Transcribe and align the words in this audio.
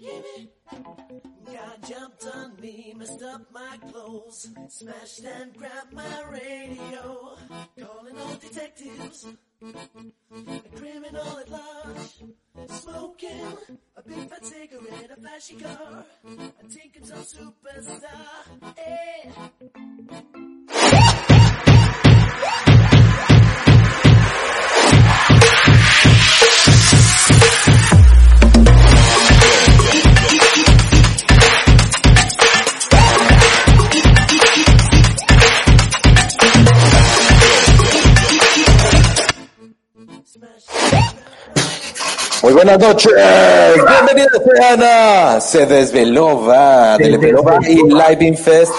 God 0.00 1.86
jumped 1.86 2.26
on 2.34 2.56
me, 2.60 2.94
messed 2.96 3.22
up 3.22 3.42
my 3.52 3.76
clothes, 3.90 4.48
smashed 4.68 5.24
and 5.24 5.54
grabbed 5.54 5.92
my 5.92 6.22
radio, 6.30 7.36
calling 7.78 8.18
all 8.18 8.34
detectives, 8.36 9.26
a 9.62 10.76
criminal 10.76 11.38
at 11.38 11.50
large, 11.50 12.24
smoking 12.68 13.56
a 13.96 14.02
big 14.02 14.30
fat 14.30 14.44
cigarette, 14.44 15.10
a 15.16 15.20
flashy 15.20 15.56
car, 15.56 16.04
a 16.26 16.68
tinking 16.68 17.04
some 17.04 17.18
superstar. 17.18 18.76
Hey. 18.76 19.30
Muy 42.42 42.54
buenas 42.54 42.78
noches, 42.78 43.12
bienvenidos 43.86 44.42
sean 44.56 44.82
a 44.82 45.40
Se 45.40 45.66
Desveló 45.66 46.42
Va, 46.42 46.96
de 46.96 47.10
Desveló 47.10 47.42
Va 47.42 47.58
y 47.68 47.76
Live 47.76 48.18
In 48.20 48.36
Fest. 48.36 48.72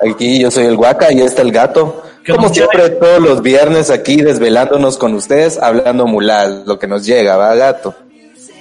Aquí 0.00 0.40
yo 0.40 0.50
soy 0.50 0.64
el 0.64 0.76
Guaca 0.76 1.12
y 1.12 1.20
está 1.20 1.42
el 1.42 1.52
gato. 1.52 2.02
Como 2.26 2.48
siempre, 2.48 2.88
todos 2.90 3.20
los 3.20 3.42
viernes 3.42 3.90
aquí 3.90 4.22
desvelándonos 4.22 4.96
con 4.96 5.12
ustedes, 5.12 5.58
hablando 5.58 6.06
mulal, 6.06 6.64
lo 6.66 6.78
que 6.78 6.86
nos 6.86 7.04
llega, 7.04 7.36
va 7.36 7.54
gato. 7.54 7.94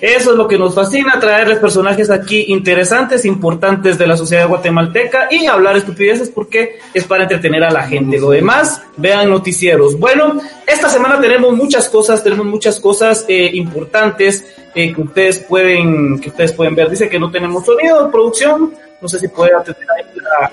Eso 0.03 0.31
es 0.31 0.37
lo 0.37 0.49
que 0.49 0.57
nos 0.57 0.75
fascina, 0.75 1.17
traerles 1.17 1.59
personajes 1.59 2.09
aquí 2.09 2.47
interesantes, 2.49 3.23
importantes 3.23 3.97
de 3.97 4.05
la 4.05 4.17
sociedad 4.17 4.49
guatemalteca 4.49 5.29
y 5.31 5.45
hablar 5.45 5.77
estupideces 5.77 6.29
porque 6.29 6.79
es 6.93 7.05
para 7.05 7.23
entretener 7.23 7.63
a 7.63 7.71
la 7.71 7.83
gente. 7.83 8.19
Lo 8.19 8.31
demás, 8.31 8.81
vean 8.97 9.29
noticieros. 9.29 9.97
Bueno, 9.97 10.41
esta 10.67 10.89
semana 10.89 11.21
tenemos 11.21 11.53
muchas 11.53 11.87
cosas, 11.87 12.21
tenemos 12.21 12.45
muchas 12.45 12.81
cosas 12.81 13.23
eh, 13.29 13.51
importantes 13.53 14.45
eh, 14.75 14.93
que 14.93 15.01
ustedes 15.01 15.39
pueden 15.39 16.19
que 16.19 16.27
ustedes 16.27 16.51
pueden 16.51 16.75
ver. 16.75 16.89
Dice 16.89 17.07
que 17.07 17.17
no 17.17 17.31
tenemos 17.31 17.65
sonido, 17.65 18.11
producción. 18.11 18.73
No 18.99 19.07
sé 19.07 19.21
si 19.21 19.29
puede 19.29 19.55
atender 19.55 19.87
ahí 19.89 20.03
la... 20.17 20.51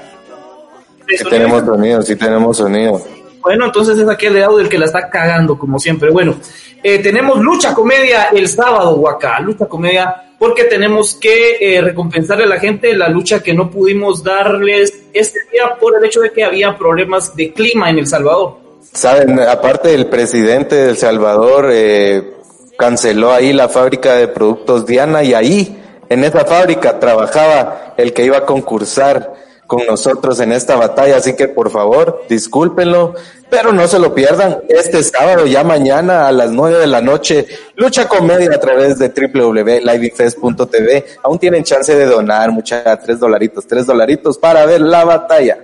Sí 1.08 1.24
tenemos 1.28 1.64
sonido, 1.64 2.02
sí 2.02 2.14
tenemos 2.14 2.56
sonido. 2.56 3.02
Bueno, 3.40 3.66
entonces 3.66 3.98
es 3.98 4.08
aquel 4.08 4.34
de 4.34 4.44
audio 4.44 4.60
el 4.60 4.68
que 4.68 4.78
la 4.78 4.86
está 4.86 5.08
cagando, 5.08 5.58
como 5.58 5.78
siempre. 5.78 6.10
Bueno, 6.10 6.36
eh, 6.82 6.98
tenemos 6.98 7.38
lucha 7.40 7.74
comedia 7.74 8.28
el 8.32 8.48
sábado, 8.48 8.96
Huaca. 8.96 9.40
Lucha 9.40 9.66
comedia, 9.66 10.34
porque 10.38 10.64
tenemos 10.64 11.14
que 11.14 11.56
eh, 11.60 11.80
recompensarle 11.80 12.44
a 12.44 12.48
la 12.48 12.60
gente 12.60 12.94
la 12.94 13.08
lucha 13.08 13.42
que 13.42 13.54
no 13.54 13.70
pudimos 13.70 14.22
darles 14.22 14.92
este 15.12 15.40
día 15.52 15.76
por 15.80 15.96
el 15.96 16.04
hecho 16.04 16.20
de 16.20 16.32
que 16.32 16.44
había 16.44 16.76
problemas 16.76 17.34
de 17.34 17.52
clima 17.52 17.90
en 17.90 17.98
El 17.98 18.06
Salvador. 18.06 18.58
Saben, 18.92 19.38
aparte 19.38 19.94
el 19.94 20.06
presidente 20.06 20.74
de 20.74 20.96
Salvador 20.96 21.68
eh, 21.70 22.34
canceló 22.78 23.32
ahí 23.32 23.52
la 23.52 23.68
fábrica 23.68 24.14
de 24.14 24.28
productos 24.28 24.86
Diana 24.86 25.22
y 25.22 25.34
ahí, 25.34 25.78
en 26.08 26.24
esa 26.24 26.44
fábrica, 26.44 26.98
trabajaba 26.98 27.94
el 27.96 28.12
que 28.12 28.24
iba 28.24 28.38
a 28.38 28.46
concursar 28.46 29.34
con 29.70 29.86
nosotros 29.86 30.40
en 30.40 30.50
esta 30.50 30.74
batalla, 30.74 31.18
así 31.18 31.36
que 31.36 31.46
por 31.46 31.70
favor, 31.70 32.24
discúlpenlo, 32.28 33.14
pero 33.50 33.72
no 33.72 33.86
se 33.88 33.98
lo 33.98 34.14
pierdan. 34.14 34.60
Este 34.68 35.02
sábado, 35.02 35.46
ya 35.46 35.64
mañana 35.64 36.28
a 36.28 36.32
las 36.32 36.50
nueve 36.50 36.78
de 36.78 36.86
la 36.86 37.00
noche, 37.00 37.46
Lucha 37.76 38.06
Comedia 38.08 38.50
a 38.54 38.60
través 38.60 38.98
de 38.98 39.08
www.livingfest.tv. 39.08 41.04
Aún 41.22 41.38
tienen 41.38 41.64
chance 41.64 41.94
de 41.94 42.06
donar, 42.06 42.52
mucha, 42.52 42.96
tres 42.98 43.18
dolaritos, 43.18 43.66
tres 43.66 43.86
dolaritos 43.86 44.38
para 44.38 44.64
ver 44.66 44.80
la 44.80 45.04
batalla. 45.04 45.58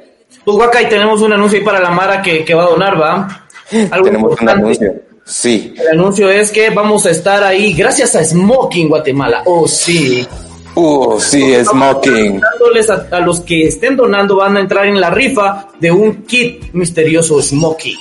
Pues 0.45 0.57
Guaca, 0.57 0.83
y 0.83 0.89
tenemos 0.89 1.23
un 1.23 1.33
anuncio 1.33 1.59
ahí 1.59 1.65
para 1.65 1.81
la 1.81 1.91
Mara 1.91 2.21
que, 2.21 2.45
que 2.45 2.55
va 2.55 2.65
a 2.65 2.71
donar, 2.71 3.01
¿va? 3.01 3.47
Algo 3.91 4.07
tenemos 4.07 4.31
importante. 4.33 4.53
un 4.53 4.59
anuncio. 4.61 4.95
Sí. 5.25 5.75
El 5.77 5.89
anuncio 5.89 6.31
es 6.31 6.53
que 6.53 6.71
vamos 6.71 7.05
a 7.07 7.11
estar 7.11 7.43
ahí 7.43 7.73
gracias 7.73 8.15
a 8.15 8.25
Smoking 8.25 8.89
Guatemala. 8.89 9.43
Oh, 9.45 9.67
sí. 9.67 10.27
Uh, 10.77 11.19
sí, 11.19 11.55
smoking. 11.65 12.43
A, 12.45 13.17
a, 13.17 13.21
los 13.21 13.41
que 13.41 13.67
estén 13.67 13.97
donando 13.97 14.37
van 14.37 14.59
a 14.59 14.61
entrar 14.61 14.87
en 14.87 15.01
la 15.01 15.09
rifa 15.09 15.69
de 15.81 15.91
un 15.91 16.25
kit 16.25 16.71
misterioso 16.75 17.41
smoking. 17.41 17.97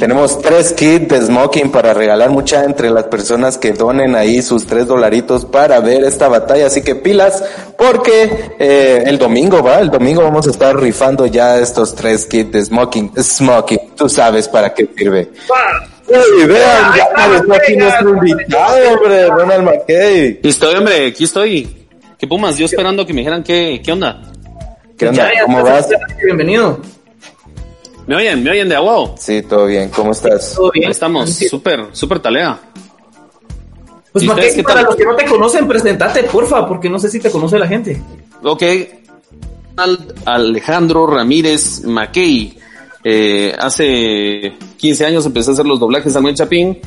Tenemos 0.00 0.40
tres 0.40 0.72
kits 0.72 1.06
de 1.06 1.20
smoking 1.26 1.70
para 1.70 1.92
regalar 1.92 2.30
mucha 2.30 2.64
entre 2.64 2.90
las 2.90 3.04
personas 3.04 3.58
que 3.58 3.72
donen 3.72 4.16
ahí 4.16 4.40
sus 4.40 4.66
tres 4.66 4.86
dolaritos 4.86 5.44
para 5.44 5.80
ver 5.80 6.02
esta 6.04 6.28
batalla. 6.28 6.68
Así 6.68 6.80
que 6.80 6.94
pilas, 6.94 7.44
porque 7.76 8.54
eh, 8.58 9.04
el 9.04 9.18
domingo 9.18 9.62
va, 9.62 9.80
el 9.80 9.90
domingo 9.90 10.22
vamos 10.22 10.46
a 10.46 10.50
estar 10.50 10.80
rifando 10.80 11.26
ya 11.26 11.58
estos 11.58 11.94
tres 11.94 12.24
kits 12.24 12.52
de 12.52 12.64
smoking. 12.64 13.12
Smoking, 13.22 13.94
tú 13.94 14.08
sabes 14.08 14.48
para 14.48 14.72
qué 14.72 14.88
sirve. 14.96 15.30
Hey, 16.08 16.46
vean, 16.46 16.94
ya 16.96 17.36
está 17.36 17.54
aquí 17.54 17.76
nuestro 17.76 18.10
invitado, 18.10 18.92
hombre, 18.94 19.26
Ronald 19.26 19.64
McKay. 19.64 20.38
Aquí 20.38 20.48
estoy, 20.48 20.74
hombre, 20.74 21.06
aquí 21.08 21.24
estoy. 21.24 21.77
¿Qué 22.18 22.26
Pumas? 22.26 22.58
Yo 22.58 22.66
esperando 22.66 23.06
que 23.06 23.12
me 23.12 23.20
dijeran 23.20 23.44
qué, 23.44 23.80
qué 23.84 23.92
onda. 23.92 24.20
¿Qué 24.96 25.08
onda? 25.08 25.30
¿Cómo 25.44 25.62
vas? 25.62 25.88
Bienvenido. 26.24 26.80
¿Me 28.08 28.16
oyen? 28.16 28.42
¿Me 28.42 28.50
oyen 28.50 28.68
de 28.68 28.74
agua? 28.74 29.14
Sí, 29.16 29.42
todo 29.42 29.66
bien. 29.66 29.88
¿Cómo 29.90 30.10
estás? 30.10 30.54
Todo 30.56 30.72
bien. 30.72 30.86
Ahí 30.86 30.90
estamos, 30.90 31.30
súper, 31.30 31.86
súper 31.92 32.18
talea. 32.18 32.58
Pues 34.10 34.24
Maquey, 34.24 34.62
para 34.62 34.82
los 34.82 34.96
que 34.96 35.04
no 35.04 35.14
te 35.14 35.26
conocen, 35.26 35.68
presentate, 35.68 36.24
porfa, 36.24 36.66
porque 36.66 36.90
no 36.90 36.98
sé 36.98 37.08
si 37.08 37.20
te 37.20 37.30
conoce 37.30 37.56
la 37.56 37.68
gente. 37.68 38.02
Ok. 38.42 38.64
Alejandro 40.24 41.06
Ramírez 41.06 41.84
Mackey. 41.84 42.58
Eh, 43.04 43.54
hace 43.56 44.54
15 44.76 45.06
años 45.06 45.24
empecé 45.24 45.50
a 45.50 45.52
hacer 45.52 45.66
los 45.66 45.78
doblajes 45.78 46.12
de 46.12 46.18
Manuel 46.18 46.34
Chapín. 46.34 46.80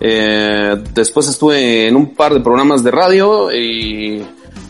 Eh, 0.00 0.82
después 0.94 1.28
estuve 1.28 1.88
en 1.88 1.96
un 1.96 2.14
par 2.14 2.32
de 2.32 2.40
programas 2.40 2.82
de 2.82 2.90
radio 2.90 3.52
y 3.52 4.22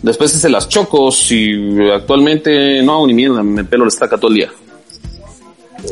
después 0.03 0.35
hice 0.35 0.49
las 0.49 0.69
chocos 0.69 1.31
y 1.33 1.79
actualmente 1.91 2.83
no 2.83 2.95
hago 2.95 3.07
ni 3.07 3.15
mierda, 3.15 3.43
me 3.43 3.65
pelo 3.65 3.85
la 3.85 3.89
estaca 3.89 4.17
todo 4.19 4.29
el 4.31 4.37
día. 4.37 4.49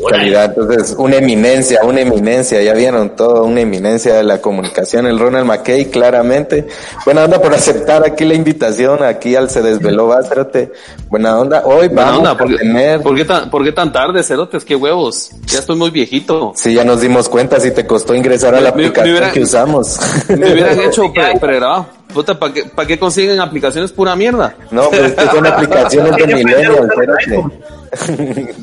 Calidad, 0.09 0.53
entonces, 0.57 0.95
una 0.97 1.17
eminencia, 1.17 1.81
una 1.83 1.99
eminencia, 1.99 2.61
ya 2.61 2.73
vieron 2.73 3.13
todo, 3.13 3.43
una 3.43 3.59
eminencia 3.59 4.13
de 4.15 4.23
la 4.23 4.39
comunicación, 4.39 5.05
el 5.05 5.19
Ronald 5.19 5.45
McKay, 5.45 5.87
claramente. 5.91 6.65
Buena 7.03 7.25
onda 7.25 7.41
por 7.41 7.53
aceptar 7.53 8.01
aquí 8.05 8.23
la 8.23 8.33
invitación, 8.33 9.03
aquí 9.03 9.35
al 9.35 9.49
Se 9.49 9.61
Desveló, 9.61 10.07
Bástrate. 10.07 10.71
Buena 11.09 11.37
onda, 11.37 11.63
hoy 11.65 11.87
Buena 11.89 12.03
vamos 12.03 12.17
onda, 12.19 12.31
a 12.31 12.37
¿por, 12.37 12.47
qué- 12.47 12.57
tener... 12.59 13.01
¿por, 13.01 13.15
qué 13.17 13.25
tan, 13.25 13.49
¿Por 13.49 13.63
qué 13.65 13.71
tan 13.73 13.91
tarde, 13.91 14.23
cerotes? 14.23 14.63
¿Qué 14.63 14.77
huevos? 14.77 15.31
Ya 15.45 15.59
estoy 15.59 15.75
muy 15.75 15.89
viejito. 15.89 16.53
Sí, 16.55 16.73
ya 16.73 16.85
nos 16.85 17.01
dimos 17.01 17.27
cuenta 17.27 17.59
si 17.59 17.71
te 17.71 17.85
costó 17.85 18.15
ingresar 18.15 18.55
a 18.55 18.61
la 18.61 18.69
Me- 18.71 18.85
aplicación 18.85 19.11
hubiera- 19.17 19.31
que 19.33 19.41
usamos. 19.41 19.99
Me 20.29 20.53
hubieran 20.53 20.79
hecho 20.87 21.11
pre- 21.11 21.37
pregrabado. 21.37 21.87
Puta, 22.13 22.37
¿para 22.37 22.53
qué, 22.53 22.65
pa' 22.65 22.85
qué 22.85 22.99
consiguen 22.99 23.39
aplicaciones 23.39 23.91
pura 23.91 24.15
mierda? 24.15 24.55
No, 24.69 24.89
pero 24.89 25.05
es 25.05 25.13
que 25.13 25.25
son 25.25 25.47
aplicaciones 25.47 26.15
de 26.15 26.23
Hay 26.23 26.27
que 26.27 26.35
millennial, 26.35 26.75
aprender 26.75 27.09
a 27.09 27.13
usar 27.13 27.93
espérate. 27.93 28.55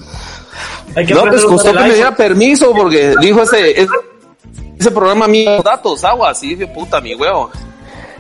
No, 1.15 1.25
pues 1.25 1.45
usar 1.45 1.77
que 1.77 1.89
me 1.89 1.95
diera 1.95 2.17
permiso 2.17 2.73
porque 2.73 3.15
dijo 3.21 3.43
ese, 3.43 3.87
ese, 4.79 4.91
programa 4.91 5.29
mío, 5.29 5.63
datos, 5.63 6.05
aguas, 6.05 6.43
y 6.43 6.55
dije, 6.55 6.67
puta, 6.67 7.01
mi 7.01 7.15
huevo. 7.15 7.51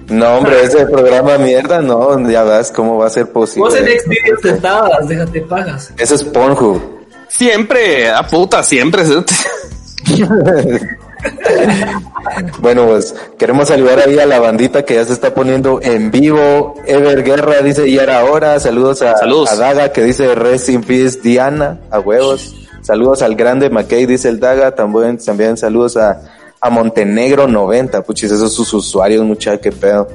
No, 0.08 0.36
hombre, 0.36 0.62
ese 0.62 0.86
programa 0.86 1.36
mierda, 1.38 1.82
no, 1.82 2.28
ya 2.28 2.42
ves 2.42 2.70
cómo 2.70 2.98
va 2.98 3.06
a 3.06 3.10
ser 3.10 3.26
Vos 3.26 3.56
en 3.56 3.60
posible. 3.60 4.00
Xvideos 4.00 4.40
te 4.40 4.50
estabas, 4.50 5.08
déjate 5.08 5.40
pagas. 5.42 5.92
Eso 5.98 6.14
es 6.14 6.24
Pornhub. 6.24 6.80
Siempre, 7.28 8.10
a 8.10 8.26
puta, 8.26 8.62
siempre. 8.62 9.02
Bueno, 12.60 12.86
pues 12.86 13.14
queremos 13.38 13.68
saludar 13.68 14.00
ahí 14.00 14.18
a 14.18 14.26
la 14.26 14.38
bandita 14.38 14.84
que 14.84 14.94
ya 14.94 15.04
se 15.04 15.12
está 15.12 15.34
poniendo 15.34 15.80
en 15.82 16.10
vivo. 16.10 16.74
Ever 16.86 17.22
Guerra 17.22 17.62
dice 17.62 17.90
ya 17.90 18.02
era 18.02 18.24
hora. 18.24 18.60
Saludos 18.60 19.02
a, 19.02 19.16
Saludos. 19.16 19.50
a 19.50 19.56
Daga 19.56 19.92
que 19.92 20.02
dice 20.02 20.34
Rest 20.34 20.68
in 20.68 20.82
Peace 20.82 21.20
Diana, 21.22 21.80
a 21.90 22.00
huevos. 22.00 22.54
Saludos 22.82 23.22
al 23.22 23.34
grande 23.34 23.70
McKay, 23.70 24.06
dice 24.06 24.28
el 24.28 24.40
Daga. 24.40 24.74
También, 24.74 25.18
también 25.18 25.56
saludos 25.56 25.96
a, 25.96 26.20
a 26.60 26.70
Montenegro 26.70 27.46
90. 27.48 28.02
Puchis, 28.02 28.30
esos 28.30 28.52
sus 28.54 28.72
usuarios, 28.72 29.24
muchachos, 29.24 29.60
qué 29.62 29.72
pedo. 29.72 30.08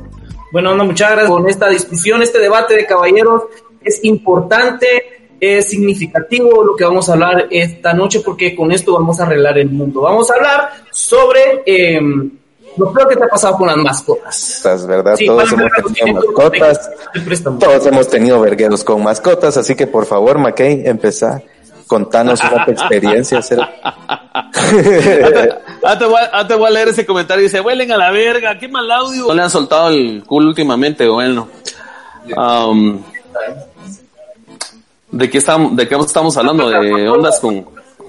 Bueno, 0.51 0.75
no, 0.75 0.85
muchas 0.85 1.11
gracias 1.11 1.29
con 1.29 1.49
esta 1.49 1.69
discusión, 1.69 2.21
este 2.21 2.39
debate 2.39 2.75
de 2.75 2.85
caballeros. 2.85 3.43
Es 3.83 4.03
importante, 4.03 5.02
es 5.43 5.69
significativo 5.69 6.63
lo 6.63 6.75
que 6.75 6.85
vamos 6.85 7.09
a 7.09 7.13
hablar 7.13 7.47
esta 7.49 7.93
noche 7.93 8.21
porque 8.21 8.55
con 8.55 8.71
esto 8.71 8.93
vamos 8.93 9.19
a 9.19 9.23
arreglar 9.23 9.57
el 9.57 9.69
mundo. 9.69 10.01
Vamos 10.01 10.31
a 10.31 10.35
hablar 10.35 10.69
sobre 10.91 11.63
eh, 11.65 11.99
lo 12.77 12.93
peor 12.93 13.09
que 13.09 13.15
te 13.15 13.23
ha 13.23 13.27
pasado 13.27 13.57
con 13.57 13.67
las 13.67 13.77
mascotas. 13.77 14.61
Verdad, 14.87 15.15
Sí, 15.17 15.25
todos 15.25 15.51
hemos 15.51 15.71
tenido 15.93 16.15
mascotas, 16.15 16.91
todos 17.59 17.85
hemos 17.85 18.07
tenido 18.09 18.39
vergueros 18.41 18.83
con 18.83 19.03
mascotas, 19.03 19.57
así 19.57 19.75
que 19.75 19.87
por 19.87 20.05
favor, 20.05 20.39
Mackey, 20.39 20.83
empezá, 20.85 21.41
contanos 21.87 22.39
una 22.43 22.65
tu 22.65 22.71
experiencia. 22.77 23.41
te, 23.41 23.55
voy 26.05 26.21
a, 26.31 26.47
te 26.47 26.55
voy 26.55 26.67
a 26.67 26.71
leer 26.71 26.87
ese 26.89 27.05
comentario. 27.05 27.43
Dice, 27.43 27.61
huelen 27.61 27.91
a 27.91 27.97
la 27.97 28.11
verga, 28.11 28.57
qué 28.57 28.67
mal 28.67 28.89
audio. 28.91 29.27
No 29.27 29.33
le 29.33 29.41
han 29.41 29.49
soltado 29.49 29.89
el 29.89 30.23
culo 30.25 30.47
últimamente, 30.47 31.07
bueno. 31.07 31.47
¿De 35.13 35.29
qué 35.29 35.37
estamos, 35.37 35.75
de 35.75 35.87
qué 35.87 35.95
estamos 35.95 36.35
hablando? 36.37 36.69
De 36.69 37.07
ondas 37.09 37.39
con, 37.39 37.65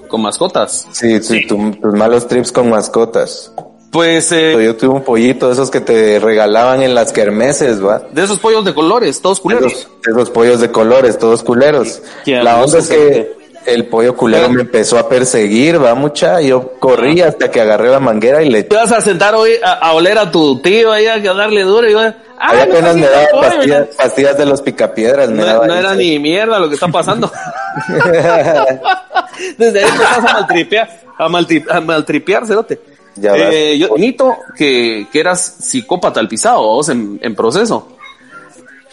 con 0.07 0.21
mascotas. 0.21 0.87
sí, 0.91 1.21
sí, 1.21 1.45
tu- 1.47 1.71
tus 1.81 1.93
malos 1.93 2.27
trips 2.27 2.51
con 2.51 2.69
mascotas. 2.69 3.51
Pues, 3.91 4.29
eh, 4.33 4.57
Yo 4.61 4.75
tuve 4.75 4.89
un 4.95 5.03
pollito 5.03 5.47
de 5.47 5.53
esos 5.53 5.71
que 5.71 5.79
te 5.79 6.19
regalaban 6.19 6.81
en 6.83 6.93
las 6.93 7.13
kermeses, 7.13 7.81
¿va? 7.81 7.99
de 8.11 8.23
esos 8.23 8.39
pollos 8.39 8.65
de 8.65 8.73
colores, 8.73 9.21
todos 9.21 9.39
culeros. 9.39 9.71
Esos, 9.71 9.87
esos 10.05 10.29
pollos 10.31 10.59
de 10.59 10.69
colores, 10.69 11.17
todos 11.17 11.41
culeros. 11.43 12.01
La 12.25 12.61
onda 12.61 12.79
es 12.79 12.89
que 12.89 13.37
el 13.65 13.85
pollo 13.85 14.15
culero 14.15 14.49
me 14.49 14.61
empezó 14.61 14.97
a 14.97 15.09
perseguir, 15.09 15.83
va 15.83 15.95
mucha, 15.95 16.41
yo 16.41 16.73
corrí 16.79 17.21
hasta 17.21 17.49
que 17.49 17.61
agarré 17.61 17.89
la 17.89 17.99
manguera 17.99 18.43
y 18.43 18.49
le 18.49 18.63
Te 18.63 18.75
vas 18.75 18.91
a 18.91 19.01
sentar 19.01 19.35
hoy 19.35 19.51
a, 19.63 19.73
a 19.73 19.93
oler 19.93 20.17
a 20.17 20.29
tu 20.31 20.61
tío 20.61 20.91
ahí 20.91 21.05
a 21.07 21.19
darle 21.19 21.63
duro 21.63 21.87
y 21.87 21.91
yo, 21.93 21.99
Ahí 21.99 22.13
ah, 22.37 22.53
me 22.53 22.61
apenas 22.63 23.01
daba 23.01 23.27
pollo", 23.31 23.41
pastillas, 23.49 23.87
pastillas 23.95 24.37
de 24.37 24.45
los 24.45 24.61
picapiedras, 24.61 25.29
me 25.29 25.37
No, 25.37 25.45
daba 25.45 25.67
no 25.67 25.75
era 25.75 25.95
ni 25.95 26.19
mierda 26.19 26.59
lo 26.59 26.67
que 26.67 26.73
está 26.75 26.87
pasando. 26.89 27.31
Desde 29.57 29.79
ahí 29.83 29.89
empezás 29.89 30.17
a 30.17 30.33
maltripear, 30.33 31.01
a, 31.17 31.27
maltri- 31.27 31.65
a 31.69 31.81
maltripear, 31.81 32.45
cerote. 32.45 32.79
Ya. 33.15 33.33
Eh, 33.35 33.77
yo, 33.77 33.89
bonito 33.89 34.35
que, 34.57 35.07
que 35.11 35.19
eras 35.19 35.41
psicópata 35.59 36.19
al 36.19 36.27
pisado, 36.27 36.61
vos, 36.61 36.89
en, 36.89 37.19
en 37.21 37.35
proceso. 37.35 37.94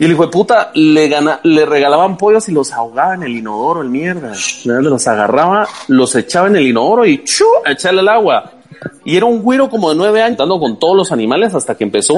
Y 0.03 0.05
el 0.05 0.11
hijo 0.11 0.25
de 0.25 0.33
puta 0.33 0.73
le, 0.75 1.65
regalaban 1.65 2.17
pollos 2.17 2.49
y 2.49 2.53
los 2.53 2.73
ahogaba 2.73 3.15
en 3.15 3.23
el 3.23 3.37
inodoro, 3.37 3.83
el 3.83 3.89
mierda. 3.89 4.33
Los 4.65 5.07
agarraba, 5.07 5.69
los 5.87 6.13
echaba 6.17 6.49
en 6.49 6.57
el 6.57 6.67
inodoro 6.67 7.07
y 7.07 7.23
¡chu! 7.23 7.45
a 7.65 7.71
el 7.71 8.09
agua. 8.09 8.51
Y 9.05 9.17
era 9.17 9.27
un 9.27 9.41
güiro 9.41 9.71
como 9.71 9.91
de 9.91 9.95
nueve 9.95 10.21
años, 10.21 10.39
dando 10.39 10.59
con 10.59 10.77
todos 10.77 10.97
los 10.97 11.13
animales 11.13 11.55
hasta 11.55 11.77
que 11.77 11.85
empezó. 11.85 12.17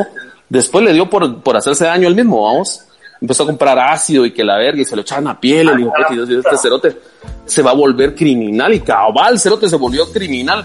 Después 0.48 0.82
le 0.82 0.94
dio 0.94 1.10
por, 1.10 1.56
hacerse 1.58 1.84
daño 1.84 2.08
él 2.08 2.14
mismo, 2.14 2.44
vamos. 2.44 2.86
Empezó 3.20 3.42
a 3.42 3.46
comprar 3.48 3.78
ácido 3.78 4.24
y 4.24 4.32
que 4.32 4.44
la 4.44 4.56
verga 4.56 4.80
y 4.80 4.86
se 4.86 4.96
lo 4.96 5.02
echaban 5.02 5.26
a 5.26 5.38
piel. 5.38 5.68
El 5.68 5.80
hijo 5.80 5.92
de 5.98 6.16
puta, 6.16 6.38
este 6.38 6.56
cerote 6.56 6.98
se 7.44 7.60
va 7.60 7.72
a 7.72 7.74
volver 7.74 8.14
criminal 8.14 8.72
y 8.72 8.80
cabal, 8.80 9.38
cerote 9.38 9.68
se 9.68 9.76
volvió 9.76 10.10
criminal. 10.10 10.64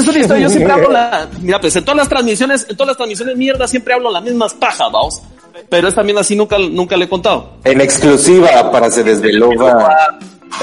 Es 0.00 0.08
una 0.08 0.18
historia, 0.18 0.42
yo 0.42 0.50
siempre 0.54 0.72
hablo 0.72 0.90
la, 0.90 1.28
mira, 1.40 1.60
pues 1.60 1.76
en 1.76 1.84
todas 1.84 1.98
las 1.98 2.08
transmisiones, 2.08 2.66
en 2.68 2.76
todas 2.76 2.88
las 2.88 2.96
transmisiones 2.96 3.36
mierda 3.36 3.68
siempre 3.68 3.94
hablo 3.94 4.10
las 4.10 4.22
mismas 4.22 4.54
pajas, 4.54 4.90
vamos. 4.92 5.22
Pero 5.68 5.88
esta 5.88 6.00
también 6.00 6.18
así 6.18 6.36
nunca, 6.36 6.58
nunca 6.58 6.96
le 6.96 7.04
he 7.04 7.08
contado. 7.08 7.58
En 7.64 7.80
exclusiva 7.80 8.70
para 8.70 8.90
se 8.90 9.02
desveló. 9.02 9.50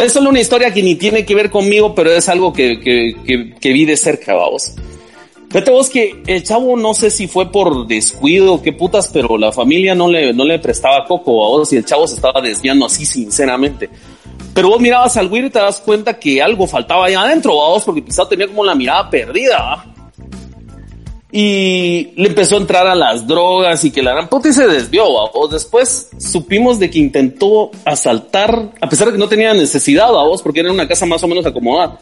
Es 0.01 0.13
solo 0.13 0.29
una 0.29 0.39
historia 0.39 0.73
que 0.73 0.81
ni 0.81 0.95
tiene 0.95 1.25
que 1.25 1.35
ver 1.35 1.49
conmigo, 1.49 1.93
pero 1.93 2.11
es 2.11 2.29
algo 2.29 2.53
que, 2.53 2.79
que, 2.79 3.15
que, 3.25 3.55
que 3.55 3.73
vi 3.73 3.85
de 3.85 3.97
cerca, 3.97 4.33
vamos. 4.33 4.73
Fíjate 5.49 5.71
vos 5.71 5.89
que 5.89 6.21
el 6.27 6.43
chavo 6.43 6.75
no 6.75 6.93
sé 6.93 7.09
si 7.09 7.27
fue 7.27 7.51
por 7.51 7.87
descuido 7.87 8.55
o 8.55 8.61
qué 8.61 8.73
putas, 8.73 9.09
pero 9.13 9.37
la 9.37 9.51
familia 9.53 9.95
no 9.95 10.09
le, 10.09 10.33
no 10.33 10.43
le 10.43 10.59
prestaba 10.59 11.05
coco 11.05 11.45
a 11.45 11.49
vos 11.49 11.71
y 11.71 11.77
el 11.77 11.85
chavo 11.85 12.05
se 12.05 12.15
estaba 12.15 12.41
desviando 12.41 12.85
así 12.85 13.05
sinceramente. 13.05 13.89
Pero 14.57 14.69
vos 14.69 14.81
mirabas 14.81 15.15
al 15.17 15.27
güiro 15.27 15.45
y 15.45 15.49
te 15.51 15.59
das 15.59 15.79
cuenta 15.79 16.17
que 16.17 16.41
algo 16.41 16.65
faltaba 16.65 17.05
allá 17.05 17.21
adentro, 17.21 17.55
¿va 17.55 17.67
vos, 17.67 17.83
porque 17.83 18.01
pisado 18.01 18.27
tenía 18.27 18.47
como 18.47 18.63
la 18.65 18.73
mirada 18.73 19.07
perdida. 19.07 19.85
Y 21.31 22.09
le 22.15 22.29
empezó 22.29 22.55
a 22.55 22.61
entrar 22.61 22.87
a 22.87 22.95
las 22.95 23.27
drogas 23.27 23.85
y 23.85 23.91
que 23.91 24.01
la 24.01 24.13
gran 24.13 24.27
puta 24.27 24.49
y 24.49 24.53
se 24.53 24.65
desvió, 24.65 25.13
¿va? 25.13 25.29
vos. 25.31 25.51
Después 25.51 26.09
supimos 26.17 26.79
de 26.79 26.89
que 26.89 26.97
intentó 26.97 27.69
asaltar, 27.85 28.71
a 28.81 28.89
pesar 28.89 29.05
de 29.05 29.13
que 29.13 29.19
no 29.19 29.29
tenía 29.29 29.53
necesidad, 29.53 30.11
¿va 30.11 30.23
vos, 30.23 30.41
porque 30.41 30.61
era 30.61 30.71
una 30.71 30.87
casa 30.87 31.05
más 31.05 31.23
o 31.23 31.27
menos 31.27 31.45
acomodada 31.45 31.99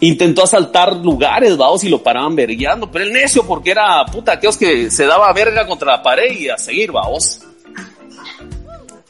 intentó 0.00 0.44
asaltar 0.44 0.96
lugares, 0.96 1.58
vamos, 1.58 1.84
y 1.84 1.90
lo 1.90 2.02
paraban 2.02 2.36
vergueando, 2.36 2.90
pero 2.90 3.04
el 3.04 3.12
necio 3.12 3.44
porque 3.44 3.72
era 3.72 4.06
puta, 4.06 4.34
aquellos 4.34 4.56
que 4.56 4.90
se 4.92 5.04
daba 5.04 5.30
verga 5.34 5.66
contra 5.66 5.96
la 5.96 6.02
pared 6.02 6.38
y 6.38 6.48
a 6.48 6.56
seguir, 6.56 6.92
vamos. 6.92 7.40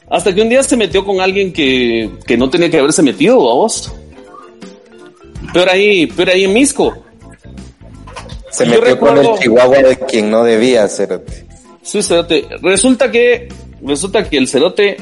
Hasta 0.09 0.33
que 0.33 0.41
un 0.41 0.49
día 0.49 0.63
se 0.63 0.75
metió 0.75 1.05
con 1.05 1.21
alguien 1.21 1.53
que, 1.53 2.09
que 2.25 2.35
no 2.35 2.49
tenía 2.49 2.69
que 2.69 2.79
haberse 2.79 3.03
metido, 3.03 3.37
vamos. 3.37 3.93
Peor 5.53 5.69
ahí, 5.69 6.07
peor 6.07 6.29
ahí 6.29 6.45
en 6.45 6.53
Misco. 6.53 7.03
Se 8.51 8.65
Yo 8.65 8.71
metió 8.71 8.99
con 8.99 9.17
el 9.17 9.27
chihuahua 9.39 9.77
de 9.77 9.97
quien 9.99 10.31
no 10.31 10.43
debía, 10.43 10.87
cerote. 10.87 11.45
Sí, 11.83 12.01
cerote. 12.01 12.47
Resulta 12.61 13.11
que, 13.11 13.49
resulta 13.83 14.27
que 14.27 14.37
el 14.37 14.47
cerote, 14.47 14.97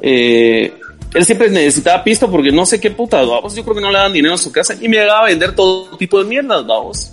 eh, 0.00 0.72
él 1.12 1.24
siempre 1.24 1.50
necesitaba 1.50 2.04
pisto 2.04 2.30
porque 2.30 2.52
no 2.52 2.64
sé 2.66 2.80
qué 2.80 2.92
puta, 2.92 3.22
vamos. 3.22 3.56
Yo 3.56 3.64
creo 3.64 3.74
que 3.74 3.82
no 3.82 3.90
le 3.90 3.98
daban 3.98 4.12
dinero 4.12 4.34
a 4.34 4.38
su 4.38 4.52
casa 4.52 4.74
y 4.80 4.88
me 4.88 4.98
llegaba 4.98 5.24
a 5.24 5.26
vender 5.26 5.54
todo 5.54 5.96
tipo 5.96 6.22
de 6.22 6.28
mierdas, 6.28 6.64
vamos. 6.64 7.12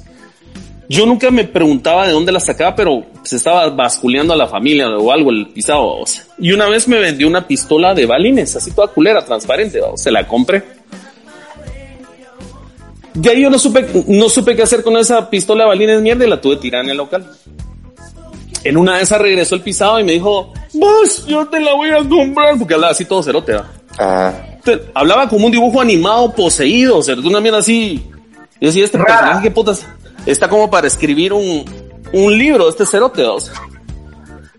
Yo 0.89 1.05
nunca 1.05 1.29
me 1.31 1.43
preguntaba 1.43 2.07
de 2.07 2.13
dónde 2.13 2.31
la 2.31 2.39
sacaba, 2.39 2.73
pero 2.75 3.03
se 3.23 3.35
estaba 3.35 3.69
basculeando 3.69 4.33
a 4.33 4.37
la 4.37 4.47
familia 4.47 4.87
o 4.89 5.11
algo 5.11 5.31
el 5.31 5.47
pisado, 5.49 5.85
vamos. 5.93 6.21
Y 6.39 6.53
una 6.53 6.67
vez 6.69 6.87
me 6.87 6.97
vendió 6.97 7.27
una 7.27 7.45
pistola 7.45 7.93
de 7.93 8.05
balines, 8.05 8.55
así 8.55 8.71
toda 8.71 8.87
culera, 8.87 9.23
transparente. 9.25 9.81
Se 9.95 10.09
la 10.11 10.25
compré. 10.27 10.63
De 13.13 13.29
ahí 13.31 13.41
yo 13.41 13.49
no 13.49 13.57
supe, 13.57 13.85
no 14.07 14.29
supe 14.29 14.55
qué 14.55 14.61
hacer 14.61 14.83
con 14.83 14.95
esa 14.97 15.29
pistola 15.29 15.63
de 15.63 15.69
balines 15.69 16.01
mierda 16.01 16.25
y 16.25 16.29
la 16.29 16.39
tuve 16.39 16.57
tirada 16.57 16.83
en 16.83 16.91
el 16.91 16.97
local. 16.97 17.25
En 18.63 18.77
una 18.77 18.97
de 18.97 19.03
esas 19.03 19.19
regresó 19.19 19.55
el 19.55 19.61
pisado 19.61 19.99
y 19.99 20.03
me 20.03 20.11
dijo, 20.13 20.53
vos, 20.73 21.25
yo 21.27 21.47
te 21.47 21.59
la 21.59 21.73
voy 21.73 21.89
a 21.89 21.97
comprar, 22.07 22.57
porque 22.57 22.75
hablaba 22.75 22.91
así 22.91 23.05
todo 23.05 23.23
cerote, 23.23 23.53
¿va? 23.53 23.67
Ah, 23.97 24.33
Te- 24.63 24.81
hablaba 24.93 25.27
como 25.27 25.47
un 25.47 25.51
dibujo 25.51 25.81
animado 25.81 26.31
poseído, 26.33 26.97
o 26.97 27.01
sea, 27.03 27.15
una 27.15 27.39
mierda 27.41 27.59
así. 27.59 28.03
Yo 28.59 28.67
decía, 28.67 28.85
este 28.85 28.97
Rara. 28.97 29.07
personaje, 29.19 29.43
qué 29.43 29.51
putas, 29.51 29.85
está 30.31 30.49
como 30.49 30.69
para 30.69 30.87
escribir 30.87 31.33
un, 31.33 31.65
un 32.13 32.37
libro, 32.37 32.69
este 32.69 32.85
cerote, 32.85 33.23
o 33.23 33.39
sea. 33.39 33.53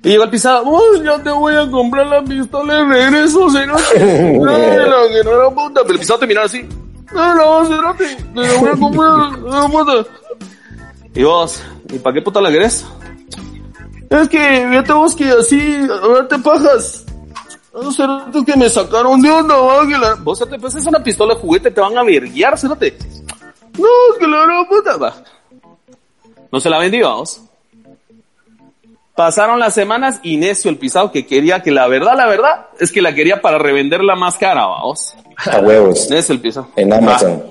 Y 0.03 0.11
llegó 0.11 0.25
el 0.25 0.31
pisado, 0.31 0.65
vos, 0.65 1.03
yo 1.03 1.21
te 1.21 1.31
voy 1.31 1.55
a 1.55 1.71
comprar 1.71 2.07
la 2.07 2.23
pistola 2.23 2.75
de 2.75 2.85
regreso, 2.85 3.51
cerote. 3.51 3.99
La 4.39 5.09
que 5.09 5.25
no 5.25 5.33
era 5.33 5.51
puta. 5.51 5.83
Pero 5.83 5.95
el 5.95 5.99
pisado 5.99 6.21
te 6.21 6.27
miraba 6.27 6.47
así, 6.47 6.67
no, 7.13 7.35
no, 7.35 7.65
cerote, 7.67 8.17
te 8.17 8.41
la 8.41 8.61
voy 8.61 8.69
a 8.69 8.77
comprar, 8.77 9.39
no, 9.39 9.69
puta. 9.71 10.09
Y 11.15 11.23
vos, 11.25 11.63
¿y 11.91 11.99
para 11.99 12.15
qué 12.15 12.23
puta 12.23 12.41
la 12.41 12.51
querés? 12.51 12.87
Es 14.11 14.29
que, 14.29 14.67
fíjate 14.69 14.93
vos 14.93 15.15
que 15.15 15.29
así, 15.31 15.87
ahora 16.03 16.29
te 16.29 16.39
pajas. 16.39 17.05
Los 17.73 17.97
cerotes 17.97 18.45
que 18.45 18.57
me 18.57 18.69
sacaron 18.69 19.21
de 19.21 19.31
onda, 19.31 19.57
va, 19.57 19.87
que 19.87 19.99
la... 19.99 20.15
Vos 20.15 20.39
te 20.39 20.59
pues 20.59 20.75
es 20.75 20.87
una 20.87 21.03
pistola 21.03 21.35
de 21.35 21.41
juguete, 21.41 21.71
te 21.71 21.81
van 21.81 21.97
a 21.97 22.03
verguiar, 22.03 22.59
cerote. 22.59 22.97
No, 23.79 23.87
es 24.13 24.19
que 24.19 24.27
la 24.27 24.43
gran 24.43 24.67
puta, 24.67 24.97
va. 24.97 25.15
No 26.51 26.61
se 26.61 26.71
la 26.71 26.79
vendí, 26.79 27.01
vamos. 27.01 27.43
Pasaron 29.15 29.59
las 29.59 29.75
semanas 29.75 30.21
y 30.23 30.37
necio 30.37 30.71
el 30.71 30.77
pisado 30.77 31.11
que 31.11 31.27
quería 31.27 31.61
que 31.61 31.73
la 31.73 31.89
verdad, 31.89 32.17
la 32.17 32.27
verdad, 32.27 32.67
es 32.79 32.93
que 32.93 33.03
la 33.03 33.15
quería 33.15 33.41
para 33.41 33.59
revenderla 33.59 34.15
más 34.15 34.37
cara, 34.37 34.65
vamos. 34.67 35.15
a 35.45 35.59
huevos. 35.59 36.09
Necio 36.09 36.35
el 36.35 36.41
pisado. 36.41 36.69
En 36.77 36.93
Amazon. 36.93 37.43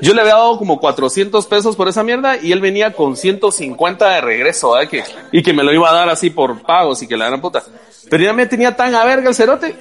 Yo 0.00 0.14
le 0.14 0.20
había 0.20 0.34
dado 0.34 0.58
como 0.58 0.80
400 0.80 1.46
pesos 1.46 1.76
por 1.76 1.86
esa 1.88 2.02
mierda 2.02 2.36
y 2.36 2.50
él 2.50 2.60
venía 2.60 2.92
con 2.92 3.16
150 3.16 4.08
de 4.08 4.20
regreso, 4.20 4.80
¿eh? 4.80 4.88
Que, 4.88 5.04
y 5.30 5.42
que 5.42 5.52
me 5.52 5.62
lo 5.62 5.72
iba 5.72 5.88
a 5.90 5.94
dar 5.94 6.08
así 6.08 6.30
por 6.30 6.60
pagos 6.62 7.02
y 7.02 7.06
que 7.06 7.16
la 7.16 7.26
gran 7.26 7.40
puta. 7.40 7.62
Pero 8.10 8.24
ya 8.24 8.32
me 8.32 8.46
tenía 8.46 8.74
tan 8.74 8.94
a 8.96 9.04
verga 9.04 9.28
el 9.28 9.34
cerote 9.34 9.76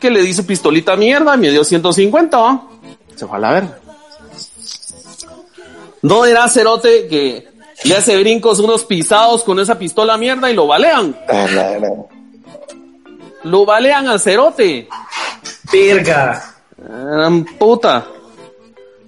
que 0.00 0.10
le 0.10 0.22
di 0.22 0.32
su 0.32 0.46
pistolita 0.46 0.96
mierda 0.96 1.34
y 1.34 1.38
me 1.38 1.50
dio 1.50 1.64
150, 1.64 2.36
¿va? 2.36 2.62
Se 3.14 3.26
fue 3.26 3.36
a 3.36 3.40
la 3.40 3.52
verga. 3.52 3.78
No 6.02 6.24
era 6.24 6.48
cerote 6.48 7.06
que 7.08 7.48
le 7.84 7.96
hace 7.96 8.18
brincos 8.18 8.58
unos 8.58 8.84
pisados 8.84 9.42
con 9.44 9.58
esa 9.60 9.78
pistola 9.78 10.16
mierda 10.16 10.50
y 10.50 10.54
lo 10.54 10.66
balean. 10.66 11.16
Ah. 11.28 11.46
Lo 13.44 13.64
balean 13.64 14.08
al 14.08 14.20
cerote. 14.20 14.88
Verga. 15.72 16.56
Gran 16.76 17.44
puta. 17.44 18.06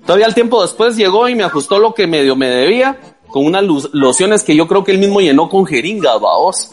Todavía 0.07 0.27
el 0.27 0.35
tiempo 0.35 0.63
después 0.63 0.97
llegó 0.97 1.29
y 1.29 1.35
me 1.35 1.45
ajustó 1.45 1.79
lo 1.79 1.95
que 1.95 2.07
medio 2.07 2.37
me 2.37 2.49
debía 2.49 2.99
con 3.35 3.47
unas 3.47 3.65
lociones 3.93 4.45
que 4.45 4.55
yo 4.55 4.69
creo 4.69 4.85
que 4.85 4.93
él 4.93 4.99
mismo 4.99 5.21
llenó 5.21 5.49
con 5.49 5.67
jeringas, 5.67 6.21
vaos. 6.21 6.71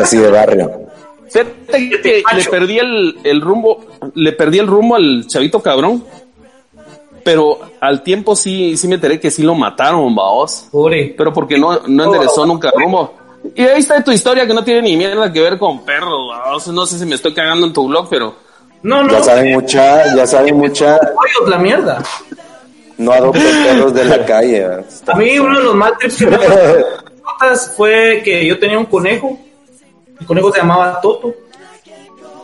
Así 0.00 0.18
de 0.18 0.30
barrio. 0.30 0.70
Fíjate 1.28 1.90
que 2.00 2.22
le 2.36 2.44
perdí 2.44 2.78
el, 2.78 3.18
el 3.24 3.40
rumbo, 3.40 3.84
le 4.14 4.32
perdí 4.32 4.60
el 4.60 4.68
rumbo 4.68 4.94
al 4.94 5.26
chavito 5.26 5.60
cabrón. 5.60 6.04
Pero 7.24 7.58
al 7.80 8.02
tiempo 8.02 8.36
sí, 8.36 8.76
sí 8.76 8.86
me 8.86 8.96
enteré 8.96 9.18
que 9.18 9.30
sí 9.30 9.42
lo 9.42 9.54
mataron, 9.54 10.14
vaos. 10.14 10.68
Pobre. 10.70 11.14
Pero 11.16 11.32
porque 11.32 11.58
no, 11.58 11.80
no 11.86 12.04
enderezó 12.04 12.44
nunca 12.46 12.70
rumbo. 12.76 13.14
Y 13.54 13.62
ahí 13.62 13.80
está 13.80 14.02
tu 14.02 14.10
historia 14.12 14.46
que 14.46 14.54
no 14.54 14.62
tiene 14.64 14.82
ni 14.82 14.96
mierda 14.96 15.32
que 15.32 15.40
ver 15.40 15.58
con 15.58 15.84
perros, 15.84 16.28
vaos. 16.28 16.68
No 16.68 16.86
sé 16.86 16.98
si 16.98 17.06
me 17.06 17.14
estoy 17.14 17.34
cagando 17.34 17.66
en 17.66 17.72
tu 17.72 17.86
blog, 17.88 18.08
pero 18.08 18.34
No, 18.82 19.02
no. 19.02 19.12
Ya 19.12 19.22
saben 19.22 19.52
mucha, 19.52 20.14
ya 20.14 20.26
saben 20.26 20.56
mucha, 20.56 20.98
la 21.46 21.58
mierda. 21.58 22.02
no 22.98 23.12
adopten 23.12 23.64
perros 23.64 23.94
de 23.94 24.04
la 24.04 24.24
calle. 24.24 24.64
A 25.06 25.16
mí 25.16 25.38
uno 25.38 25.58
de 25.58 25.64
los 25.64 25.74
mal 25.74 25.94
trips 25.98 26.16
que 26.16 26.26
me 26.26 26.38
pasó 26.38 27.72
fue 27.76 28.22
que 28.24 28.46
yo 28.46 28.58
tenía 28.58 28.78
un 28.78 28.86
conejo. 28.86 29.38
El 30.20 30.26
conejo 30.26 30.52
se 30.52 30.58
llamaba 30.58 31.00
Toto. 31.00 31.34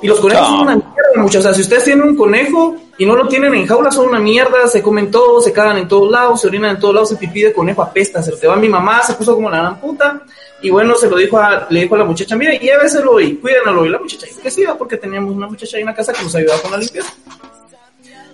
Y 0.02 0.06
los 0.06 0.18
conejos 0.18 0.46
son 0.46 0.60
una 0.60 0.76
mierda, 0.76 0.92
muchachos. 1.16 1.40
O 1.40 1.48
sea, 1.48 1.54
si 1.54 1.60
ustedes 1.60 1.84
tienen 1.84 2.08
un 2.08 2.16
conejo 2.16 2.76
y 2.96 3.04
no 3.04 3.14
lo 3.16 3.28
tienen 3.28 3.54
en 3.54 3.66
jaula, 3.66 3.90
son 3.90 4.08
una 4.08 4.18
mierda. 4.18 4.66
Se 4.66 4.82
comen 4.82 5.10
todo, 5.10 5.40
se 5.40 5.52
cagan 5.52 5.78
en 5.78 5.88
todos 5.88 6.10
lados, 6.10 6.40
se 6.40 6.46
orinan 6.46 6.76
en 6.76 6.80
todos 6.80 6.94
lados. 6.94 7.12
El 7.12 7.18
pipí 7.18 7.42
de 7.42 7.52
conejo 7.52 7.82
apesta. 7.82 8.22
Se 8.22 8.30
lo 8.30 8.38
te 8.38 8.46
va 8.46 8.56
mi 8.56 8.68
mamá, 8.68 9.02
se 9.02 9.14
puso 9.14 9.34
como 9.34 9.50
la 9.50 9.58
gran 9.58 9.80
puta. 9.80 10.22
Y 10.62 10.70
bueno, 10.70 10.94
se 10.94 11.08
lo 11.08 11.16
dijo 11.16 11.38
a, 11.38 11.66
le 11.70 11.82
dijo 11.82 11.94
a 11.94 11.98
la 11.98 12.04
muchacha, 12.04 12.36
mira, 12.36 12.54
lléveselo 12.54 13.20
y 13.20 13.36
cuídenlo. 13.36 13.84
Y 13.84 13.88
la 13.88 13.98
muchacha 13.98 14.26
dijo 14.26 14.40
que 14.40 14.50
sí, 14.50 14.64
porque 14.78 14.96
teníamos 14.96 15.34
una 15.34 15.46
muchacha 15.46 15.76
ahí 15.76 15.82
en 15.82 15.86
la 15.86 15.94
casa 15.94 16.12
que 16.12 16.22
nos 16.22 16.34
ayudaba 16.34 16.60
con 16.60 16.70
la 16.70 16.78
limpieza. 16.78 17.12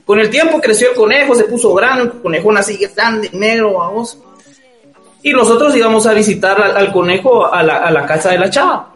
Con 0.05 0.21
el 0.21 0.31
tiempo 0.31 0.61
creció 0.61 0.91
el 0.91 0.97
conejo, 0.97 1.35
se 1.35 1.45
puso 1.45 1.75
grande, 1.75 2.05
un 2.05 2.21
conejón 2.21 2.57
así 2.57 2.77
grande, 2.95 3.29
negro, 3.33 3.75
vamos. 3.75 4.19
Y 5.23 5.33
nosotros 5.33 5.75
íbamos 5.75 6.07
a 6.07 6.15
visitar 6.15 6.61
al, 6.61 6.77
al 6.77 6.93
conejo 6.93 7.53
a 7.53 7.61
la, 7.63 7.79
a 7.79 7.91
la 7.91 8.07
casa 8.07 8.31
de 8.31 8.39
la 8.39 8.49
chava. 8.49 8.89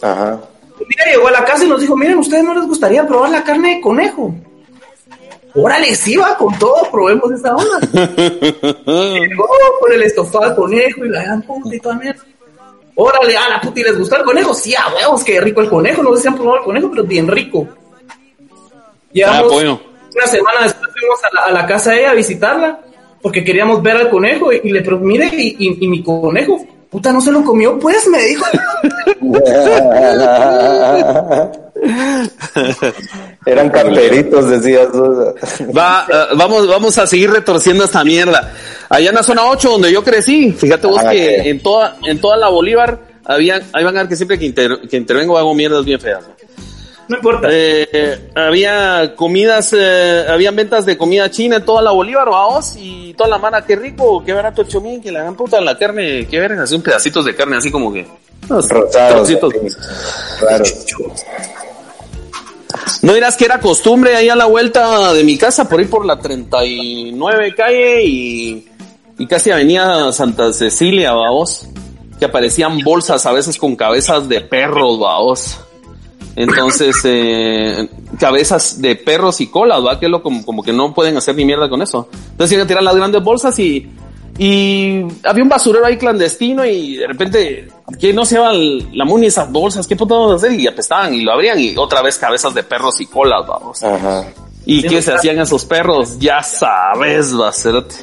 Ajá. 0.00 0.40
Un 0.80 0.88
día 0.88 1.12
llegó 1.12 1.28
a 1.28 1.32
la 1.32 1.44
casa 1.44 1.64
y 1.64 1.68
nos 1.68 1.80
dijo, 1.80 1.96
miren, 1.96 2.18
¿ustedes 2.18 2.42
no 2.44 2.54
les 2.54 2.66
gustaría 2.66 3.06
probar 3.06 3.30
la 3.30 3.44
carne 3.44 3.76
de 3.76 3.80
conejo? 3.80 4.34
Órale, 5.54 5.94
sí 5.94 6.16
va 6.16 6.36
con 6.36 6.56
todo, 6.58 6.90
probemos 6.90 7.30
esa 7.30 7.54
onda. 7.54 7.78
Llegó 8.86 9.48
con 9.80 9.92
el 9.92 10.02
estofado 10.02 10.50
de 10.50 10.56
conejo 10.56 11.04
y 11.04 11.08
la 11.10 11.22
gran 11.22 11.42
puta 11.42 11.74
y 11.74 11.78
toda 11.78 11.94
mierda. 11.94 12.22
Órale, 12.96 13.36
a 13.36 13.48
la 13.50 13.60
puta, 13.60 13.80
¿y 13.80 13.82
les 13.84 13.98
gustó 13.98 14.16
el 14.16 14.24
conejo? 14.24 14.52
Sí, 14.52 14.74
a 14.74 14.92
huevos, 14.94 15.22
qué 15.22 15.40
rico 15.40 15.60
el 15.60 15.68
conejo. 15.70 16.02
No 16.02 16.14
sé 16.16 16.22
si 16.22 16.28
han 16.28 16.34
probado 16.34 16.58
el 16.58 16.64
conejo, 16.64 16.90
pero 16.90 17.04
bien 17.04 17.28
rico. 17.28 17.68
Llevamos 19.12 19.44
Ah, 19.44 19.48
pollo. 19.54 19.80
una 20.16 20.26
semana 20.26 20.62
después 20.64 20.90
fuimos 20.98 21.18
a 21.24 21.34
la, 21.34 21.40
a 21.42 21.50
la 21.62 21.66
casa 21.66 21.92
de 21.92 22.00
ella 22.00 22.10
a 22.10 22.14
visitarla 22.14 22.80
porque 23.22 23.44
queríamos 23.44 23.80
ver 23.80 23.96
al 23.96 24.10
conejo 24.10 24.52
y, 24.52 24.60
y 24.64 24.70
le 24.72 24.82
pregunté, 24.82 25.06
mire, 25.06 25.26
y, 25.36 25.56
y- 25.58 25.84
y 25.84 25.88
mi 25.88 26.02
conejo, 26.02 26.64
puta, 26.94 27.12
no 27.12 27.20
se 27.20 27.32
lo 27.32 27.42
comió, 27.42 27.76
pues, 27.80 28.06
me 28.06 28.22
dijo. 28.22 28.44
Eran 33.46 33.68
camperitos, 33.70 34.48
decías. 34.48 34.86
Va, 35.76 36.06
eh, 36.08 36.26
vamos, 36.36 36.68
vamos 36.68 36.96
a 36.98 37.06
seguir 37.06 37.30
retorciendo 37.32 37.84
esta 37.84 38.04
mierda. 38.04 38.52
Allá 38.88 39.08
en 39.08 39.14
la 39.16 39.22
zona 39.24 39.44
8 39.46 39.70
donde 39.70 39.92
yo 39.92 40.04
crecí, 40.04 40.52
fíjate 40.52 40.86
vos 40.86 41.00
Ah, 41.04 41.10
que 41.10 41.50
en 41.50 41.60
toda, 41.62 41.96
en 42.04 42.20
toda 42.20 42.36
la 42.36 42.48
Bolívar 42.48 42.96
había, 43.24 43.56
ahí 43.72 43.82
van 43.84 43.96
a 43.96 44.00
ver 44.02 44.08
que 44.08 44.14
siempre 44.16 44.38
que, 44.38 44.46
inter- 44.46 44.82
que 44.88 44.96
intervengo 44.96 45.36
hago 45.36 45.52
mierdas 45.52 45.84
bien 45.84 45.98
feas. 46.00 46.22
¿no? 46.22 46.32
No 47.08 47.16
importa. 47.16 47.48
Eh, 47.50 48.30
había 48.34 49.14
comidas, 49.16 49.74
eh, 49.76 50.24
habían 50.28 50.56
ventas 50.56 50.86
de 50.86 50.96
comida 50.96 51.30
china 51.30 51.56
en 51.56 51.64
toda 51.64 51.82
la 51.82 51.90
Bolívar, 51.90 52.28
vamos, 52.28 52.74
y 52.76 53.14
toda 53.14 53.30
la 53.30 53.38
mano, 53.38 53.58
qué 53.66 53.76
rico, 53.76 54.22
qué 54.24 54.32
barato 54.32 54.62
el 54.62 54.68
chomín, 54.68 55.02
que 55.02 55.12
la 55.12 55.20
gran 55.20 55.36
puta 55.36 55.60
la 55.60 55.76
carne, 55.76 56.26
qué 56.28 56.38
verga, 56.40 56.62
así 56.62 56.74
un 56.74 56.82
pedacitos 56.82 57.24
de 57.24 57.34
carne, 57.34 57.56
así 57.56 57.70
como 57.70 57.92
que. 57.92 58.06
unos 58.48 58.68
Rosados. 58.68 59.28
trocitos. 59.28 59.54
así, 59.54 60.44
raros. 60.44 60.86
No 63.02 63.12
dirás 63.12 63.36
que 63.36 63.44
era 63.44 63.60
costumbre 63.60 64.16
ahí 64.16 64.28
a 64.28 64.36
la 64.36 64.46
vuelta 64.46 65.12
de 65.12 65.24
mi 65.24 65.36
casa, 65.36 65.68
por 65.68 65.80
ir 65.80 65.90
por 65.90 66.04
la 66.04 66.18
39 66.18 67.54
calle 67.54 68.04
y, 68.04 68.68
y 69.18 69.26
casi 69.26 69.50
avenida 69.50 70.12
Santa 70.12 70.52
Cecilia, 70.52 71.12
vaos, 71.12 71.66
que 72.18 72.24
aparecían 72.24 72.78
bolsas 72.78 73.26
a 73.26 73.32
veces 73.32 73.58
con 73.58 73.76
cabezas 73.76 74.28
de 74.28 74.40
perros, 74.40 74.98
vaos. 74.98 75.58
Entonces, 76.36 76.96
eh, 77.04 77.88
cabezas 78.18 78.80
de 78.80 78.96
perros 78.96 79.40
y 79.40 79.48
colas, 79.48 79.84
¿va? 79.84 79.98
Que 79.98 80.06
es 80.06 80.10
lo 80.10 80.22
como, 80.22 80.44
como 80.44 80.62
que 80.62 80.72
no 80.72 80.92
pueden 80.94 81.16
hacer 81.16 81.34
ni 81.36 81.44
mierda 81.44 81.68
con 81.68 81.82
eso. 81.82 82.08
Entonces 82.30 82.52
iban 82.52 82.64
a 82.64 82.68
tirar 82.68 82.82
las 82.82 82.96
grandes 82.96 83.22
bolsas 83.22 83.58
y, 83.58 83.88
y 84.38 85.04
había 85.22 85.42
un 85.42 85.48
basurero 85.48 85.86
ahí 85.86 85.96
clandestino 85.96 86.64
y 86.64 86.96
de 86.96 87.06
repente, 87.06 87.68
que 88.00 88.12
no 88.12 88.24
se 88.24 88.36
llevan 88.36 88.96
la 88.96 89.04
muni 89.04 89.26
esas 89.26 89.50
bolsas? 89.50 89.86
¿Qué 89.86 89.94
puto 89.94 90.14
vamos 90.14 90.32
a 90.32 90.46
hacer? 90.46 90.58
Y 90.58 90.66
apestaban 90.66 91.14
y 91.14 91.22
lo 91.22 91.32
abrían 91.32 91.58
y 91.60 91.76
otra 91.76 92.02
vez 92.02 92.18
cabezas 92.18 92.52
de 92.52 92.64
perros 92.64 93.00
y 93.00 93.06
colas, 93.06 93.46
vamos. 93.46 93.82
Ajá. 93.82 94.24
¿Y 94.66 94.80
Sí, 94.80 94.88
qué 94.88 95.02
se 95.02 95.12
hacían 95.12 95.38
esos 95.38 95.64
perros? 95.66 96.18
Ya 96.18 96.42
sabes, 96.42 97.34
bacerote. 97.34 97.94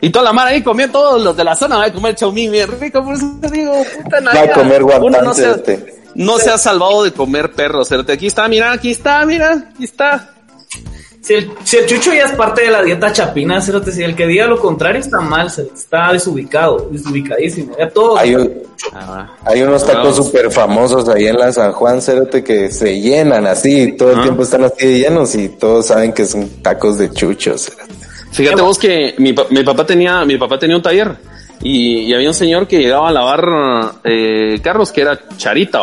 Y 0.00 0.10
toda 0.10 0.26
la 0.26 0.32
mar 0.32 0.46
ahí 0.46 0.62
comían 0.62 0.92
todos 0.92 1.20
los 1.22 1.36
de 1.36 1.42
la 1.42 1.56
zona, 1.56 1.78
va 1.78 1.86
a 1.86 1.92
comer 1.92 2.14
chaumín 2.14 2.52
bien 2.52 2.68
rico, 2.78 3.02
por 3.02 3.14
eso 3.14 3.26
te 3.40 3.50
digo, 3.50 3.72
puta 4.04 4.20
Va 4.20 4.42
a 4.42 4.52
comer 4.52 4.82
Uno 4.82 5.22
no 5.22 5.34
se, 5.34 5.42
cerote. 5.42 5.95
No 6.16 6.38
se 6.38 6.50
ha 6.50 6.58
salvado 6.58 7.04
de 7.04 7.12
comer 7.12 7.52
perros, 7.52 7.88
cerote. 7.88 8.12
Aquí 8.12 8.26
está, 8.26 8.48
mira, 8.48 8.72
aquí 8.72 8.90
está, 8.90 9.24
mira, 9.26 9.70
aquí 9.74 9.84
está. 9.84 10.30
Si 11.20 11.34
el, 11.34 11.50
si 11.64 11.76
el 11.78 11.86
chucho 11.86 12.14
ya 12.14 12.22
es 12.26 12.32
parte 12.32 12.62
de 12.62 12.70
la 12.70 12.82
dieta 12.84 13.12
chapina, 13.12 13.60
cerote, 13.60 13.90
si 13.90 14.02
el 14.04 14.14
que 14.14 14.28
diga 14.28 14.46
lo 14.46 14.60
contrario 14.60 15.00
está 15.00 15.20
mal, 15.20 15.50
cerote, 15.50 15.74
está 15.74 16.12
desubicado, 16.12 16.88
desubicadísimo. 16.90 17.76
Ya. 17.76 17.90
Hay, 18.18 18.34
un- 18.36 18.52
Ah, 18.92 19.34
hay 19.44 19.62
unos 19.62 19.84
tacos 19.86 20.14
súper 20.16 20.50
famosos 20.52 21.08
ahí 21.08 21.26
en 21.26 21.38
la 21.38 21.50
San 21.52 21.72
Juan, 21.72 22.00
Cerote, 22.00 22.44
que 22.44 22.70
se 22.70 23.00
llenan 23.00 23.46
así, 23.46 23.92
todo 23.96 24.12
el 24.12 24.22
tiempo 24.22 24.42
están 24.42 24.64
así 24.64 24.86
de 24.86 24.98
llenos 25.00 25.34
y 25.34 25.48
todos 25.48 25.86
saben 25.86 26.12
que 26.12 26.26
son 26.26 26.48
tacos 26.62 26.98
de 26.98 27.10
chuchos. 27.10 27.62
Cerote. 27.62 27.94
Fíjate 28.32 28.62
vos 28.62 28.78
que 28.78 29.14
mi, 29.18 29.34
mi 29.50 29.64
papá 29.64 29.84
tenía, 29.86 30.24
mi 30.26 30.36
papá 30.36 30.58
tenía 30.58 30.76
un 30.76 30.82
taller 30.82 31.16
y, 31.62 31.98
y 32.00 32.14
había 32.14 32.28
un 32.28 32.34
señor 32.34 32.66
que 32.68 32.78
llegaba 32.78 33.08
a 33.08 33.12
lavar 33.12 33.98
eh, 34.04 34.58
carros 34.62 34.92
que 34.92 35.00
era 35.02 35.18
charita, 35.36 35.80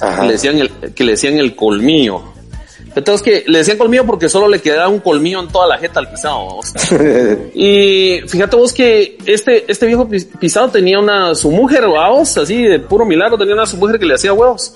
Ajá. 0.00 0.20
que 0.22 0.26
le 0.26 0.32
decían 0.32 0.58
el, 0.58 0.70
que 0.94 1.04
le 1.04 1.12
decían 1.12 1.38
el 1.38 1.54
colmillo. 1.56 2.22
Entonces 2.96 3.22
que 3.22 3.44
le 3.50 3.58
decían 3.58 3.78
colmillo 3.78 4.04
porque 4.06 4.28
solo 4.28 4.48
le 4.48 4.60
quedaba 4.60 4.88
un 4.88 4.98
colmillo 5.00 5.40
en 5.40 5.48
toda 5.48 5.66
la 5.68 5.78
jeta 5.78 6.00
al 6.00 6.10
pisado. 6.10 6.58
Y 7.54 8.20
fíjate 8.26 8.56
vos 8.56 8.72
que 8.72 9.18
este, 9.26 9.70
este 9.70 9.86
viejo 9.86 10.08
pis- 10.08 10.26
pisado 10.38 10.68
tenía 10.68 10.98
una, 10.98 11.34
su 11.34 11.50
mujer, 11.50 11.86
vamos, 11.86 12.36
así 12.36 12.62
de 12.62 12.80
puro 12.80 13.04
milagro, 13.04 13.36
tenía 13.38 13.54
una 13.54 13.66
su 13.66 13.76
mujer 13.76 13.98
que 13.98 14.06
le 14.06 14.14
hacía 14.14 14.32
huevos. 14.32 14.74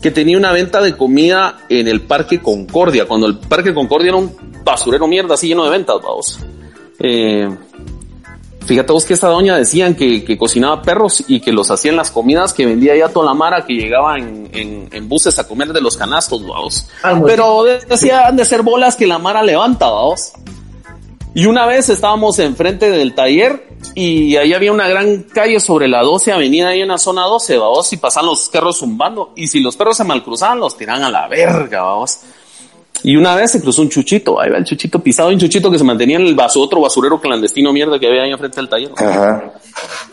Que 0.00 0.12
tenía 0.12 0.38
una 0.38 0.52
venta 0.52 0.80
de 0.80 0.96
comida 0.96 1.58
en 1.68 1.88
el 1.88 2.02
Parque 2.02 2.40
Concordia, 2.40 3.06
cuando 3.06 3.26
el 3.26 3.38
Parque 3.38 3.74
Concordia 3.74 4.10
era 4.10 4.16
un 4.18 4.32
basurero 4.64 5.08
mierda 5.08 5.34
así 5.34 5.48
lleno 5.48 5.64
de 5.64 5.70
ventas, 5.70 5.96
vamos. 6.00 6.38
Eh, 7.00 7.48
fíjate 8.68 8.92
vos 8.92 9.04
que 9.06 9.14
esta 9.14 9.28
doña 9.28 9.56
decían 9.56 9.94
que, 9.94 10.22
que 10.24 10.36
cocinaba 10.36 10.82
perros 10.82 11.24
y 11.26 11.40
que 11.40 11.52
los 11.52 11.70
hacía 11.70 11.90
en 11.90 11.96
las 11.96 12.10
comidas 12.10 12.52
que 12.52 12.66
vendía 12.66 12.94
ya 12.94 13.08
toda 13.08 13.26
la 13.26 13.34
mara 13.34 13.64
que 13.64 13.72
llegaba 13.72 14.18
en, 14.18 14.50
en, 14.52 14.88
en 14.92 15.08
buses 15.08 15.38
a 15.38 15.48
comer 15.48 15.72
de 15.72 15.80
los 15.80 15.96
canastos, 15.96 16.46
vamos. 16.46 16.86
Almuerzo. 17.02 17.26
Pero 17.26 17.64
decían 17.88 18.36
de 18.36 18.44
ser 18.44 18.62
bolas 18.62 18.94
que 18.94 19.06
la 19.06 19.18
mara 19.18 19.42
levanta, 19.42 19.88
vamos. 19.88 20.32
Y 21.34 21.46
una 21.46 21.66
vez 21.66 21.88
estábamos 21.88 22.38
enfrente 22.40 22.90
del 22.90 23.14
taller 23.14 23.68
y 23.94 24.36
ahí 24.36 24.52
había 24.52 24.72
una 24.72 24.88
gran 24.88 25.22
calle 25.22 25.60
sobre 25.60 25.88
la 25.88 26.02
12 26.02 26.32
avenida 26.32 26.68
ahí 26.68 26.82
en 26.82 26.88
la 26.88 26.98
zona 26.98 27.22
12, 27.22 27.56
vamos, 27.58 27.92
y 27.92 27.96
pasaban 27.96 28.28
los 28.28 28.48
carros 28.48 28.78
zumbando. 28.78 29.32
Y 29.34 29.46
si 29.46 29.60
los 29.60 29.76
perros 29.76 29.96
se 29.96 30.04
malcruzaban, 30.04 30.60
los 30.60 30.76
tiraban 30.76 31.04
a 31.04 31.10
la 31.10 31.26
verga, 31.28 31.82
vamos. 31.82 32.18
Y 33.02 33.16
una 33.16 33.34
vez 33.34 33.52
se 33.52 33.60
cruzó 33.60 33.82
un 33.82 33.88
chuchito, 33.88 34.40
ahí 34.40 34.50
va 34.50 34.58
el 34.58 34.64
chuchito 34.64 34.98
pisado, 34.98 35.28
un 35.28 35.38
chuchito 35.38 35.70
que 35.70 35.78
se 35.78 35.84
mantenía 35.84 36.16
en 36.16 36.26
el 36.26 36.34
vaso, 36.34 36.60
otro 36.60 36.80
basurero 36.80 37.20
clandestino 37.20 37.72
mierda 37.72 37.98
que 37.98 38.06
había 38.06 38.22
ahí 38.22 38.30
enfrente 38.30 38.56
del 38.56 38.68
taller. 38.68 38.90
Ajá. 38.96 39.52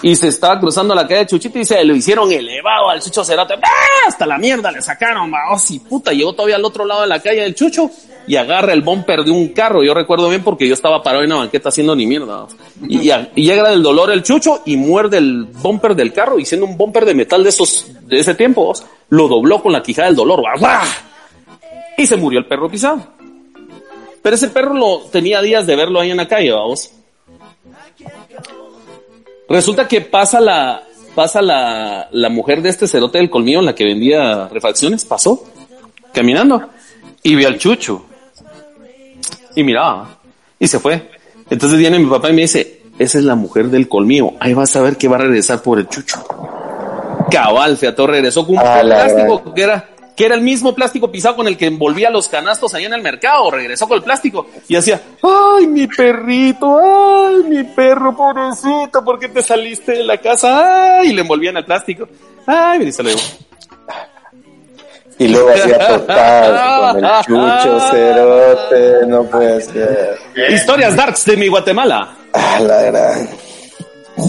Y 0.02 0.16
se 0.16 0.28
estaba 0.28 0.60
cruzando 0.60 0.94
la 0.94 1.08
calle 1.08 1.22
de 1.22 1.28
Chuchito 1.28 1.60
y 1.60 1.66
se 1.66 1.84
lo 1.84 1.96
hicieron 1.96 2.32
elevado 2.32 2.90
al 2.90 3.02
Chucho 3.02 3.24
Cerote. 3.24 3.56
¡Ah! 3.56 4.08
Hasta 4.08 4.26
la 4.26 4.38
mierda 4.38 4.72
le 4.72 4.82
sacaron, 4.82 5.32
vamos, 5.32 5.72
y 5.72 5.80
puta, 5.80 6.12
llegó 6.12 6.34
todavía 6.34 6.58
al 6.58 6.66
otro 6.66 6.86
lado 6.86 7.02
de 7.02 7.08
la 7.08 7.20
calle 7.20 7.42
del 7.42 7.56
Chucho 7.56 7.90
y 8.28 8.36
agarra 8.36 8.74
el 8.74 8.82
bumper 8.82 9.24
de 9.24 9.32
un 9.32 9.50
carro. 9.50 9.84
Yo 9.84 9.94
recuerdo 9.94 10.30
bien 10.30 10.44
porque 10.44 10.68
yo 10.68 10.74
estaba 10.74 11.02
parado 11.02 11.24
en 11.24 11.32
una 11.32 11.40
banqueta 11.42 11.70
haciendo 11.70 11.96
ni 11.96 12.06
mierda. 12.06 12.48
Y, 12.88 13.00
llega 13.00 13.70
del 13.70 13.82
dolor 13.82 14.12
el 14.12 14.24
Chucho 14.24 14.62
y 14.66 14.78
muerde 14.78 15.18
el 15.18 15.46
bumper 15.46 15.96
del 15.96 16.14
carro 16.14 16.40
y 16.40 16.46
siendo 16.46 16.68
un 16.68 16.78
bumper 16.78 17.06
de 17.06 17.16
metal 17.16 17.44
de 17.44 17.50
esos, 17.50 17.88
de 18.02 18.20
ese 18.20 18.36
tiempo, 18.36 18.74
lo 19.10 19.28
dobló 19.28 19.62
con 19.62 19.72
la 19.72 19.82
quijada 19.82 20.08
del 20.08 20.16
dolor. 20.16 20.44
¡va! 20.44 20.56
¡va! 20.62 20.84
Y 21.98 22.08
se 22.08 22.18
murió 22.18 22.40
el 22.40 22.46
perro 22.46 22.70
pisado. 22.70 23.06
Pero 24.22 24.36
ese 24.36 24.50
perro 24.50 24.74
lo 24.74 25.02
tenía 25.12 25.42
días 25.42 25.68
de 25.68 25.76
verlo 25.76 26.00
ahí 26.00 26.12
en 26.12 26.18
la 26.18 26.28
calle, 26.28 26.52
vamos. 26.52 26.92
Resulta 29.48 29.88
que 29.88 30.02
pasa 30.02 30.40
la, 30.40 30.84
pasa 31.14 31.42
la, 31.42 32.08
la 32.12 32.30
mujer 32.30 32.62
de 32.62 32.70
este 32.70 32.88
cerote 32.88 33.20
del 33.20 33.30
colmillo, 33.30 33.62
la 33.62 33.76
que 33.76 33.86
vendía 33.86 34.48
refacciones, 34.48 35.06
pasó 35.06 35.44
caminando 36.12 36.70
y 37.22 37.36
vio 37.36 37.48
al 37.48 37.58
chucho 37.58 38.06
y 39.56 39.64
miraba 39.64 40.18
y 40.60 40.68
se 40.68 40.80
fue. 40.80 41.10
Entonces 41.50 41.78
viene 41.78 42.00
mi 42.00 42.10
papá 42.10 42.30
y 42.30 42.34
me 42.34 42.44
dice, 42.44 42.82
esa 42.98 43.18
es 43.18 43.24
la 43.24 43.36
mujer 43.36 43.68
del 43.68 43.88
colmillo, 43.88 44.34
ahí 44.40 44.54
vas 44.54 44.76
a 44.76 44.82
ver 44.82 44.98
que 44.98 45.08
va 45.08 45.18
a 45.18 45.20
regresar 45.20 45.62
por 45.62 45.78
el 45.80 45.88
chucho. 45.88 46.24
Cabal, 47.30 47.78
Feato 47.78 48.08
regresó 48.08 48.46
con 48.46 48.58
un 48.58 48.64
plástico 48.64 49.54
que 49.54 49.62
era, 49.62 49.90
que 50.16 50.26
era 50.26 50.36
el 50.36 50.42
mismo 50.42 50.74
plástico 50.74 51.12
pisado 51.12 51.36
con 51.36 51.48
el 51.48 51.58
que 51.58 51.66
envolvía 51.66 52.10
los 52.10 52.28
canastos 52.30 52.74
ahí 52.74 52.86
en 52.86 52.94
el 52.94 53.02
mercado, 53.02 53.52
regresó 53.52 53.88
con 53.88 53.98
el 53.98 54.04
plástico 54.04 54.48
y 54.68 54.76
hacía, 54.76 55.02
ay, 55.22 55.68
mi 55.68 55.88
perrito, 55.88 56.80
ay, 56.80 57.44
mi 57.50 57.64
perro, 57.64 58.16
pobrecito, 58.16 59.04
¿por 59.04 59.20
qué 59.20 59.28
te 59.28 59.42
saliste 59.42 59.94
de 59.94 60.04
la 60.04 60.18
casa? 60.18 61.00
Ay, 61.00 61.10
y 61.10 61.14
le 61.14 61.22
envolvían 61.22 61.58
el 61.58 61.66
plástico. 61.66 62.08
Ay, 62.46 62.80
mira, 62.80 62.92
se 62.92 63.04
lo. 63.04 63.10
Y 65.18 65.30
luego 65.30 65.50
hacía 65.50 65.88
total 65.88 66.94
con 66.94 67.06
el 67.06 67.22
chucho, 67.24 67.80
cerote, 67.92 69.08
no 69.08 69.24
puede 69.24 69.62
ser. 69.62 70.18
Historias 70.50 70.96
darks 70.96 71.26
de 71.26 71.38
mi 71.38 71.48
Guatemala. 71.48 72.16
Ah, 72.34 72.60
la 72.62 72.82
gran. 72.84 73.30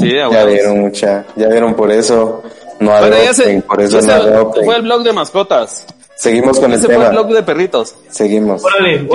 Sí, 0.00 0.12
Ya 0.14 0.44
vieron 0.44 0.80
mucha, 0.80 1.24
ya 1.36 1.48
vieron 1.48 1.74
por 1.74 1.90
eso 1.90 2.42
no 2.80 2.90
Bueno, 2.90 3.16
ya 3.16 3.32
se- 3.34 3.42
adopten, 3.42 3.62
por 3.62 3.80
eso 3.80 3.98
ese 3.98 4.06
no 4.08 4.12
adopten. 4.14 4.64
fue 4.64 4.76
el 4.76 4.82
blog 4.82 5.02
de 5.02 5.12
mascotas. 5.12 5.86
Seguimos 6.16 6.58
con 6.58 6.72
el 6.72 6.78
Ese 6.78 6.86
fue 6.86 6.94
el 6.96 7.00
tema, 7.02 7.12
blog 7.12 7.32
de 7.34 7.42
perritos. 7.42 7.94
seguimos. 8.10 8.64
Órale. 8.64 9.06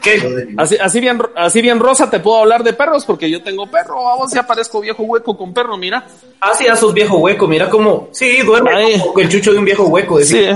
¿Qué? 0.00 0.54
Así, 0.58 0.76
así 0.80 1.00
bien, 1.00 1.20
así 1.34 1.60
bien 1.60 1.80
rosa 1.80 2.08
te 2.08 2.20
puedo 2.20 2.38
hablar 2.38 2.62
de 2.62 2.72
perros 2.72 3.04
porque 3.04 3.28
yo 3.28 3.42
tengo 3.42 3.66
perro. 3.68 4.04
Vamos, 4.04 4.32
ya 4.32 4.46
parezco 4.46 4.80
viejo 4.80 5.02
hueco 5.02 5.36
con 5.36 5.52
perro, 5.52 5.76
mira. 5.76 6.06
Ah, 6.40 6.52
sí, 6.56 6.64
ya 6.66 6.76
sos 6.76 6.94
viejo 6.94 7.18
hueco, 7.18 7.48
mira 7.48 7.68
cómo... 7.68 8.08
Sí, 8.12 8.42
duerme 8.42 8.70
como 9.02 9.18
el 9.18 9.28
chucho 9.28 9.52
de 9.52 9.58
un 9.58 9.64
viejo 9.64 9.84
hueco. 9.88 10.20
Sí, 10.20 10.46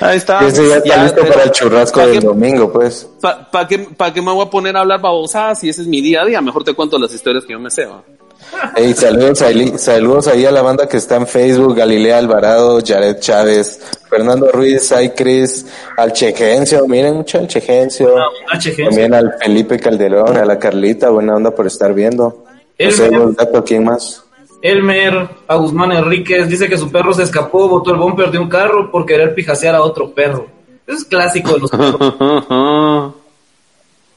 ahí 0.00 0.16
está. 0.16 0.46
Ese 0.46 0.68
ya 0.68 0.76
está 0.76 1.02
listo 1.02 1.20
pero- 1.22 1.32
para 1.32 1.44
el 1.44 1.50
churrasco 1.50 2.00
¿pa' 2.00 2.06
del 2.06 2.20
qué- 2.20 2.26
domingo, 2.26 2.72
pues. 2.72 3.08
¿Para 3.20 3.50
pa 3.50 3.66
qué, 3.66 3.78
pa' 3.80 4.12
qué 4.14 4.22
me 4.22 4.32
voy 4.32 4.46
a 4.46 4.50
poner 4.50 4.76
a 4.76 4.80
hablar 4.80 5.00
babosadas 5.00 5.58
si 5.58 5.68
ese 5.68 5.82
es 5.82 5.88
mi 5.88 6.00
día 6.00 6.22
a 6.22 6.24
día? 6.24 6.40
Mejor 6.40 6.62
te 6.62 6.74
cuento 6.74 6.98
las 7.00 7.12
historias 7.12 7.44
que 7.44 7.52
yo 7.54 7.58
me 7.58 7.70
sé. 7.70 7.84
¿va? 7.86 8.00
Hey, 8.76 8.94
saludos, 8.94 9.42
ahí, 9.42 9.72
saludos 9.78 10.26
ahí 10.28 10.44
a 10.44 10.50
la 10.50 10.62
banda 10.62 10.88
que 10.88 10.96
está 10.96 11.16
en 11.16 11.26
Facebook, 11.26 11.76
Galilea 11.76 12.18
Alvarado, 12.18 12.78
Jared 12.84 13.18
Chávez, 13.18 13.80
Fernando 14.08 14.50
Ruiz, 14.50 14.90
ay 14.92 15.10
Cris, 15.10 15.66
al 15.96 16.12
Chegencio, 16.12 16.86
miren 16.86 17.16
mucho 17.16 17.38
al 17.38 17.46
Chegencio, 17.48 18.14
Ah, 18.50 18.58
Chegencio. 18.58 18.86
también 18.86 19.14
al 19.14 19.34
Felipe 19.40 19.78
Calderón, 19.78 20.36
a 20.36 20.44
la 20.44 20.58
Carlita, 20.58 21.10
buena 21.10 21.34
onda 21.34 21.50
por 21.50 21.66
estar 21.66 21.92
viendo. 21.92 22.44
El- 22.78 22.90
José 22.90 23.08
Goldato, 23.08 23.64
¿quién 23.64 23.84
más? 23.84 24.24
Elmer 24.62 25.28
a 25.46 25.54
Guzmán 25.56 25.92
Enríquez 25.92 26.48
dice 26.48 26.68
que 26.68 26.78
su 26.78 26.90
perro 26.90 27.12
se 27.14 27.22
escapó, 27.24 27.68
botó 27.68 27.92
el 27.92 27.98
bumper 27.98 28.30
de 28.30 28.38
un 28.38 28.48
carro 28.48 28.90
por 28.90 29.04
querer 29.06 29.34
pijasear 29.34 29.74
a 29.74 29.82
otro 29.82 30.12
perro. 30.12 30.46
Eso 30.86 30.98
es 30.98 31.04
clásico 31.04 31.52
de 31.54 31.58
los 31.60 31.70
perros. 31.70 33.14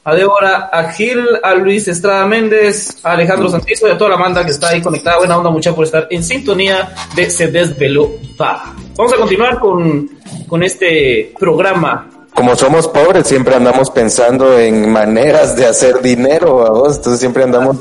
A 0.04 0.14
Débora, 0.16 0.68
a 0.72 0.90
Gil, 0.92 1.24
a 1.44 1.54
Luis 1.54 1.86
Estrada 1.86 2.26
Méndez, 2.26 2.98
a 3.04 3.12
Alejandro 3.12 3.48
Santizo 3.48 3.86
y 3.86 3.92
a 3.92 3.98
toda 3.98 4.10
la 4.10 4.16
banda 4.16 4.44
que 4.44 4.50
está 4.50 4.70
ahí 4.70 4.82
conectada. 4.82 5.18
Buena 5.18 5.38
onda, 5.38 5.50
mucha 5.50 5.72
por 5.72 5.84
estar 5.84 6.08
en 6.10 6.24
sintonía 6.24 6.92
de 7.14 7.30
Se 7.30 7.46
Desveló. 7.48 8.10
Va. 8.40 8.74
Vamos 8.96 9.12
a 9.12 9.16
continuar 9.16 9.60
con, 9.60 10.10
con 10.48 10.62
este 10.64 11.32
programa. 11.38 12.10
Como 12.34 12.56
somos 12.56 12.88
pobres, 12.88 13.28
siempre 13.28 13.54
andamos 13.54 13.90
pensando 13.90 14.58
en 14.58 14.90
maneras 14.90 15.54
de 15.54 15.66
hacer 15.66 16.02
dinero, 16.02 16.56
¿vamos? 16.56 16.96
Entonces 16.96 17.20
siempre 17.20 17.44
andamos 17.44 17.76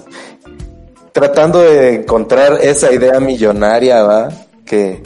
tratando 1.12 1.60
de 1.62 1.96
encontrar 1.96 2.60
esa 2.62 2.92
idea 2.92 3.20
millonaria, 3.20 4.04
¿va? 4.04 4.30
Que, 4.64 5.02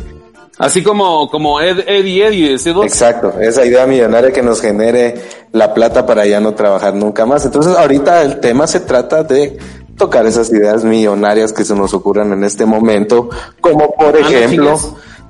Así 0.58 0.82
como, 0.84 1.30
como 1.30 1.60
Ed, 1.60 1.80
Eddie 1.86 2.28
Eddie, 2.28 2.50
decís 2.58 2.74
vos. 2.74 2.86
Exacto, 2.86 3.34
esa 3.42 3.66
idea 3.66 3.86
millonaria 3.86 4.32
que 4.32 4.42
nos 4.42 4.62
genere 4.62 5.16
la 5.52 5.74
plata 5.74 6.06
para 6.06 6.26
ya 6.26 6.40
no 6.40 6.54
trabajar 6.54 6.94
nunca 6.94 7.26
más. 7.26 7.46
Entonces 7.46 7.76
ahorita 7.76 8.22
el 8.22 8.40
tema 8.40 8.66
se 8.68 8.80
trata 8.80 9.24
de 9.24 9.58
tocar 9.98 10.26
esas 10.26 10.50
ideas 10.52 10.84
millonarias 10.84 11.52
que 11.54 11.64
se 11.66 11.76
nos 11.76 11.94
ocurran 11.94 12.32
en 12.34 12.44
este 12.44 12.66
momento, 12.66 13.30
como 13.62 13.94
por 13.94 14.16
Ah, 14.16 14.20
ejemplo 14.20 14.78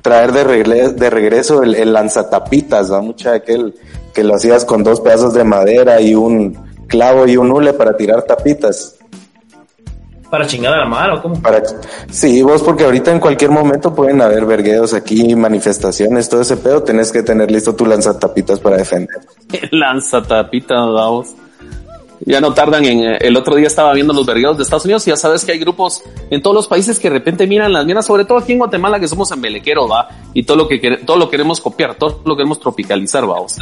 traer 0.01 0.31
de, 0.31 0.89
de 0.93 1.09
regreso 1.09 1.63
el, 1.63 1.73
el 1.75 1.91
lanzatapitas, 1.91 2.91
¿va? 2.91 3.01
Mucha 3.01 3.33
aquel 3.33 3.73
que 4.13 4.23
lo 4.23 4.35
hacías 4.35 4.63
con 4.63 4.83
dos 4.83 5.01
pedazos 5.01 5.33
de 5.33 5.43
madera 5.43 5.99
y 6.01 6.13
un 6.13 6.55
clavo 6.87 7.27
y 7.27 7.37
un 7.37 7.51
hule 7.51 7.73
para 7.73 7.97
tirar 7.97 8.21
tapitas. 8.23 8.95
Para 10.29 10.47
chingar 10.47 10.73
a 10.73 10.77
la 10.79 10.85
mano, 10.85 11.15
¿o 11.15 11.21
¿cómo? 11.21 11.41
Para, 11.41 11.61
sí, 12.09 12.41
vos 12.41 12.63
porque 12.63 12.83
ahorita 12.83 13.11
en 13.11 13.19
cualquier 13.19 13.51
momento 13.51 13.93
pueden 13.93 14.21
haber 14.21 14.45
vergueos 14.45 14.93
aquí, 14.93 15.35
manifestaciones, 15.35 16.27
todo 16.27 16.41
ese 16.41 16.57
pedo, 16.57 16.83
tenés 16.83 17.11
que 17.11 17.23
tener 17.23 17.51
listo 17.51 17.75
tu 17.75 17.85
lanzatapitas 17.85 18.59
para 18.59 18.77
defender. 18.77 19.15
Lanza 19.71 20.21
tapita, 20.21 20.75
vamos. 20.75 21.35
Ya 22.21 22.41
no 22.41 22.53
tardan 22.53 22.85
en, 22.85 23.03
eh, 23.03 23.17
el 23.21 23.35
otro 23.37 23.55
día 23.55 23.67
estaba 23.67 23.93
viendo 23.93 24.13
los 24.13 24.25
vergueros 24.25 24.57
de 24.57 24.63
Estados 24.63 24.85
Unidos 24.85 25.05
y 25.07 25.11
ya 25.11 25.17
sabes 25.17 25.45
que 25.45 25.51
hay 25.51 25.59
grupos 25.59 26.01
en 26.29 26.41
todos 26.41 26.55
los 26.55 26.67
países 26.67 26.97
que 26.99 27.09
de 27.09 27.15
repente 27.15 27.45
miran 27.45 27.71
las 27.71 27.85
minas, 27.85 28.05
sobre 28.05 28.25
todo 28.25 28.39
aquí 28.39 28.53
en 28.53 28.59
Guatemala 28.59 28.99
que 28.99 29.07
somos 29.07 29.29
embelequeros, 29.31 29.89
va, 29.89 30.09
y 30.33 30.43
todo 30.43 30.57
lo 30.57 30.67
que 30.67 30.79
todo 31.05 31.17
lo 31.17 31.29
queremos 31.29 31.61
copiar, 31.61 31.95
todo 31.95 32.21
lo 32.25 32.35
queremos 32.35 32.59
tropicalizar, 32.59 33.25
vamos. 33.25 33.57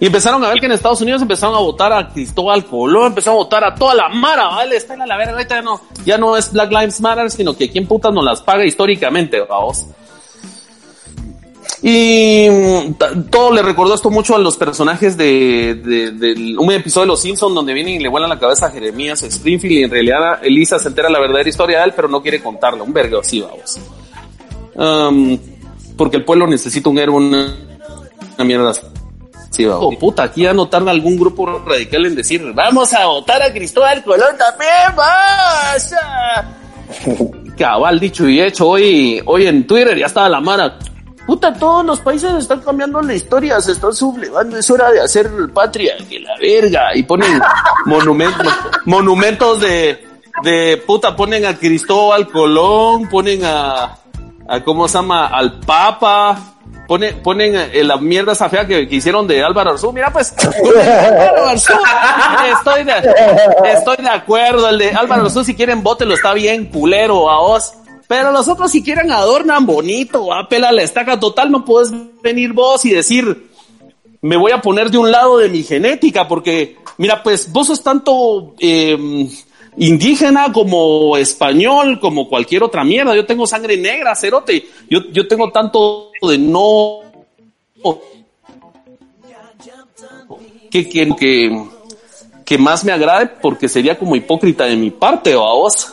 Y 0.00 0.06
empezaron 0.06 0.42
a 0.42 0.48
ver 0.48 0.58
que 0.60 0.66
en 0.66 0.72
Estados 0.72 1.00
Unidos 1.02 1.20
empezaron 1.20 1.54
a 1.54 1.58
votar 1.58 1.92
a 1.92 2.08
Cristóbal 2.08 2.64
Colón, 2.64 3.08
empezaron 3.08 3.38
a 3.38 3.42
votar 3.42 3.62
a 3.64 3.74
toda 3.74 3.94
la 3.94 4.08
mara, 4.08 4.46
vale, 4.48 4.76
está 4.76 4.94
en 4.94 5.06
la 5.06 5.16
verga, 5.18 5.32
ahorita 5.34 5.56
ya 5.56 5.62
no, 5.62 5.80
ya 6.06 6.16
no 6.18 6.36
es 6.38 6.50
Black 6.52 6.70
Lives 6.70 7.00
Matter, 7.02 7.30
sino 7.30 7.54
que 7.54 7.70
quién 7.70 7.86
putas 7.86 8.10
nos 8.12 8.24
las 8.24 8.40
paga 8.40 8.64
históricamente, 8.64 9.40
vamos. 9.42 9.84
Y 11.82 12.46
mm, 12.50 12.94
todo 13.30 13.52
le 13.52 13.62
recordó 13.62 13.94
esto 13.94 14.10
mucho 14.10 14.34
a 14.34 14.38
los 14.38 14.56
personajes 14.56 15.16
de, 15.16 15.74
de- 15.82 16.10
del- 16.12 16.58
un 16.58 16.70
episodio 16.72 17.02
de 17.02 17.08
Los 17.08 17.20
Simpsons 17.22 17.54
donde 17.54 17.72
vienen 17.72 17.94
y 17.94 17.98
le 18.00 18.08
vuelan 18.08 18.28
la 18.28 18.38
cabeza 18.38 18.66
a 18.66 18.70
Jeremías 18.70 19.22
Springfield 19.22 19.72
y 19.74 19.82
en 19.84 19.90
realidad 19.90 20.40
Elisa 20.42 20.78
se 20.78 20.88
entera 20.88 21.08
la 21.08 21.20
verdadera 21.20 21.48
historia 21.48 21.78
de 21.78 21.84
él, 21.86 21.92
pero 21.94 22.08
no 22.08 22.20
quiere 22.22 22.42
contarla. 22.42 22.82
Un 22.82 22.92
vergo 22.92 23.20
así, 23.20 23.40
vamos. 23.40 23.78
Um, 24.74 25.38
porque 25.96 26.16
el 26.18 26.24
pueblo 26.24 26.46
necesita 26.46 26.88
un 26.90 26.98
héroe, 26.98 27.16
una, 27.16 27.54
una 28.36 28.44
mierda 28.44 28.70
así, 28.70 28.80
vamos. 29.58 29.94
Oh, 29.94 29.98
puta, 29.98 30.24
aquí 30.24 30.42
ya 30.42 30.54
no 30.54 30.68
tarda 30.68 30.90
algún 30.90 31.16
grupo 31.16 31.46
radical 31.66 32.06
en 32.06 32.14
decir, 32.14 32.52
vamos 32.54 32.92
a 32.94 33.06
votar 33.06 33.42
a 33.42 33.52
Cristóbal 33.52 34.02
Colón 34.04 34.36
también, 34.38 34.96
vaya. 34.96 36.56
Cabal, 37.58 38.00
dicho 38.00 38.28
y 38.28 38.40
hecho, 38.40 38.68
hoy, 38.68 39.22
hoy 39.26 39.46
en 39.46 39.66
Twitter 39.66 39.98
ya 39.98 40.06
estaba 40.06 40.28
la 40.28 40.40
mara. 40.40 40.78
Puta, 41.26 41.52
todos 41.52 41.84
los 41.84 42.00
países 42.00 42.32
están 42.34 42.60
cambiando 42.60 43.00
la 43.02 43.14
historia, 43.14 43.60
se 43.60 43.72
están 43.72 43.92
sublevando, 43.92 44.56
es 44.56 44.70
hora 44.70 44.90
de 44.90 45.00
hacer 45.00 45.30
patria, 45.52 45.94
que 46.08 46.18
la 46.18 46.36
verga, 46.40 46.96
y 46.96 47.02
ponen 47.02 47.40
monumentos, 47.86 48.52
monumentos 48.86 49.60
de, 49.60 50.08
de 50.42 50.82
puta, 50.86 51.14
ponen 51.14 51.44
a 51.44 51.56
Cristóbal 51.56 52.26
Colón, 52.28 53.08
ponen 53.08 53.44
a, 53.44 53.96
a 54.48 54.64
¿cómo 54.64 54.88
se 54.88 54.98
llama? 54.98 55.26
Al 55.26 55.60
Papa, 55.60 56.56
ponen, 56.90 57.22
ponen 57.22 57.54
eh, 57.54 57.84
la 57.84 57.98
mierda 57.98 58.32
esa 58.32 58.48
fea 58.48 58.66
que, 58.66 58.88
que 58.88 58.96
hicieron 58.96 59.24
de 59.28 59.44
Álvaro 59.44 59.70
Arzú, 59.70 59.92
mira 59.92 60.12
pues, 60.12 60.34
Álvaro 60.42 61.46
Arzú, 61.46 61.72
estoy 62.52 62.82
de, 62.82 62.92
estoy 63.72 63.96
de 63.98 64.08
acuerdo, 64.08 64.68
el 64.68 64.78
de 64.78 64.90
Álvaro 64.90 65.26
Arzú 65.26 65.44
si 65.44 65.54
quieren 65.54 65.84
lo 65.84 66.14
está 66.14 66.34
bien 66.34 66.64
culero 66.64 67.30
a 67.30 67.38
vos. 67.38 67.74
Pero 68.08 68.32
los 68.32 68.48
otros 68.48 68.72
si 68.72 68.82
quieren 68.82 69.12
adornan 69.12 69.66
bonito, 69.66 70.32
ah, 70.32 70.48
pela 70.48 70.72
la 70.72 70.82
estaca. 70.82 71.20
Total, 71.20 71.48
no 71.48 71.64
puedes 71.64 71.92
venir 72.22 72.52
vos 72.52 72.84
y 72.84 72.90
decir, 72.90 73.48
me 74.20 74.36
voy 74.36 74.50
a 74.50 74.60
poner 74.60 74.90
de 74.90 74.98
un 74.98 75.12
lado 75.12 75.38
de 75.38 75.48
mi 75.48 75.62
genética, 75.62 76.26
porque, 76.26 76.76
mira, 76.98 77.22
pues 77.22 77.52
vos 77.52 77.68
sos 77.68 77.84
tanto 77.84 78.56
eh, 78.58 79.28
indígena 79.80 80.52
como 80.52 81.16
español, 81.16 81.98
como 82.00 82.28
cualquier 82.28 82.62
otra 82.62 82.84
mierda. 82.84 83.16
Yo 83.16 83.24
tengo 83.24 83.46
sangre 83.46 83.76
negra, 83.76 84.14
cerote. 84.14 84.66
Yo, 84.88 85.00
yo 85.10 85.26
tengo 85.26 85.50
tanto 85.50 86.12
de 86.22 86.38
no. 86.38 87.00
Que, 90.70 90.88
que, 90.88 91.08
que, 91.16 91.64
que 92.44 92.58
más 92.58 92.84
me 92.84 92.92
agrade 92.92 93.30
porque 93.40 93.68
sería 93.68 93.98
como 93.98 94.14
hipócrita 94.14 94.66
de 94.66 94.76
mi 94.76 94.90
parte, 94.90 95.34
¿va 95.34 95.54
vos. 95.54 95.92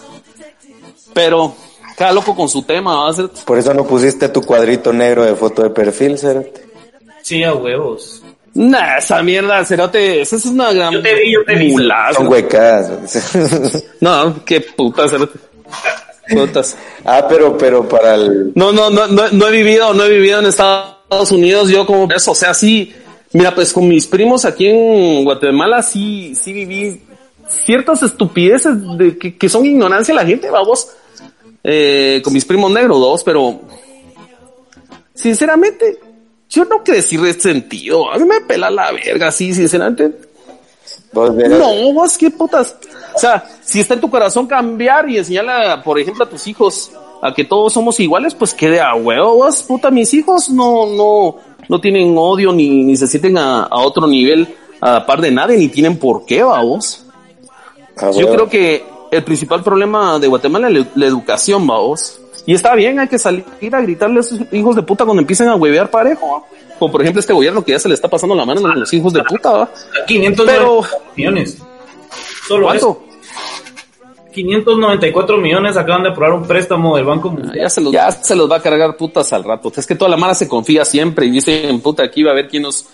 Pero 1.13 1.55
cada 1.95 2.11
loco 2.11 2.35
con 2.35 2.49
su 2.49 2.63
tema, 2.63 3.03
va 3.03 3.09
a 3.09 3.13
ser. 3.13 3.29
Por 3.45 3.57
eso 3.57 3.73
no 3.73 3.85
pusiste 3.85 4.29
tu 4.29 4.41
cuadrito 4.41 4.91
negro 4.91 5.23
de 5.23 5.33
foto 5.33 5.63
de 5.63 5.69
perfil, 5.69 6.17
Cerote. 6.17 6.67
Sí, 7.23 7.41
a 7.43 7.53
huevos. 7.55 8.21
Nah, 8.57 8.97
esa 8.97 9.21
mierda, 9.21 9.63
cerote, 9.63 10.21
esa 10.21 10.35
es 10.35 10.45
una 10.47 10.73
gran 10.73 10.91
Yo 10.91 11.01
te 11.03 11.13
vi, 11.13 11.31
yo 11.31 11.45
te 11.45 11.55
vi. 11.55 11.75
Son 12.13 12.27
huecas. 12.27 13.83
No, 14.01 14.43
qué 14.43 14.61
puta, 14.61 15.07
cerote. 15.07 15.37
Putas. 16.27 16.75
ah, 17.05 17.23
pero, 17.29 17.55
pero 17.55 17.87
para 17.87 18.15
el... 18.15 18.51
No, 18.55 18.71
no, 18.71 18.89
no, 18.89 19.07
no, 19.07 19.29
no 19.29 19.47
he 19.47 19.51
vivido, 19.51 19.93
no 19.93 20.05
he 20.05 20.09
vivido 20.09 20.39
en 20.39 20.47
Estados 20.47 21.31
Unidos, 21.31 21.69
yo 21.69 21.85
como 21.85 22.11
eso, 22.11 22.31
o 22.31 22.35
sea, 22.35 22.55
sí, 22.55 22.93
mira, 23.31 23.53
pues 23.53 23.71
con 23.71 23.87
mis 23.87 24.07
primos 24.07 24.43
aquí 24.43 24.67
en 24.67 25.23
Guatemala 25.23 25.83
sí, 25.83 26.33
sí 26.33 26.51
viví 26.51 27.01
ciertas 27.47 28.01
estupideces 28.01 28.73
de 28.97 29.17
que, 29.19 29.37
que 29.37 29.49
son 29.49 29.67
ignorancia 29.67 30.15
de 30.15 30.21
la 30.21 30.27
gente, 30.27 30.49
vamos, 30.49 30.89
eh, 31.63 32.21
con 32.23 32.33
mis 32.33 32.43
primos 32.43 32.71
negros, 32.71 32.99
dos, 32.99 33.23
pero 33.23 33.61
sinceramente, 35.13 35.99
yo 36.49 36.65
no 36.65 36.83
crecí 36.83 37.17
resentido, 37.17 38.11
a 38.11 38.17
mí 38.17 38.25
me 38.25 38.41
pela 38.41 38.69
la 38.69 38.91
verga, 38.91 39.31
sí, 39.31 39.53
sinceramente, 39.53 40.11
Vos 41.11 41.35
verás. 41.35 41.59
no, 41.59 41.93
vos 41.93 42.17
qué 42.17 42.29
putas. 42.31 42.75
O 43.15 43.19
sea, 43.19 43.43
si 43.63 43.79
está 43.79 43.93
en 43.95 44.01
tu 44.01 44.09
corazón 44.09 44.45
cambiar 44.47 45.09
y 45.09 45.17
enseñarle, 45.17 45.81
por 45.83 45.99
ejemplo, 45.99 46.23
a 46.25 46.29
tus 46.29 46.45
hijos 46.47 46.91
a 47.21 47.33
que 47.33 47.43
todos 47.43 47.73
somos 47.73 47.99
iguales, 47.99 48.35
pues 48.35 48.53
quede 48.53 48.79
a 48.79 48.93
huevos, 48.93 49.63
puta, 49.63 49.89
mis 49.89 50.13
hijos 50.13 50.49
no, 50.49 50.85
no, 50.85 51.37
no 51.67 51.81
tienen 51.81 52.15
odio 52.17 52.53
ni, 52.53 52.83
ni 52.83 52.95
se 52.95 53.07
sienten 53.07 53.37
a, 53.37 53.63
a 53.63 53.77
otro 53.79 54.05
nivel 54.07 54.47
a 54.79 55.05
par 55.05 55.19
de 55.21 55.31
nadie, 55.31 55.57
ni 55.57 55.67
tienen 55.69 55.97
por 55.97 56.25
qué, 56.25 56.43
vamos. 56.43 57.03
Ah, 57.97 58.11
Yo 58.15 58.31
creo 58.31 58.47
que 58.47 58.85
el 59.09 59.23
principal 59.23 59.63
problema 59.63 60.19
de 60.19 60.27
Guatemala 60.27 60.67
es 60.67 60.73
la, 60.75 60.87
la 60.93 61.05
educación, 61.07 61.65
vamos. 61.65 62.19
Y 62.47 62.53
está 62.53 62.73
bien, 62.75 62.97
hay 62.97 63.07
que 63.09 63.19
salir 63.19 63.43
a 63.73 63.81
gritarle 63.81 64.17
a 64.17 64.21
esos 64.21 64.39
hijos 64.53 64.75
de 64.75 64.81
puta 64.81 65.03
cuando 65.05 65.21
empiecen 65.21 65.49
a 65.49 65.55
huevear 65.55 65.91
parejo. 65.91 66.31
¿va? 66.31 66.43
Como 66.79 66.91
por 66.91 67.01
ejemplo 67.01 67.19
este 67.19 67.33
gobierno 67.33 67.63
que 67.63 67.73
ya 67.73 67.79
se 67.79 67.89
le 67.89 67.93
está 67.93 68.07
pasando 68.07 68.33
la 68.35 68.45
mano 68.45 68.65
a 68.65 68.73
los 68.75 68.91
hijos 68.93 69.11
de 69.13 69.21
puta, 69.23 69.51
¿va? 69.51 69.69
500 70.07 70.45
Pero- 70.45 70.81
millones. 71.15 71.61
Solo 72.47 72.67
¿Cuánto? 72.67 73.03
eso. 73.03 73.03
594 74.33 75.37
millones 75.37 75.75
acaban 75.77 76.03
de 76.03 76.09
aprobar 76.09 76.33
un 76.39 76.47
préstamo 76.47 76.95
del 76.95 77.05
Banco 77.05 77.29
Mundial. 77.31 77.55
Ya 77.55 77.69
se, 77.69 77.81
los, 77.81 77.91
ya 77.91 78.11
se 78.11 78.35
los 78.35 78.49
va 78.49 78.57
a 78.57 78.61
cargar 78.61 78.95
putas 78.95 79.33
al 79.33 79.43
rato. 79.43 79.71
Es 79.75 79.85
que 79.87 79.95
toda 79.95 80.09
la 80.09 80.17
mara 80.17 80.33
se 80.35 80.47
confía 80.47 80.85
siempre 80.85 81.25
y 81.25 81.31
dicen, 81.31 81.81
puta, 81.81 82.03
aquí 82.03 82.23
va 82.23 82.31
a 82.31 82.35
ver 82.35 82.47
quién 82.47 82.63
nos, 82.63 82.85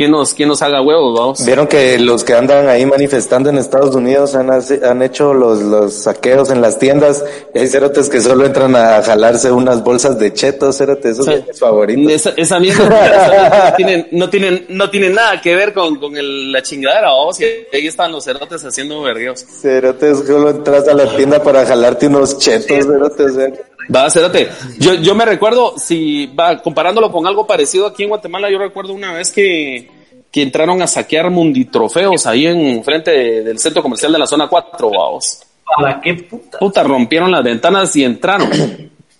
quién 0.00 0.12
nos, 0.12 0.32
quién 0.32 0.48
nos 0.48 0.62
haga 0.62 0.80
huevos, 0.80 1.18
vamos. 1.18 1.44
Vieron 1.44 1.66
que 1.66 1.98
los 1.98 2.24
que 2.24 2.32
andan 2.32 2.66
ahí 2.68 2.86
manifestando 2.86 3.50
en 3.50 3.58
Estados 3.58 3.94
Unidos 3.94 4.34
han, 4.34 4.50
han 4.50 5.02
hecho 5.02 5.34
los, 5.34 5.60
los 5.60 5.92
saqueos 5.92 6.48
en 6.48 6.62
las 6.62 6.78
tiendas 6.78 7.22
y 7.54 7.58
hay 7.58 7.68
cerotes 7.68 8.08
que 8.08 8.22
solo 8.22 8.46
entran 8.46 8.74
a 8.76 9.02
jalarse 9.02 9.52
unas 9.52 9.84
bolsas 9.84 10.18
de 10.18 10.32
chetos, 10.32 10.78
cerotes, 10.78 11.12
esos 11.12 11.26
son 11.26 11.44
mis 11.46 11.58
favoritos. 11.58 12.10
Esa, 12.12 12.30
esa 12.36 12.58
mierda 12.58 13.68
no 13.70 13.76
tienen, 13.76 14.08
no 14.12 14.30
tienen, 14.30 14.66
no 14.70 14.88
tienen 14.88 15.14
nada 15.14 15.38
que 15.42 15.54
ver 15.54 15.74
con, 15.74 15.96
con 15.96 16.16
el- 16.16 16.50
la 16.50 16.62
chingadera, 16.62 17.08
vamos. 17.12 17.38
Y 17.40 17.44
ahí 17.44 17.86
están 17.86 18.10
los 18.10 18.24
cerotes 18.24 18.64
haciendo 18.64 19.02
vergueos. 19.02 19.44
Cerotes, 19.60 20.18
solo 20.26 20.48
entras 20.48 20.88
a 20.88 20.94
la 20.94 21.14
tienda 21.14 21.42
para 21.42 21.66
jalarte 21.66 22.06
unos 22.06 22.38
chetos, 22.38 22.86
cerotes. 22.86 23.36
eh. 23.36 23.52
Va, 23.94 24.08
cérate. 24.10 24.48
Yo, 24.78 24.94
yo 24.94 25.14
me 25.14 25.24
recuerdo, 25.24 25.74
si 25.78 26.26
va 26.26 26.60
comparándolo 26.62 27.10
con 27.10 27.26
algo 27.26 27.46
parecido 27.46 27.86
aquí 27.86 28.04
en 28.04 28.10
Guatemala, 28.10 28.50
yo 28.50 28.58
recuerdo 28.58 28.92
una 28.92 29.12
vez 29.12 29.32
que, 29.32 29.90
que 30.30 30.42
entraron 30.42 30.80
a 30.82 30.86
saquear 30.86 31.30
munditrofeos 31.30 32.26
ahí 32.26 32.46
en 32.46 32.84
frente 32.84 33.10
de- 33.10 33.42
del 33.42 33.58
centro 33.58 33.82
comercial 33.82 34.12
de 34.12 34.18
la 34.18 34.26
zona 34.26 34.48
4, 34.48 34.90
vamos. 34.90 35.42
¿Para 35.76 36.00
qué 36.00 36.14
puta? 36.14 36.58
Puta, 36.58 36.82
rompieron 36.82 37.30
las 37.30 37.42
ventanas 37.44 37.94
y 37.96 38.04
entraron. 38.04 38.50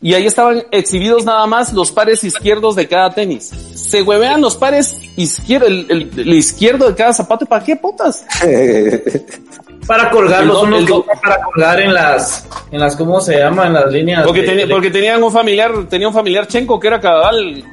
Y 0.02 0.14
ahí 0.14 0.24
estaban 0.26 0.62
exhibidos 0.70 1.24
nada 1.26 1.46
más 1.46 1.72
los 1.74 1.92
pares 1.92 2.24
izquierdos 2.24 2.74
de 2.74 2.88
cada 2.88 3.10
tenis. 3.10 3.50
Se 3.74 4.00
huevean 4.02 4.40
los 4.40 4.56
pares 4.56 4.96
izquierdo, 5.16 5.66
el, 5.66 5.86
el- 5.90 6.10
el 6.20 6.34
izquierdo 6.34 6.88
de 6.88 6.94
cada 6.94 7.12
zapato. 7.12 7.46
¿Para 7.46 7.64
qué 7.64 7.76
putas? 7.76 8.24
Para 9.86 10.10
colgarlos, 10.10 10.56
El 10.56 10.62
do- 10.62 10.62
uno 10.68 10.76
el 10.78 10.86
que 10.86 10.92
do- 10.92 11.00
usa 11.00 11.14
para 11.20 11.42
colgar 11.42 11.80
en 11.80 11.92
las, 11.94 12.46
en 12.70 12.78
las, 12.80 12.94
¿cómo 12.96 13.20
se 13.20 13.38
llama? 13.38 13.66
En 13.66 13.72
las 13.72 13.90
líneas. 13.90 14.24
Porque, 14.24 14.42
de- 14.42 14.66
porque 14.68 14.90
tenían 14.90 15.22
un 15.22 15.32
familiar, 15.32 15.72
tenía 15.88 16.06
un 16.08 16.14
familiar 16.14 16.46
chenco 16.46 16.78
que 16.78 16.86
era 16.88 17.00
cabal 17.00 17.64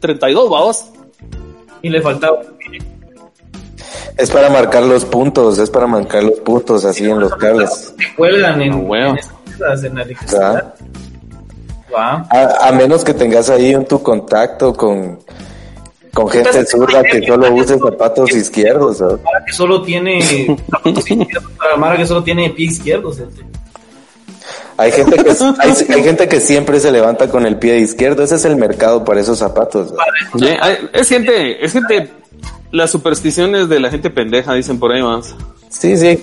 32, 0.00 0.50
vamos. 0.50 0.84
Y 1.80 1.88
le 1.88 2.00
faltaba. 2.00 2.38
Es 4.16 4.30
para 4.30 4.50
marcar 4.50 4.82
los 4.84 5.04
puntos, 5.04 5.58
es 5.58 5.70
para 5.70 5.86
marcar 5.86 6.22
los 6.22 6.38
puntos 6.40 6.84
así 6.84 7.08
en 7.08 7.18
los 7.18 7.34
cables. 7.36 7.94
Se 7.98 8.14
cuelgan 8.14 8.60
en, 8.60 8.72
Ah, 8.72 8.76
huevo. 8.76 9.10
en 9.12 9.18
esas, 9.18 9.84
en 9.84 9.94
la 9.96 10.02
electricidad. 10.02 10.74
Va. 11.92 12.26
A, 12.30 12.68
a 12.68 12.72
menos 12.72 13.02
que 13.04 13.14
tengas 13.14 13.48
ahí 13.50 13.72
en 13.72 13.86
tu 13.86 14.02
contacto 14.02 14.72
con, 14.74 15.18
con 16.12 16.28
gente 16.28 16.66
zurda 16.66 17.02
que 17.02 17.26
solo 17.26 17.54
use 17.54 17.78
zapatos 17.78 18.30
izquierdos. 18.32 18.98
¿sabes? 18.98 19.22
Mara 19.22 19.44
que 19.44 19.52
solo 19.52 19.82
tiene 19.82 20.22
zapatos 20.70 21.10
izquierdos, 21.10 21.52
para 21.58 21.76
Mara 21.76 21.96
que 21.96 22.06
solo 22.06 22.22
tiene 22.22 22.50
pie 22.50 22.66
izquierdo. 22.66 23.12
Hay 24.76 24.92
gente 24.92 25.16
que 25.16 25.30
hay, 25.30 25.94
hay 25.94 26.02
gente 26.02 26.28
que 26.28 26.40
siempre 26.40 26.80
se 26.80 26.90
levanta 26.90 27.28
con 27.28 27.46
el 27.46 27.56
pie 27.56 27.78
izquierdo. 27.78 28.22
Ese 28.22 28.36
es 28.36 28.44
el 28.44 28.56
mercado 28.56 29.04
para 29.04 29.20
esos 29.20 29.38
zapatos. 29.38 29.92
Es 30.92 31.08
gente, 31.08 31.64
es 31.64 31.72
gente, 31.72 32.10
las 32.70 32.90
supersticiones 32.90 33.68
de 33.68 33.80
la 33.80 33.90
gente 33.90 34.10
pendeja, 34.10 34.54
dicen 34.54 34.78
por 34.78 34.92
ahí 34.92 35.02
más. 35.02 35.34
Sí, 35.68 35.96
sí. 35.96 36.18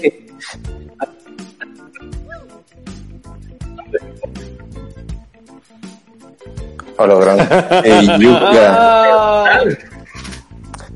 Yuca. 8.20 9.60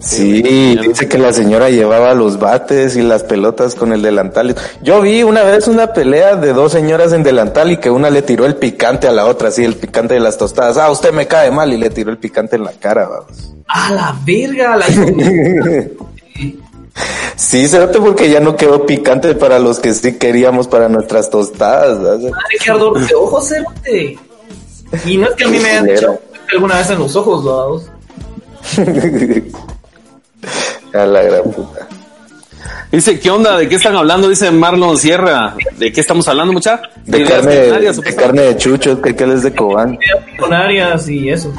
Sí, 0.04 0.42
dice 0.78 1.08
que 1.08 1.18
la 1.18 1.32
señora 1.32 1.70
llevaba 1.70 2.13
los 2.13 2.38
bates 2.38 2.98
y 2.98 3.02
las 3.02 3.24
pelotas 3.24 3.74
con 3.74 3.94
el 3.94 4.02
delantal. 4.02 4.54
Yo 4.82 5.00
vi 5.02 5.24
una 5.24 5.44
vez 5.44 5.70
una 5.70 5.94
pelea 5.94 6.36
de 6.36 6.52
dos 6.52 6.74
señoras 6.74 7.13
en 7.13 7.24
delantal 7.24 7.72
y 7.72 7.78
que 7.78 7.89
una 7.89 8.10
le 8.10 8.22
tiró 8.22 8.46
el 8.46 8.56
picante 8.56 9.08
a 9.08 9.13
la 9.13 9.26
otra, 9.26 9.48
así 9.48 9.63
el 9.63 9.76
picante 9.76 10.16
de 10.16 10.20
las 10.20 10.38
tostadas. 10.38 10.76
Ah, 10.76 10.92
usted 10.92 11.13
me 11.13 11.26
cae 11.26 11.52
mal 11.52 11.72
y 11.72 11.78
le 11.78 11.89
tiró 11.89 12.12
el 12.12 12.18
picante 12.18 12.58
en 12.58 12.66
la 12.66 12.74
cara, 12.74 13.08
vamos. 13.08 13.54
A 13.66 13.92
la 13.94 14.16
verga, 14.26 14.76
la 14.76 14.86
Sí, 17.36 17.68
cerote, 17.68 18.00
porque 18.00 18.30
ya 18.30 18.39
no 18.39 18.56
quedó 18.58 18.86
picante 18.86 19.34
para 19.36 19.58
los 19.58 19.80
que 19.80 19.94
sí 19.94 20.18
queríamos 20.18 20.68
para 20.68 20.89
nuestras 20.89 21.30
tostadas. 21.30 22.00
madre 22.00 22.58
que 22.62 22.72
ardor 22.72 23.00
de 23.08 23.16
ojos, 23.16 23.48
cerote. 23.48 24.20
Y 25.06 25.17
no 25.17 25.27
es 25.27 25.34
que 25.36 25.43
a 25.45 25.47
mí 25.47 25.60
me 25.60 25.69
hayan 25.69 25.89
hecho 25.89 26.19
alguna 26.51 26.77
vez 26.77 26.89
en 26.91 26.99
los 26.99 27.15
ojos, 27.15 27.43
¿no? 27.43 27.82
A 30.93 31.06
la 31.06 31.21
gran 31.23 31.43
puta. 31.43 31.88
Dice, 32.91 33.19
¿qué 33.19 33.32
onda? 33.32 33.58
¿De 33.58 33.67
qué 33.67 33.75
están 33.75 33.95
hablando? 33.95 34.29
Dice 34.29 34.51
Marlon 34.51 34.97
Sierra. 34.97 35.56
¿De 35.77 35.91
qué 35.91 35.99
estamos 36.01 36.27
hablando, 36.27 36.53
mucha? 36.53 36.79
De 37.06 37.19
Ideas 37.19 37.32
carne, 37.41 37.56
de 37.56 38.15
carne 38.15 38.41
de 38.43 38.58
chucho, 38.58 39.01
que 39.01 39.15
que 39.15 39.23
él 39.23 39.32
es 39.32 39.41
de 39.43 39.53
Cobán. 39.56 39.97
Millonarias 40.34 41.10
y 41.10 41.29
eso. 41.29 41.51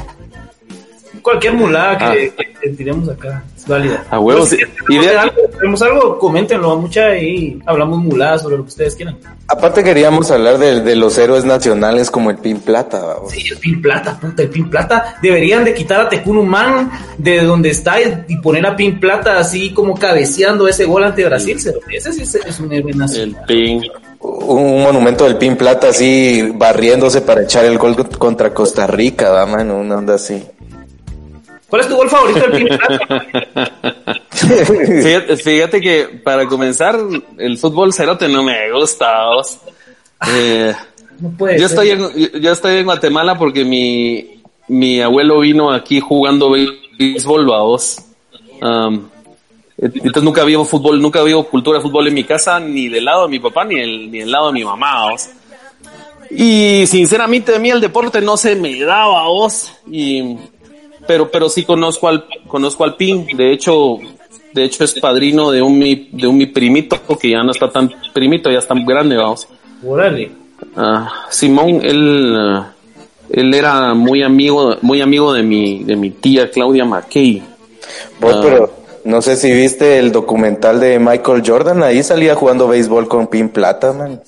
Cualquier 1.21 1.53
mulada 1.53 1.97
que, 1.97 2.05
Ah. 2.05 2.13
que- 2.37 2.53
que 2.61 2.69
tiremos 2.69 3.09
acá 3.09 3.43
válida. 3.67 4.03
A 4.09 4.19
huevos, 4.19 4.49
Pero 4.49 4.61
si 4.61 4.65
sí. 4.65 4.71
tenemos 4.87 5.05
Idea- 5.07 5.21
algo, 5.21 5.35
tenemos 5.59 5.81
algo, 5.81 6.19
coméntenlo 6.19 6.75
mucha 6.77 7.17
y 7.17 7.59
hablamos 7.65 7.99
muladas 7.99 8.41
sobre 8.41 8.57
lo 8.57 8.63
que 8.63 8.69
ustedes 8.69 8.95
quieran. 8.95 9.17
Aparte 9.47 9.83
queríamos 9.83 10.31
hablar 10.31 10.57
de, 10.57 10.81
de 10.81 10.95
los 10.95 11.17
héroes 11.17 11.45
nacionales 11.45 12.09
como 12.09 12.29
el 12.31 12.37
Pin 12.37 12.59
Plata, 12.59 12.99
vamos. 13.03 13.31
Sí, 13.31 13.43
el 13.51 13.57
Pin 13.57 13.81
Plata, 13.81 14.17
puta, 14.19 14.41
el 14.43 14.49
Pin 14.49 14.69
Plata. 14.69 15.17
Deberían 15.21 15.63
de 15.63 15.73
quitar 15.73 16.01
a 16.01 16.09
Tecunumán 16.09 16.91
de 17.17 17.41
donde 17.43 17.69
está 17.69 17.95
y 18.01 18.37
poner 18.37 18.65
a 18.65 18.75
Pin 18.75 18.99
Plata 18.99 19.37
así 19.39 19.71
como 19.73 19.95
cabeceando 19.95 20.67
ese 20.67 20.85
gol 20.85 21.03
ante 21.03 21.23
Brasil. 21.25 21.57
cero. 21.59 21.79
Ese 21.91 22.11
sí 22.13 22.21
es, 22.23 22.35
es 22.35 22.59
un 22.59 22.71
héroe 22.73 22.91
El 22.91 22.97
nacional. 22.97 23.43
ping. 23.47 23.81
Un 24.19 24.81
monumento 24.81 25.25
del 25.25 25.37
Pin 25.37 25.55
Plata 25.55 25.89
así 25.89 26.51
barriéndose 26.55 27.21
para 27.21 27.43
echar 27.43 27.63
el 27.65 27.77
gol 27.77 27.95
contra 28.17 28.51
Costa 28.53 28.87
Rica, 28.87 29.29
va, 29.29 29.45
mano, 29.45 29.77
una 29.77 29.97
onda 29.97 30.15
así. 30.15 30.43
¿Cuál 31.75 31.83
es 31.83 31.89
tu 31.89 31.97
gol 31.97 32.09
favorito 32.09 32.39
del 32.39 32.51
Pin 32.51 32.67
Plata? 32.77 33.25
Fíjate, 34.31 35.35
fíjate 35.35 35.81
que 35.81 36.21
para 36.23 36.47
comenzar, 36.47 36.97
el 37.37 37.57
fútbol 37.57 37.91
cerote 37.91 38.29
no 38.29 38.43
me 38.43 38.71
gusta. 38.71 39.25
vos. 39.25 39.59
Eh, 40.33 40.73
No 41.19 41.31
puede 41.31 41.59
yo, 41.59 41.67
ser. 41.67 41.77
estoy 41.77 41.89
en, 41.89 42.41
yo 42.41 42.51
estoy 42.53 42.77
en 42.77 42.85
Guatemala 42.85 43.37
porque 43.37 43.65
mi, 43.65 44.41
mi 44.69 45.01
abuelo 45.01 45.41
vino 45.41 45.69
aquí 45.69 45.99
jugando 45.99 46.49
béisbol, 46.97 47.45
vos. 47.45 47.97
Um, 48.61 49.09
entonces 49.77 50.23
nunca 50.23 50.43
había 50.43 50.63
fútbol, 50.63 51.01
nunca 51.01 51.19
había 51.19 51.35
cultura 51.43 51.79
de 51.79 51.83
fútbol 51.83 52.07
en 52.07 52.13
mi 52.13 52.23
casa, 52.23 52.57
ni 52.57 52.87
del 52.87 53.03
lado 53.03 53.23
de 53.23 53.31
mi 53.31 53.39
papá, 53.39 53.65
ni, 53.65 53.81
el, 53.81 54.09
ni 54.09 54.19
del 54.19 54.31
lado 54.31 54.47
de 54.47 54.53
mi 54.53 54.63
mamá, 54.63 55.09
vos. 55.11 55.27
Y 56.31 56.87
sinceramente 56.87 57.53
a 57.53 57.59
mí 57.59 57.69
el 57.69 57.81
deporte 57.81 58.21
no 58.21 58.37
se 58.37 58.55
me 58.55 58.79
daba, 58.79 59.27
vos. 59.27 59.73
Y, 59.91 60.37
pero, 61.07 61.29
pero 61.29 61.49
sí 61.49 61.63
conozco 61.63 62.07
al, 62.07 62.25
conozco 62.47 62.83
al 62.83 62.95
PIN. 62.95 63.27
De 63.35 63.51
hecho, 63.51 63.97
de 64.53 64.63
hecho 64.63 64.83
es 64.83 64.93
padrino 64.99 65.51
de 65.51 65.61
un 65.61 65.77
mi, 65.77 66.09
de 66.11 66.27
un 66.27 66.37
mi 66.37 66.45
primito, 66.47 66.99
que 67.19 67.29
ya 67.31 67.43
no 67.43 67.51
está 67.51 67.69
tan 67.69 67.91
primito, 68.13 68.51
ya 68.51 68.59
está 68.59 68.75
grande, 68.85 69.17
vamos. 69.17 69.47
Órale. 69.85 70.31
Ah, 70.75 71.25
Simón, 71.29 71.81
él, 71.83 72.35
él 73.29 73.53
era 73.53 73.93
muy 73.93 74.23
amigo, 74.23 74.77
muy 74.81 75.01
amigo 75.01 75.33
de 75.33 75.43
mi, 75.43 75.83
de 75.83 75.95
mi 75.95 76.11
tía 76.11 76.49
Claudia 76.49 76.85
McKay. 76.85 77.41
Vos, 78.19 78.33
Ah. 78.35 78.41
pero 78.41 78.73
no 79.03 79.21
sé 79.21 79.35
si 79.35 79.51
viste 79.51 79.99
el 79.99 80.11
documental 80.11 80.79
de 80.79 80.97
Michael 80.97 81.43
Jordan, 81.45 81.83
ahí 81.83 82.01
salía 82.01 82.33
jugando 82.35 82.67
béisbol 82.67 83.07
con 83.07 83.27
Pin 83.27 83.49
Plata, 83.49 83.93
man. 83.93 84.19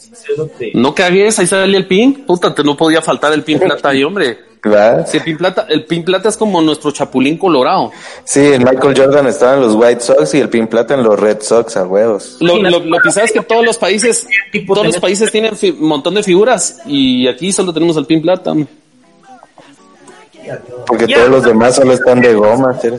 No 0.74 0.94
cagues, 0.94 1.40
ahí 1.40 1.48
salía 1.48 1.78
el 1.78 1.88
pin. 1.88 2.26
Puta, 2.28 2.54
te 2.54 2.64
no 2.64 2.78
podía 2.78 3.02
faltar 3.02 3.34
el 3.34 3.44
pin 3.44 3.58
plata 3.60 3.90
ahí, 3.90 4.04
hombre. 4.04 4.38
¿Verdad? 4.64 5.08
Si 5.08 5.18
el 5.18 5.24
pin 5.24 5.38
plata, 5.38 5.66
el 5.70 5.86
pin 5.86 6.04
plata 6.04 6.30
es 6.30 6.38
como 6.38 6.62
nuestro 6.62 6.92
chapulín 6.92 7.38
colorado. 7.38 7.92
Sí, 8.24 8.40
el 8.40 8.64
Michael 8.64 8.94
Jordan 8.98 9.28
estaba 9.28 9.56
en 9.56 9.62
los 9.62 9.76
White 9.76 10.02
Sox 10.02 10.34
y 10.34 10.40
el 10.40 10.50
Pin 10.50 10.68
Plata 10.68 10.96
en 10.96 11.04
los 11.04 11.20
Red 11.20 11.42
Sox, 11.42 11.78
a 11.78 11.86
huevos. 11.86 12.38
Lo, 12.40 12.62
lo, 12.62 12.80
lo 12.80 13.00
que 13.00 13.12
sabes 13.12 13.32
es 13.32 13.40
que 13.40 13.46
todos 13.46 13.64
los 13.64 13.78
países, 13.78 14.28
todos 14.66 14.86
los 14.86 14.98
países 15.00 15.32
tienen 15.32 15.54
un 15.62 15.88
montón 15.88 16.16
de 16.16 16.24
figuras 16.24 16.80
y 16.86 17.28
aquí 17.28 17.52
solo 17.52 17.74
tenemos 17.74 17.96
al 17.98 18.06
pin 18.06 18.22
plata. 18.22 18.54
Porque 20.86 21.08
todos 21.08 21.30
los 21.30 21.44
demás 21.44 21.76
solo 21.76 21.94
están 21.94 22.22
de 22.22 22.34
goma. 22.34 22.78
¿sí? 22.82 22.90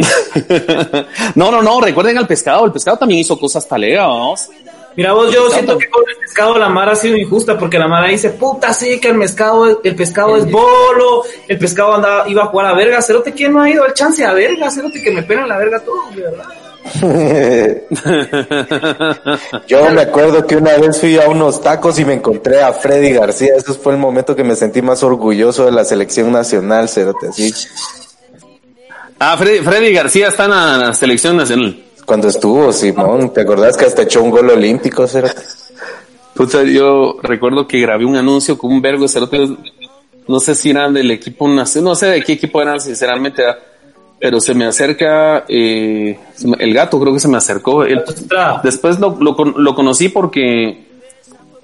no, 1.34 1.50
no, 1.50 1.62
no, 1.62 1.80
recuerden 1.80 2.18
al 2.18 2.26
pescado, 2.26 2.64
el 2.64 2.72
pescado 2.72 2.96
también 2.98 3.20
hizo 3.20 3.38
cosas 3.38 3.66
talegas, 3.66 4.06
vamos. 4.06 4.48
Mira 4.96 5.12
vos, 5.12 5.32
yo 5.32 5.48
siento 5.50 5.78
que 5.78 5.88
con 5.88 6.02
el 6.08 6.16
pescado 6.16 6.58
la 6.58 6.68
Mara 6.68 6.92
ha 6.92 6.96
sido 6.96 7.16
injusta 7.16 7.58
porque 7.58 7.78
la 7.78 7.88
Mara 7.88 8.08
dice, 8.08 8.30
puta, 8.30 8.74
sí, 8.74 9.00
que 9.00 9.08
el 9.08 9.18
pescado, 9.18 9.80
el 9.82 9.94
pescado 9.94 10.36
es 10.36 10.50
bolo, 10.50 11.24
el 11.46 11.58
pescado 11.58 11.94
andaba, 11.94 12.28
iba 12.28 12.42
a 12.42 12.46
jugar 12.46 12.66
a 12.66 12.74
verga, 12.74 13.00
cerote, 13.00 13.32
¿quién 13.32 13.52
no 13.52 13.62
ha 13.62 13.70
ido 13.70 13.84
al 13.84 13.94
chance 13.94 14.24
a 14.24 14.32
verga? 14.32 14.70
Cerote, 14.70 15.02
que 15.02 15.10
me 15.10 15.22
pelan 15.22 15.48
la 15.48 15.58
verga 15.58 15.80
todos, 15.80 16.14
de 16.14 16.22
verdad. 16.22 16.44
Yo 19.66 19.90
me 19.90 20.00
acuerdo 20.00 20.46
que 20.46 20.56
una 20.56 20.76
vez 20.78 20.98
fui 20.98 21.18
a 21.18 21.28
unos 21.28 21.60
tacos 21.60 21.98
y 21.98 22.04
me 22.04 22.14
encontré 22.14 22.62
a 22.62 22.72
Freddy 22.72 23.12
García. 23.12 23.52
Ese 23.56 23.74
fue 23.74 23.92
el 23.92 23.98
momento 23.98 24.34
que 24.34 24.44
me 24.44 24.56
sentí 24.56 24.82
más 24.82 25.02
orgulloso 25.02 25.66
de 25.66 25.72
la 25.72 25.84
selección 25.84 26.32
nacional, 26.32 26.88
cerote, 26.88 27.28
así. 27.28 27.52
Ah, 29.18 29.36
Freddy, 29.38 29.58
Freddy 29.58 29.92
García 29.92 30.28
está 30.28 30.44
en 30.44 30.50
la 30.50 30.94
selección 30.94 31.36
nacional. 31.36 31.84
Cuando 32.10 32.26
estuvo, 32.26 32.72
Simón, 32.72 33.32
¿te 33.32 33.42
acordás 33.42 33.76
que 33.76 33.84
hasta 33.84 34.02
echó 34.02 34.20
un 34.20 34.30
gol 34.30 34.50
olímpico, 34.50 35.06
cerote? 35.06 35.42
Puta, 36.34 36.64
yo 36.64 37.18
recuerdo 37.22 37.68
que 37.68 37.78
grabé 37.78 38.04
un 38.04 38.16
anuncio 38.16 38.58
con 38.58 38.72
un 38.72 38.82
vergo 38.82 39.04
de 39.04 39.08
cerotes. 39.08 39.50
No 40.26 40.40
sé 40.40 40.56
si 40.56 40.70
eran 40.70 40.92
del 40.92 41.08
equipo 41.12 41.46
nacional, 41.46 41.90
no 41.90 41.94
sé 41.94 42.06
de 42.06 42.24
qué 42.24 42.32
equipo 42.32 42.60
eran, 42.60 42.80
sinceramente. 42.80 43.42
¿verdad? 43.42 43.60
Pero 44.18 44.40
se 44.40 44.54
me 44.54 44.66
acerca, 44.66 45.44
eh, 45.46 46.18
el 46.58 46.74
gato 46.74 46.98
creo 46.98 47.14
que 47.14 47.20
se 47.20 47.28
me 47.28 47.36
acercó. 47.36 47.84
Otra. 47.84 48.60
después 48.64 48.98
lo, 48.98 49.16
lo, 49.20 49.36
lo 49.44 49.74
conocí 49.76 50.08
porque, 50.08 50.88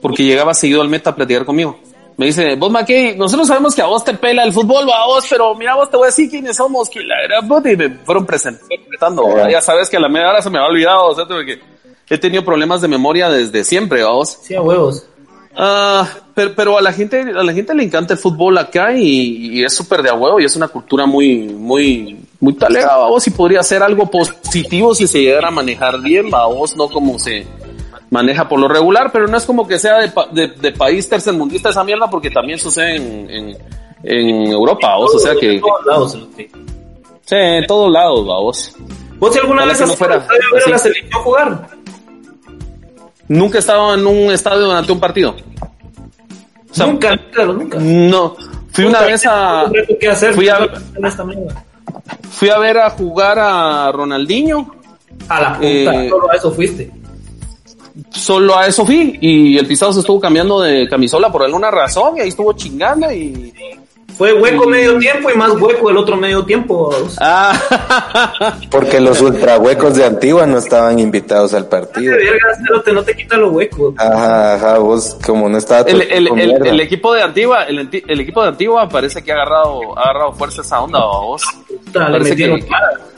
porque 0.01 0.23
llegaba 0.23 0.55
seguido 0.55 0.81
al 0.81 0.89
meta 0.89 1.11
a 1.11 1.17
platicar 1.17 1.45
conmigo. 1.45 1.77
Me 2.17 2.27
dice, 2.27 2.55
vos 2.57 2.71
Mackey, 2.71 3.15
nosotros 3.17 3.47
sabemos 3.47 3.75
que 3.75 3.83
a 3.83 3.87
vos 3.87 4.03
te 4.03 4.15
pela 4.15 4.43
el 4.43 4.53
fútbol, 4.53 4.91
a 4.91 5.07
vos, 5.07 5.27
pero 5.29 5.55
mira 5.55 5.75
vos 5.75 5.91
te 5.91 5.99
voy 5.99 6.05
a 6.05 6.07
decir 6.07 6.31
quiénes 6.31 6.57
somos, 6.57 6.89
que 6.89 7.01
la 7.01 7.15
gran 7.29 7.47
puta", 7.47 7.71
y 7.71 7.77
me 7.77 7.91
fueron 7.91 8.25
presentando. 8.25 9.37
Ajá. 9.37 9.51
Ya 9.51 9.61
sabes 9.61 9.91
que 9.91 9.99
a 9.99 10.01
la 10.01 10.09
media 10.09 10.31
hora 10.31 10.41
se 10.41 10.49
me 10.49 10.59
ha 10.59 10.65
olvidado, 10.65 11.09
o 11.09 11.15
sea, 11.15 11.27
porque 11.27 11.61
he 12.09 12.19
tenido 12.19 12.43
problemas 12.43 12.81
de 12.81 12.89
memoria 12.89 13.29
desde 13.29 13.65
siempre, 13.65 14.03
¿va 14.03 14.13
vos. 14.13 14.39
Sí, 14.43 14.55
a 14.55 14.63
huevos. 14.63 15.07
Ah, 15.55 16.09
pero, 16.35 16.55
pero 16.55 16.79
a 16.79 16.83
la 16.83 16.93
gente, 16.93 17.21
a 17.21 17.43
la 17.43 17.53
gente 17.53 17.75
le 17.75 17.83
encanta 17.83 18.15
el 18.15 18.19
fútbol 18.19 18.57
acá 18.59 18.93
y, 18.93 19.59
y 19.59 19.65
es 19.65 19.75
súper 19.75 20.03
de 20.03 20.11
a 20.11 20.15
huevo 20.15 20.39
y 20.41 20.45
es 20.45 20.55
una 20.57 20.69
cultura 20.69 21.07
muy, 21.07 21.49
muy, 21.49 22.19
muy 22.41 22.53
talega, 22.55 22.97
vos, 22.97 23.27
y 23.27 23.31
podría 23.31 23.63
ser 23.63 23.83
algo 23.83 24.11
positivo 24.11 24.95
si 24.95 25.07
se 25.07 25.21
llegara 25.21 25.49
a 25.49 25.51
manejar 25.51 26.01
bien, 26.01 26.31
vos, 26.31 26.77
no 26.77 26.89
como 26.89 27.19
se 27.19 27.47
maneja 28.11 28.49
por 28.49 28.59
lo 28.61 28.69
regular, 28.69 29.11
pero 29.13 29.27
no 29.27 29.37
es 29.37 29.45
como 29.45 29.67
que 29.67 29.79
sea 29.79 29.99
de, 29.99 30.09
pa- 30.09 30.27
de, 30.31 30.49
de 30.49 30.73
país 30.73 31.09
tercermundista 31.09 31.71
esa 31.71 31.83
mierda 31.85 32.09
porque 32.09 32.31
también 32.31 32.59
sucede 32.59 32.97
en, 32.97 33.31
en, 33.31 33.57
en 34.05 34.47
Europa, 34.53 34.97
vos, 34.97 35.15
o 35.15 35.19
sea 35.19 35.35
que, 35.35 35.57
En 35.57 35.61
todos 35.61 35.87
lados, 35.87 36.13
cerote. 36.13 36.51
sí, 37.25 37.35
en 37.37 37.67
todos 37.67 37.91
lados, 37.93 38.25
vos. 38.25 38.77
¿Vos 39.19 39.33
si 39.33 39.39
alguna 39.39 39.63
Ojalá 39.63 39.73
vez 39.73 39.83
has 39.83 39.89
no 39.89 39.95
fuera 39.97 40.15
ido 40.17 40.25
a 40.25 40.29
ver 40.29 40.43
a 40.55 40.59
así. 40.59 40.71
la 40.71 40.79
selección 40.79 41.23
jugar? 41.23 41.67
Nunca 43.29 43.59
he 43.59 43.61
estado 43.61 43.95
en 43.95 44.07
un 44.07 44.31
estadio 44.31 44.67
durante 44.67 44.93
un 44.93 45.01
partido. 45.01 45.35
O 46.71 46.75
sea, 46.75 46.87
nunca, 46.87 47.17
nunca, 47.17 47.45
nunca. 47.47 47.79
No, 47.81 48.37
fui 48.71 48.85
una 48.85 49.01
vez 49.01 49.25
a, 49.27 49.65
que 49.99 50.09
hacer. 50.09 50.35
fui 50.35 50.49
a- 50.49 50.69
fui 52.31 52.51
a 52.51 52.59
ver 52.59 52.79
a 52.79 52.91
jugar 52.91 53.39
a 53.39 53.91
Ronaldinho, 53.93 54.75
A 55.29 55.41
la 55.41 55.53
puta, 55.55 55.67
Eh, 55.67 56.09
solo 56.11 56.31
a 56.31 56.37
eso 56.37 56.53
fuiste. 56.53 56.91
Solo 58.11 58.57
a 58.57 58.67
eso 58.67 58.85
fui, 58.85 59.19
y 59.21 59.59
el 59.59 59.67
pisado 59.67 59.93
se 59.93 60.01
estuvo 60.01 60.21
cambiando 60.21 60.61
de 60.61 60.89
camisola 60.89 61.31
por 61.31 61.43
alguna 61.43 61.71
razón, 61.71 62.17
y 62.17 62.21
ahí 62.21 62.29
estuvo 62.29 62.53
chingando 62.53 63.11
y... 63.13 63.53
Fue 64.17 64.33
hueco 64.33 64.67
medio 64.67 64.99
tiempo 64.99 65.31
y 65.31 65.37
más 65.37 65.53
hueco 65.61 65.91
el 65.91 65.97
otro 65.99 66.17
medio 66.17 66.45
tiempo. 66.45 66.91
vos. 66.91 67.17
Ah, 67.21 68.59
Porque 68.71 69.01
los 69.01 69.21
ultrahuecos 69.21 69.95
de 69.95 70.05
Antigua 70.05 70.47
no 70.47 70.59
estaban 70.59 70.99
invitados 70.99 71.53
al 71.53 71.67
partido. 71.67 72.17
De 72.17 72.25
vergas, 72.25 72.59
cerote, 72.67 72.93
no 72.93 73.03
te 73.03 73.15
quita 73.15 73.37
lo 73.37 73.51
hueco. 73.51 73.95
Ajá, 73.99 74.55
ajá, 74.55 74.79
vos 74.79 75.19
como 75.25 75.49
no 75.49 75.59
estaba 75.59 75.89
el, 75.89 76.03
el, 76.03 76.27
equipo 76.29 76.65
el, 76.65 76.81
equipo 76.81 77.15
de 77.15 77.23
Antigua, 77.23 77.65
el, 77.65 77.89
el 78.07 78.21
equipo 78.21 78.43
de 78.43 78.49
Antigua 78.49 78.89
parece 78.89 79.23
que 79.23 79.33
ha 79.33 79.35
agarrado, 79.35 79.99
ha 79.99 80.03
agarrado 80.03 80.33
fuerza 80.33 80.63
esa 80.63 80.81
onda, 80.81 80.99
¿va 80.99 81.21
vos. 81.21 81.43
Parece 81.93 82.37
que-. 82.37 82.65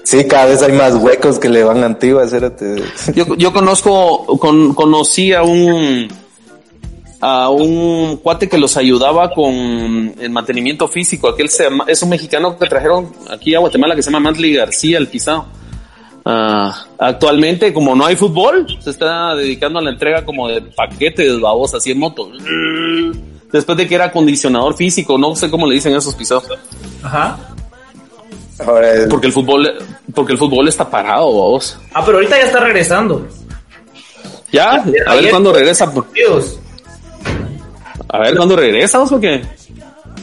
Sí, 0.02 0.26
cada 0.26 0.46
vez 0.46 0.62
hay 0.62 0.72
más 0.72 0.94
huecos 0.94 1.38
que 1.38 1.48
le 1.48 1.62
van 1.62 1.82
a 1.82 1.86
Antigua, 1.86 2.26
cérate. 2.26 2.82
Yo, 3.14 3.36
yo 3.36 3.52
conozco, 3.52 4.38
con, 4.38 4.74
conocí 4.74 5.32
a 5.32 5.42
un, 5.42 6.08
a 7.20 7.48
un 7.50 8.18
cuate 8.18 8.48
que 8.48 8.58
los 8.58 8.76
ayudaba 8.76 9.30
con 9.32 9.54
el 10.18 10.30
mantenimiento 10.30 10.86
físico. 10.88 11.28
Aquel 11.28 11.48
se 11.48 11.64
llama- 11.64 11.84
es 11.88 12.02
un 12.02 12.10
mexicano 12.10 12.56
que 12.58 12.66
trajeron 12.68 13.12
aquí 13.30 13.54
a 13.54 13.58
Guatemala 13.58 13.96
que 13.96 14.02
se 14.02 14.10
llama 14.10 14.20
Mantley 14.30 14.54
García, 14.54 14.98
el 14.98 15.08
pisado. 15.08 15.46
Ah, 16.24 16.84
actualmente, 16.98 17.72
como 17.72 17.94
no 17.96 18.04
hay 18.04 18.14
fútbol, 18.14 18.66
se 18.80 18.90
está 18.90 19.34
dedicando 19.34 19.78
a 19.78 19.82
la 19.82 19.90
entrega 19.90 20.24
como 20.24 20.46
de 20.48 20.60
paquetes, 20.62 21.40
babos, 21.40 21.74
así 21.74 21.90
en 21.90 21.98
moto. 21.98 22.30
Después 23.50 23.78
de 23.78 23.88
que 23.88 23.94
era 23.94 24.06
acondicionador 24.06 24.74
físico, 24.76 25.16
no 25.16 25.34
sé 25.34 25.50
cómo 25.50 25.66
le 25.66 25.74
dicen 25.76 25.94
a 25.94 25.98
esos 25.98 26.14
pisados. 26.14 26.44
Ajá. 27.02 27.38
Porque 29.08 29.26
el 29.28 29.32
fútbol, 29.32 29.72
porque 30.14 30.32
el 30.32 30.38
fútbol 30.38 30.68
está 30.68 30.88
parado, 30.90 31.26
babos. 31.32 31.78
Ah, 31.94 32.02
pero 32.04 32.18
ahorita 32.18 32.36
ya 32.38 32.44
está 32.44 32.60
regresando. 32.60 33.26
Ya, 34.52 34.72
a 35.06 35.14
ver 35.14 35.30
cuándo 35.30 35.52
regresa. 35.52 35.92
por- 35.92 36.04
Partidos. 36.06 36.58
A 38.08 38.18
ver 38.20 38.36
cuándo 38.36 38.56
regresa, 38.56 39.00
¿o 39.02 39.20
qué? 39.20 39.42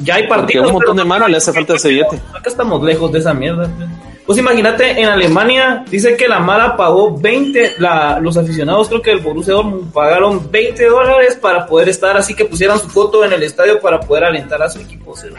Ya 0.04 0.16
hay 0.16 0.24
Porque 0.28 0.42
partidos. 0.42 0.64
a 0.66 0.68
un 0.68 0.74
montón 0.74 0.96
pero- 0.96 1.04
de 1.04 1.10
mano 1.10 1.28
le 1.28 1.38
hace 1.38 1.54
falta 1.54 1.76
ese 1.76 1.90
billete. 1.90 2.20
Acá 2.34 2.50
estamos 2.50 2.84
lejos 2.84 3.12
de 3.12 3.20
esa 3.20 3.34
mierda. 3.34 3.70
pues. 3.78 3.90
Pues 4.26 4.40
imagínate, 4.40 5.00
en 5.00 5.08
Alemania 5.08 5.86
dice 5.90 6.18
que 6.18 6.28
la 6.28 6.40
Mara 6.40 6.76
pagó 6.76 7.16
20, 7.16 7.76
la, 7.78 8.20
los 8.20 8.36
aficionados 8.38 8.88
creo 8.90 9.00
que 9.02 9.12
el 9.12 9.20
Borussia 9.20 9.54
Dortmund 9.54 9.94
pagaron 9.94 10.50
20 10.52 10.84
dólares 10.88 11.36
para 11.40 11.68
poder 11.68 11.90
estar 11.90 12.18
así 12.18 12.34
que 12.34 12.44
pusieran 12.46 12.80
su 12.80 12.90
foto 12.90 13.24
en 13.24 13.34
el 13.34 13.44
estadio 13.44 13.80
para 13.80 14.00
poder 14.00 14.24
alentar 14.24 14.60
a 14.64 14.70
su 14.70 14.80
equipo. 14.80 15.14
cero. 15.16 15.36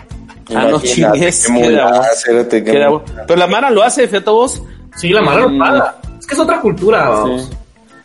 Ah, 0.54 0.68
no 0.70 0.80
chingues. 0.80 1.48
Pero 3.26 3.36
la 3.36 3.46
Mara 3.48 3.70
lo 3.70 3.82
hace, 3.82 4.06
fíjate 4.06 4.30
vos. 4.30 4.62
Sí, 4.96 5.08
la 5.10 5.20
Mara 5.20 5.48
Mm. 5.48 5.52
lo 5.58 5.64
paga. 5.64 5.96
Es 6.20 6.26
que 6.26 6.34
es 6.34 6.40
otra 6.40 6.60
cultura, 6.60 7.08
vamos. 7.08 7.50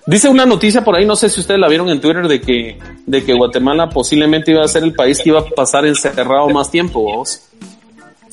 Dice 0.06 0.30
una 0.30 0.46
noticia 0.46 0.84
por 0.84 0.96
ahí, 0.96 1.06
no 1.06 1.16
sé 1.16 1.30
si 1.30 1.40
ustedes 1.40 1.60
la 1.60 1.68
vieron 1.68 1.90
en 1.90 2.02
Twitter, 2.02 2.28
de 2.28 2.42
que, 2.42 2.80
de 3.06 3.24
que 3.24 3.34
Guatemala 3.34 3.90
posiblemente 3.90 4.52
iba 4.52 4.64
a 4.64 4.68
ser 4.68 4.84
el 4.84 4.94
país 4.94 5.20
que 5.20 5.30
iba 5.30 5.40
a 5.40 5.46
pasar 5.46 5.86
encerrado 5.86 6.50
más 6.50 6.72
tiempo, 6.72 7.02
vos. 7.02 7.42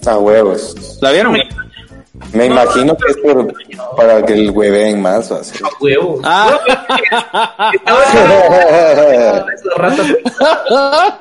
A 0.07 0.17
huevos. 0.17 0.99
¿La 1.03 1.11
vieron? 1.11 1.37
Me 2.33 2.47
imagino 2.47 2.97
que 2.97 3.11
es 3.11 3.17
por, 3.19 3.47
para 3.97 4.25
que 4.25 4.35
el 4.35 4.51
hueveen 4.51 5.01
más. 5.01 5.31
o 5.31 5.37
así. 5.37 5.59
A 5.65 5.69
huevos. 5.83 6.21
Ah. 6.25 6.59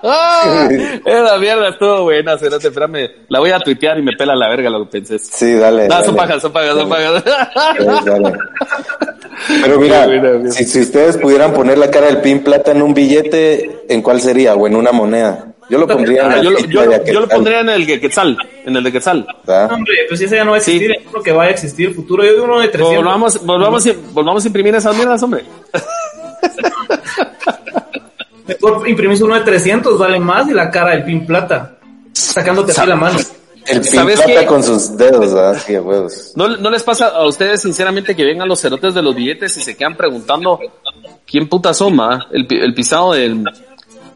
Esa 1.06 1.38
mierda 1.38 1.70
estuvo 1.70 2.04
buena, 2.04 2.38
Cerote, 2.38 2.68
espérame. 2.68 3.10
La 3.30 3.40
voy 3.40 3.52
a 3.52 3.60
tuitear 3.60 3.98
y 3.98 4.02
me 4.02 4.14
pela 4.18 4.36
la 4.36 4.50
verga 4.50 4.70
lo 4.70 4.86
que 4.86 4.92
pensé. 5.00 5.20
Sí, 5.20 5.54
dale. 5.56 5.88
No, 5.88 6.04
son 6.04 6.16
pajas, 6.16 6.42
son 6.42 6.52
pajas, 6.52 6.76
son 6.76 6.90
pajas. 6.90 7.24
Pero 9.62 9.80
mira, 9.80 10.08
Mira, 10.08 10.34
mira. 10.34 10.52
si, 10.52 10.66
si 10.66 10.82
ustedes 10.82 11.18
pudieran 11.18 11.54
poner 11.54 11.78
la 11.78 11.90
cara 11.92 12.08
del 12.08 12.22
pin 12.22 12.44
plata 12.44 12.72
en 12.72 12.82
un 12.82 12.94
billete, 12.94 13.86
¿en 13.88 14.02
cuál 14.02 14.20
sería? 14.20 14.56
¿O 14.56 14.68
en 14.68 14.76
una 14.76 14.92
moneda? 14.92 15.46
Yo 15.70 15.78
lo 15.78 15.88
pondría 15.88 16.26
en 16.26 16.32
Ah, 16.32 16.36
la 16.38 16.44
yo, 16.44 16.52
yo, 16.68 16.90
de 16.90 17.12
yo 17.14 17.20
lo 17.20 17.28
pondría 17.28 17.60
en 17.60 17.70
el 17.70 17.86
de 17.86 18.00
Quetzal, 18.00 18.38
en 18.66 18.76
el 18.76 18.84
de 18.84 18.92
Quetzal. 18.92 19.28
No, 19.46 19.66
Hombre, 19.76 19.94
pues 20.08 20.22
ese 20.22 20.36
ya 20.38 20.46
no 20.46 20.52
va 20.52 20.58
a 20.58 20.62
Sí. 20.62 20.72
existir. 20.78 20.98
Es 21.06 21.14
lo 21.14 21.22
que 21.22 21.32
va 21.34 21.44
a 21.44 21.50
existir 21.50 21.90
el 21.90 21.96
futuro. 21.96 22.24
Yo 22.24 22.32
digo 22.34 22.46
uno 22.46 22.60
de 22.62 22.70
300. 22.70 23.04
Volvamos, 23.04 23.46
volvamos, 23.46 23.86
a- 23.88 23.94
volvamos 24.14 24.44
a 24.46 24.48
imprimir 24.48 24.76
esas 24.76 24.96
mierdas, 24.96 25.22
hombre. 25.24 25.44
Mejor 28.48 28.88
imprimís 28.88 29.22
uno 29.22 29.36
de 29.36 29.42
300, 29.42 29.98
vale 30.00 30.20
más 30.20 30.48
y 30.50 30.54
la 30.54 30.72
cara 30.72 30.92
del 30.92 31.04
pin 31.04 31.26
plata. 31.26 31.76
Sacándote 32.14 32.72
así 32.72 32.86
la 32.88 32.96
mano. 32.96 33.20
El 33.66 33.82
pin 33.82 33.92
¿Sabes 33.92 34.22
plata 34.22 34.40
qué? 34.42 34.46
con 34.46 34.64
sus 34.64 34.96
dedos, 34.96 35.34
¿verdad? 35.34 35.62
Sí, 35.66 35.78
huevos. 35.78 36.32
¿No, 36.36 36.48
¿No 36.56 36.70
les 36.70 36.84
pasa 36.84 37.08
a 37.10 37.26
ustedes, 37.28 37.62
sinceramente, 37.62 38.16
que 38.16 38.24
vengan 38.24 38.48
los 38.48 38.62
cerotes 38.62 38.94
de 38.94 39.02
los 39.02 39.14
billetes 39.14 39.58
y 39.58 39.62
se 39.62 39.76
quedan 39.76 39.98
preguntando 39.98 40.58
quién 41.26 41.50
puta 41.50 41.74
son, 41.74 41.98
ma? 41.98 42.28
El, 42.32 42.48
el 42.50 42.74
pisado 42.74 43.12
del, 43.12 43.44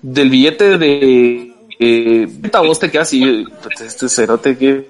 del 0.01 0.29
billete 0.29 0.77
de... 0.77 1.53
Eh, 1.79 2.27
puta, 2.41 2.61
vos 2.61 2.77
te 2.79 2.91
quedas 2.91 3.11
y 3.13 3.45
este 3.83 4.07
cerote 4.07 4.55
que 4.55 4.87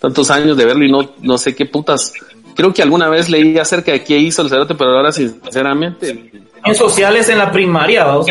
tantos 0.00 0.30
años 0.30 0.56
de 0.56 0.64
verlo 0.64 0.84
y 0.84 0.90
no, 0.90 1.14
no 1.22 1.38
sé 1.38 1.54
qué 1.54 1.66
putas. 1.66 2.12
Creo 2.54 2.72
que 2.72 2.82
alguna 2.82 3.08
vez 3.08 3.28
leí 3.28 3.58
acerca 3.58 3.92
de 3.92 4.02
qué 4.02 4.18
hizo 4.18 4.42
el 4.42 4.48
cerote, 4.48 4.74
pero 4.74 4.90
ahora 4.90 5.12
sinceramente... 5.12 6.32
En 6.64 6.74
sociales 6.74 7.28
en 7.28 7.38
la 7.38 7.52
primaria, 7.52 8.04
vamos. 8.04 8.26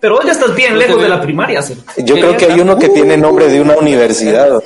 Pero 0.00 0.14
vos 0.14 0.24
ya 0.24 0.32
estás 0.32 0.54
bien 0.54 0.78
lejos 0.78 1.00
de 1.00 1.08
la 1.08 1.20
primaria, 1.20 1.60
¿sí? 1.62 1.74
Yo 1.98 2.14
creo 2.14 2.36
que 2.36 2.46
hay 2.46 2.60
uno 2.60 2.78
que 2.78 2.88
tiene 2.88 3.16
nombre 3.16 3.48
de 3.48 3.60
una 3.60 3.76
universidad. 3.76 4.62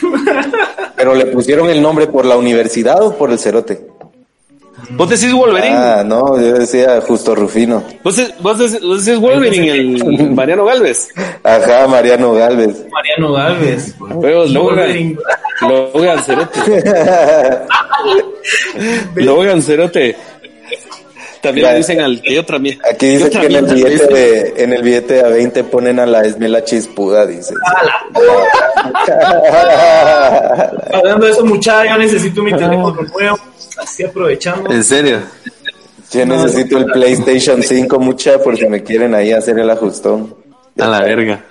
Pero 0.96 1.14
le 1.14 1.26
pusieron 1.26 1.68
el 1.68 1.80
nombre 1.80 2.06
por 2.06 2.24
la 2.24 2.36
universidad 2.36 3.02
o 3.02 3.16
por 3.16 3.30
el 3.30 3.38
cerote. 3.38 3.95
Vos 4.90 5.08
decís 5.08 5.32
Wolverine. 5.32 5.74
Ah, 5.74 6.02
no, 6.04 6.38
yo 6.40 6.52
decía 6.54 7.00
Justo 7.00 7.34
Rufino. 7.34 7.82
Vos, 8.04 8.16
de- 8.16 8.32
vos, 8.40 8.58
de- 8.58 8.78
vos 8.86 9.04
decís 9.04 9.20
Wolverine, 9.20 9.70
el 9.72 10.30
Mariano 10.34 10.64
Galvez. 10.64 11.08
Ajá, 11.42 11.86
Mariano 11.86 12.34
Galvez. 12.34 12.84
Mariano 12.90 13.32
Galvez. 13.32 13.94
Logra. 13.98 14.60
Wolverine. 14.84 15.16
Logan 15.62 16.22
Cerote. 16.22 16.60
Logan 19.16 19.62
Cerote. 19.62 20.16
También 21.40 21.68
le 21.68 21.76
dicen 21.76 22.00
al 22.00 22.20
que 22.20 22.38
otra 22.38 22.58
mierda. 22.58 22.82
Aquí 22.90 23.06
dice 23.06 23.30
que 23.30 23.46
en 23.46 23.54
el 23.54 23.66
billete 23.66 24.06
de, 24.06 24.54
en 24.56 24.72
el 24.72 24.82
billete 24.82 25.14
de 25.14 25.20
a 25.20 25.28
20 25.28 25.64
ponen 25.64 25.98
a 25.98 26.06
la 26.06 26.24
Esmela 26.24 26.64
Chispuda, 26.64 27.26
dice. 27.26 27.54
Hablando 30.92 31.26
de 31.26 31.32
eso, 31.32 31.44
muchachos, 31.44 31.90
yo 31.90 31.98
necesito 31.98 32.42
mi 32.42 32.52
teléfono 32.52 33.02
nuevo. 33.02 33.38
Así 33.78 34.04
aprovechando. 34.04 34.70
En 34.70 34.82
serio. 34.82 35.20
Yo 36.10 36.24
necesito 36.24 36.78
el 36.78 36.86
PlayStation 36.86 37.62
5, 37.62 37.98
mucha, 37.98 38.38
por 38.38 38.56
si 38.56 38.66
me 38.68 38.82
quieren 38.82 39.14
ahí 39.14 39.32
hacer 39.32 39.58
el 39.58 39.68
ajustón. 39.68 40.34
A 40.78 40.86
la 40.86 41.00
verga. 41.00 41.44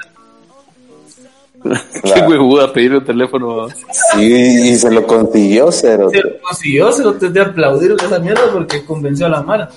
Qué 2.03 2.21
huevuda 2.21 2.71
pedir 2.71 2.93
un 2.93 3.03
teléfono. 3.05 3.67
Sí, 4.13 4.69
y 4.71 4.75
se 4.75 4.91
lo 4.91 5.05
consiguió, 5.07 5.71
cero. 5.71 6.09
Se 6.11 6.21
lo 6.21 6.41
consiguió, 6.41 6.91
se 6.91 7.03
lo 7.03 7.13
te 7.15 7.29
de 7.29 7.41
aplaudir 7.41 7.95
esa 8.03 8.19
mierda 8.19 8.43
porque 8.53 8.85
convenció 8.85 9.25
a 9.25 9.29
la 9.29 9.41
Mara. 9.41 9.69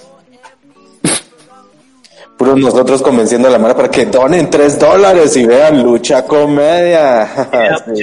Puros 2.37 2.57
nosotros 2.57 3.03
convenciendo 3.03 3.49
a 3.49 3.51
la 3.51 3.59
Mara 3.59 3.75
para 3.75 3.91
que 3.91 4.07
donen 4.07 4.49
3 4.49 4.79
dólares 4.79 5.37
y 5.37 5.45
vean 5.45 5.83
Lucha 5.83 6.25
Comedia. 6.25 7.27
Ya, 7.53 7.77
Sí, 7.85 8.03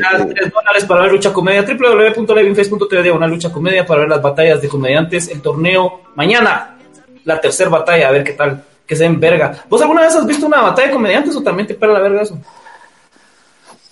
dólares 0.54 0.86
para 0.86 1.04
ver 1.04 1.12
lucha 1.14 1.32
comedia. 1.32 1.64
www.levinface.tv 1.64 3.04
diagonal 3.04 3.30
lucha 3.30 3.50
comedia 3.52 3.86
para 3.86 4.02
ver 4.02 4.10
las 4.10 4.22
batallas 4.22 4.62
de 4.62 4.68
comediantes. 4.68 5.30
El 5.30 5.42
torneo 5.42 6.02
mañana. 6.16 6.76
La 7.24 7.40
tercera 7.40 7.70
batalla, 7.70 8.10
a 8.10 8.12
ver 8.12 8.24
qué 8.26 8.34
tal. 8.34 8.62
Que 8.86 8.96
se 8.96 9.06
en 9.06 9.20
verga. 9.20 9.64
¿Vos 9.70 9.82
alguna 9.82 10.02
vez 10.02 10.14
has 10.16 10.26
visto 10.28 10.46
una 10.48 10.62
batalla 10.62 10.90
de 10.90 10.94
comediantes 10.94 11.36
o 11.36 11.42
también 11.42 11.68
te 11.68 11.74
pela 11.74 11.94
la 11.94 12.00
verga 12.02 12.22
eso? 12.24 12.38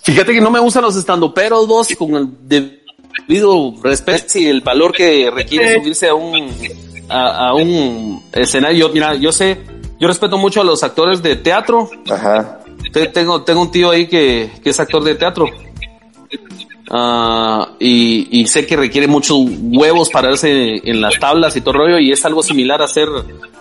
Fíjate 0.04 0.32
que 0.32 0.40
no 0.40 0.50
me 0.50 0.60
gustan 0.60 0.82
los 0.82 0.96
estandoperos 0.96 1.66
dos 1.66 1.88
con 1.98 2.14
el 2.14 2.28
debido 2.42 3.74
respeto 3.82 4.38
y 4.38 4.46
el 4.46 4.60
valor 4.60 4.92
que 4.92 5.30
requiere 5.30 5.80
subirse 5.80 6.08
a 6.08 6.14
un 6.14 6.52
a, 7.08 7.48
a 7.48 7.54
un 7.54 8.22
escenario. 8.32 8.88
Mira, 8.90 9.14
yo 9.14 9.32
sé, 9.32 9.58
yo 9.98 10.06
respeto 10.08 10.36
mucho 10.38 10.60
a 10.60 10.64
los 10.64 10.82
actores 10.82 11.22
de 11.22 11.36
teatro. 11.36 11.88
Ajá. 12.10 12.60
Te- 12.92 13.06
Tengo, 13.08 13.42
tengo 13.42 13.62
un 13.62 13.70
tío 13.70 13.90
ahí 13.90 14.06
que, 14.06 14.50
que 14.62 14.70
es 14.70 14.78
actor 14.80 15.02
de 15.02 15.14
teatro. 15.14 15.46
Ah, 16.90 17.70
y, 17.80 18.28
y 18.40 18.46
sé 18.46 18.66
que 18.66 18.76
requiere 18.76 19.06
muchos 19.06 19.38
huevos 19.62 20.10
para 20.10 20.28
verse 20.28 20.80
en 20.84 21.00
las 21.00 21.18
tablas 21.18 21.56
y 21.56 21.60
todo 21.62 21.72
el 21.72 21.78
rollo, 21.80 21.98
y 21.98 22.12
es 22.12 22.24
algo 22.26 22.42
similar 22.42 22.82
a 22.82 22.84
hacer 22.84 23.08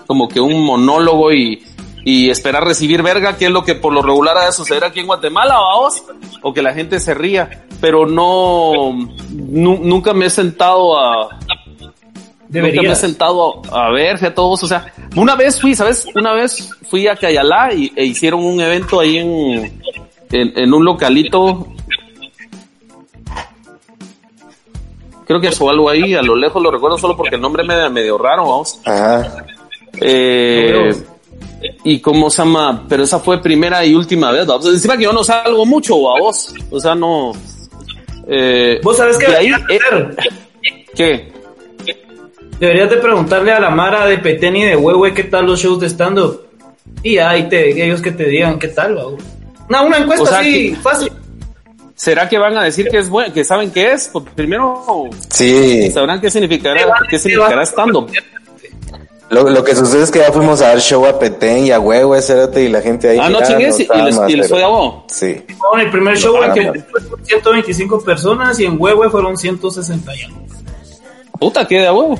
como 0.05 0.27
que 0.27 0.41
un 0.41 0.61
monólogo 0.65 1.31
y, 1.31 1.63
y 2.05 2.29
esperar 2.29 2.65
recibir 2.65 3.01
verga, 3.01 3.37
que 3.37 3.45
es 3.45 3.51
lo 3.51 3.63
que 3.63 3.75
por 3.75 3.93
lo 3.93 4.01
regular 4.01 4.37
ha 4.37 4.45
de 4.45 4.51
suceder 4.51 4.83
aquí 4.83 4.99
en 4.99 5.07
Guatemala, 5.07 5.55
vamos, 5.55 6.03
o 6.41 6.53
que 6.53 6.61
la 6.61 6.73
gente 6.73 6.99
se 6.99 7.13
ría, 7.13 7.65
pero 7.79 8.05
no, 8.05 8.91
nu- 9.31 9.79
nunca 9.81 10.13
me 10.13 10.25
he 10.25 10.29
sentado 10.29 10.97
a, 10.99 11.29
Nunca 12.49 12.81
me 12.83 12.91
he 12.91 12.95
sentado 12.95 13.61
a 13.71 13.89
ver 13.89 14.23
a 14.23 14.33
todos, 14.33 14.61
o 14.63 14.67
sea, 14.67 14.93
una 15.15 15.35
vez 15.35 15.59
fui, 15.59 15.73
¿sabes? 15.73 16.05
Una 16.13 16.33
vez 16.33 16.69
fui 16.87 17.07
a 17.07 17.15
Cayalá 17.15 17.73
y, 17.73 17.91
e 17.95 18.05
hicieron 18.05 18.43
un 18.45 18.61
evento 18.61 18.99
ahí 18.99 19.17
en, 19.17 19.81
en, 20.31 20.53
en 20.59 20.73
un 20.73 20.85
localito. 20.85 21.67
Creo 25.25 25.39
que 25.39 25.51
fue 25.51 25.71
algo 25.71 25.89
ahí, 25.89 26.13
a 26.13 26.21
lo 26.21 26.35
lejos 26.35 26.61
lo 26.61 26.69
recuerdo 26.69 26.97
solo 26.97 27.15
porque 27.15 27.35
el 27.35 27.41
nombre 27.41 27.63
me 27.63 27.89
medio 27.89 28.17
raro, 28.17 28.43
vamos. 28.43 28.79
Ajá. 28.85 29.45
Eh, 30.01 30.93
y 31.83 31.99
cómo 31.99 32.29
se 32.29 32.43
llama, 32.43 32.85
pero 32.87 33.03
esa 33.03 33.19
fue 33.19 33.41
primera 33.41 33.85
y 33.85 33.93
última 33.95 34.31
vez. 34.31 34.47
Encima 34.65 34.97
que 34.97 35.03
yo 35.03 35.13
no 35.13 35.23
salgo 35.23 35.65
mucho, 35.65 35.95
a 36.15 36.19
vos, 36.19 36.53
o 36.71 36.79
sea, 36.79 36.95
no. 36.95 37.31
Eh, 38.27 38.79
¿Vos 38.83 38.97
sabés 38.97 39.17
ahí, 39.17 39.49
deberías 39.49 39.61
eh, 39.69 39.79
hacer? 39.85 40.17
¿Qué? 40.95 41.31
Deberías 42.59 42.89
de 42.89 42.97
preguntarle 42.97 43.51
a 43.51 43.59
la 43.59 43.69
Mara 43.69 44.05
de 44.05 44.17
Petén 44.19 44.55
y 44.55 44.63
de 44.63 44.75
Huehue 44.75 45.13
qué 45.13 45.25
tal 45.25 45.45
los 45.45 45.59
shows 45.59 45.79
de 45.79 45.87
stand-up. 45.89 46.41
Y 47.01 47.17
ahí 47.17 47.49
te, 47.49 47.83
ellos 47.85 48.01
que 48.01 48.11
te 48.11 48.25
digan 48.25 48.57
qué 48.59 48.69
tal, 48.69 48.97
va. 48.97 49.03
No, 49.69 49.85
una 49.85 49.97
encuesta 49.97 50.23
O 50.23 50.27
sea, 50.27 50.39
así, 50.39 50.69
que- 50.71 50.75
fácil. 50.77 51.11
¿Será 51.95 52.27
que 52.27 52.37
van 52.37 52.57
a 52.57 52.63
decir 52.63 52.87
que 52.89 52.97
es 52.97 53.07
bueno, 53.09 53.33
que 53.33 53.43
saben 53.43 53.71
qué 53.71 53.93
es? 53.93 54.09
Pues 54.11 54.25
primero 54.35 55.09
Sí. 55.29 55.89
sabrán 55.91 56.19
qué 56.19 56.29
significará, 56.29 56.81
qué 57.09 57.17
significará 57.19 57.63
va. 57.63 58.05
Lo, 59.33 59.49
lo 59.49 59.63
que 59.63 59.75
sucede 59.75 60.03
es 60.03 60.11
que 60.11 60.19
ya 60.19 60.31
fuimos 60.31 60.61
a 60.61 60.69
dar 60.69 60.79
show 60.79 61.05
a 61.05 61.17
Petén 61.19 61.65
y 61.65 61.71
a 61.71 61.79
Huevo, 61.79 62.15
y 62.15 62.67
la 62.69 62.81
gente 62.81 63.09
ahí. 63.09 63.19
Ah, 63.21 63.29
no 63.29 63.41
chingues, 63.41 63.79
y 63.79 63.87
nada 63.87 64.05
les, 64.05 64.17
más, 64.17 64.29
y 64.29 64.35
les 64.35 64.49
fue 64.49 64.63
a 64.63 64.67
vos. 64.67 65.03
Sí. 65.07 65.27
En 65.73 65.79
el 65.79 65.89
primer 65.89 66.17
show 66.17 66.41
en 66.43 66.53
que 66.53 66.81
fueron 66.83 67.25
125 67.25 68.03
personas 68.03 68.59
y 68.59 68.65
en 68.65 68.75
Huehue 68.79 69.09
fueron 69.09 69.37
160 69.37 70.15
y 70.15 70.21
algo. 70.23 70.41
Puta, 71.39 71.67
qué 71.67 71.81
de 71.81 71.91
huevo. 71.91 72.19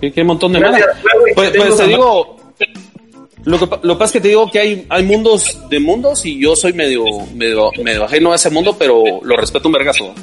Qué, 0.00 0.12
qué 0.12 0.24
montón 0.24 0.52
de 0.52 0.60
huevo, 0.60 0.76
y 0.76 1.34
Pues, 1.34 1.52
pues 1.56 1.76
te 1.76 1.86
digo, 1.86 2.36
lo 3.44 3.58
que, 3.58 3.66
lo 3.82 3.94
que 3.94 3.98
pasa 3.98 4.04
es 4.04 4.12
que 4.12 4.20
te 4.20 4.28
digo 4.28 4.50
que 4.50 4.58
hay, 4.60 4.86
hay 4.88 5.02
mundos 5.04 5.58
de 5.68 5.80
mundos 5.80 6.24
y 6.24 6.38
yo 6.38 6.54
soy 6.54 6.72
medio, 6.72 7.04
medio, 7.34 7.70
medio 7.82 8.04
ajeno 8.04 8.32
a 8.32 8.36
ese 8.36 8.50
mundo, 8.50 8.76
pero 8.78 9.02
lo 9.22 9.36
respeto 9.36 9.68
un 9.68 9.72
vergazo. 9.72 10.14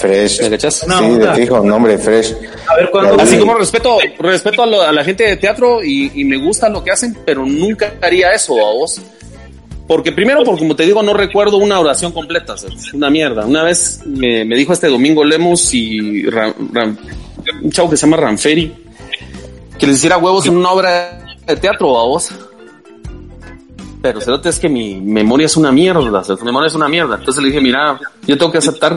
Fresh. 0.00 0.42
¿Me 0.42 0.50
cachas? 0.50 0.84
No, 0.86 0.98
sí, 0.98 1.06
de 1.18 1.34
fijo, 1.34 1.60
nombre, 1.60 1.96
fresh. 1.98 2.34
A 2.68 2.76
ver 2.76 2.90
cuándo. 2.90 3.20
Así 3.20 3.34
Sí. 3.34 3.38
como 3.40 3.54
respeto, 3.54 3.98
respeto 4.18 4.62
a, 4.62 4.66
lo- 4.66 4.82
a 4.82 4.92
la 4.92 5.02
gente 5.04 5.24
de 5.24 5.36
teatro 5.36 5.82
y, 5.82 6.10
y 6.14 6.24
me 6.24 6.36
gusta 6.36 6.68
lo 6.68 6.82
que 6.84 6.90
hacen, 6.90 7.16
pero 7.24 7.44
nunca 7.46 7.94
haría 8.02 8.32
eso 8.32 8.54
a 8.54 8.72
vos. 8.72 9.00
Porque 9.88 10.10
primero, 10.12 10.42
porque 10.44 10.60
como 10.62 10.74
te 10.76 10.84
digo, 10.84 11.02
no 11.02 11.14
recuerdo 11.14 11.58
una 11.58 11.78
oración 11.78 12.10
completa, 12.12 12.54
es 12.56 12.92
una 12.92 13.08
mierda. 13.08 13.46
Una 13.46 13.62
vez 13.62 14.00
me, 14.04 14.44
me 14.44 14.56
dijo 14.56 14.72
este 14.72 14.88
domingo 14.88 15.24
Lemos 15.24 15.72
y 15.72 16.24
Ram- 16.24 16.54
Ram- 16.72 16.98
un 17.62 17.70
chavo 17.70 17.88
que 17.90 17.96
se 17.96 18.04
llama 18.06 18.16
Ranferi, 18.16 18.74
que 19.78 19.86
les 19.86 19.96
hiciera 19.96 20.18
huevos 20.18 20.44
en 20.46 20.56
una 20.56 20.72
obra 20.72 21.36
de 21.46 21.56
teatro 21.56 21.98
a 21.98 22.04
vos. 22.04 22.30
Pero 24.02 24.20
es 24.44 24.58
que 24.60 24.68
mi 24.68 25.00
memoria 25.00 25.46
es 25.46 25.56
una 25.56 25.72
mierda, 25.72 26.00
mi 26.00 26.44
memoria 26.44 26.68
es 26.68 26.74
una 26.74 26.88
mierda. 26.88 27.16
Entonces 27.16 27.42
le 27.42 27.48
dije, 27.48 27.60
mira, 27.60 27.98
yo 28.26 28.36
tengo 28.38 28.52
que 28.52 28.58
aceptar 28.58 28.96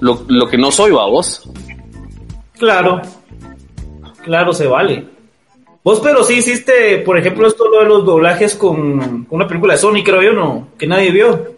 lo, 0.00 0.24
lo 0.28 0.48
que 0.48 0.56
no 0.58 0.70
soy, 0.70 0.90
a 0.92 1.04
vos. 1.06 1.42
Claro. 2.58 3.00
Claro, 4.22 4.52
se 4.52 4.66
vale. 4.66 5.04
Vos, 5.84 6.00
pero 6.00 6.22
sí 6.22 6.34
hiciste, 6.34 6.98
por 6.98 7.18
ejemplo, 7.18 7.46
esto 7.48 7.68
lo 7.68 7.80
de 7.80 7.86
los 7.86 8.04
doblajes 8.04 8.54
con, 8.54 9.24
con 9.24 9.36
una 9.36 9.48
película 9.48 9.74
de 9.74 9.80
Sony, 9.80 10.02
creo 10.04 10.22
yo, 10.22 10.32
¿no? 10.32 10.68
Que 10.78 10.86
nadie 10.86 11.10
vio. 11.10 11.56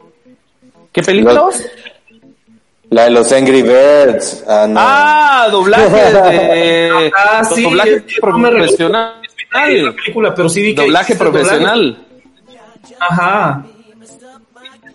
¿Qué 0.92 1.02
película 1.02 1.34
Lo- 1.34 1.44
vos? 1.46 1.62
La 2.90 3.04
de 3.04 3.10
los 3.10 3.30
Angry 3.32 3.62
Birds. 3.62 4.44
Ah, 4.48 4.66
no. 4.68 4.76
Ah, 4.80 5.48
doblaje 5.50 5.90
de 5.90 7.12
Ah, 7.18 7.44
sí, 7.44 7.62
doblaje 7.64 7.94
es 7.96 8.02
que 8.04 8.20
no 8.22 8.38
me 8.38 8.50
recuerdo 8.50 8.66
profesional. 8.66 9.14
la 9.52 9.92
película, 9.92 10.34
pero 10.34 10.48
sí 10.48 10.62
vi 10.62 10.74
que 10.74 10.82
Doblaje 10.82 11.12
hiciste 11.12 11.24
doblaje. 11.24 11.46
profesional. 11.48 12.06
Ajá. 13.00 13.66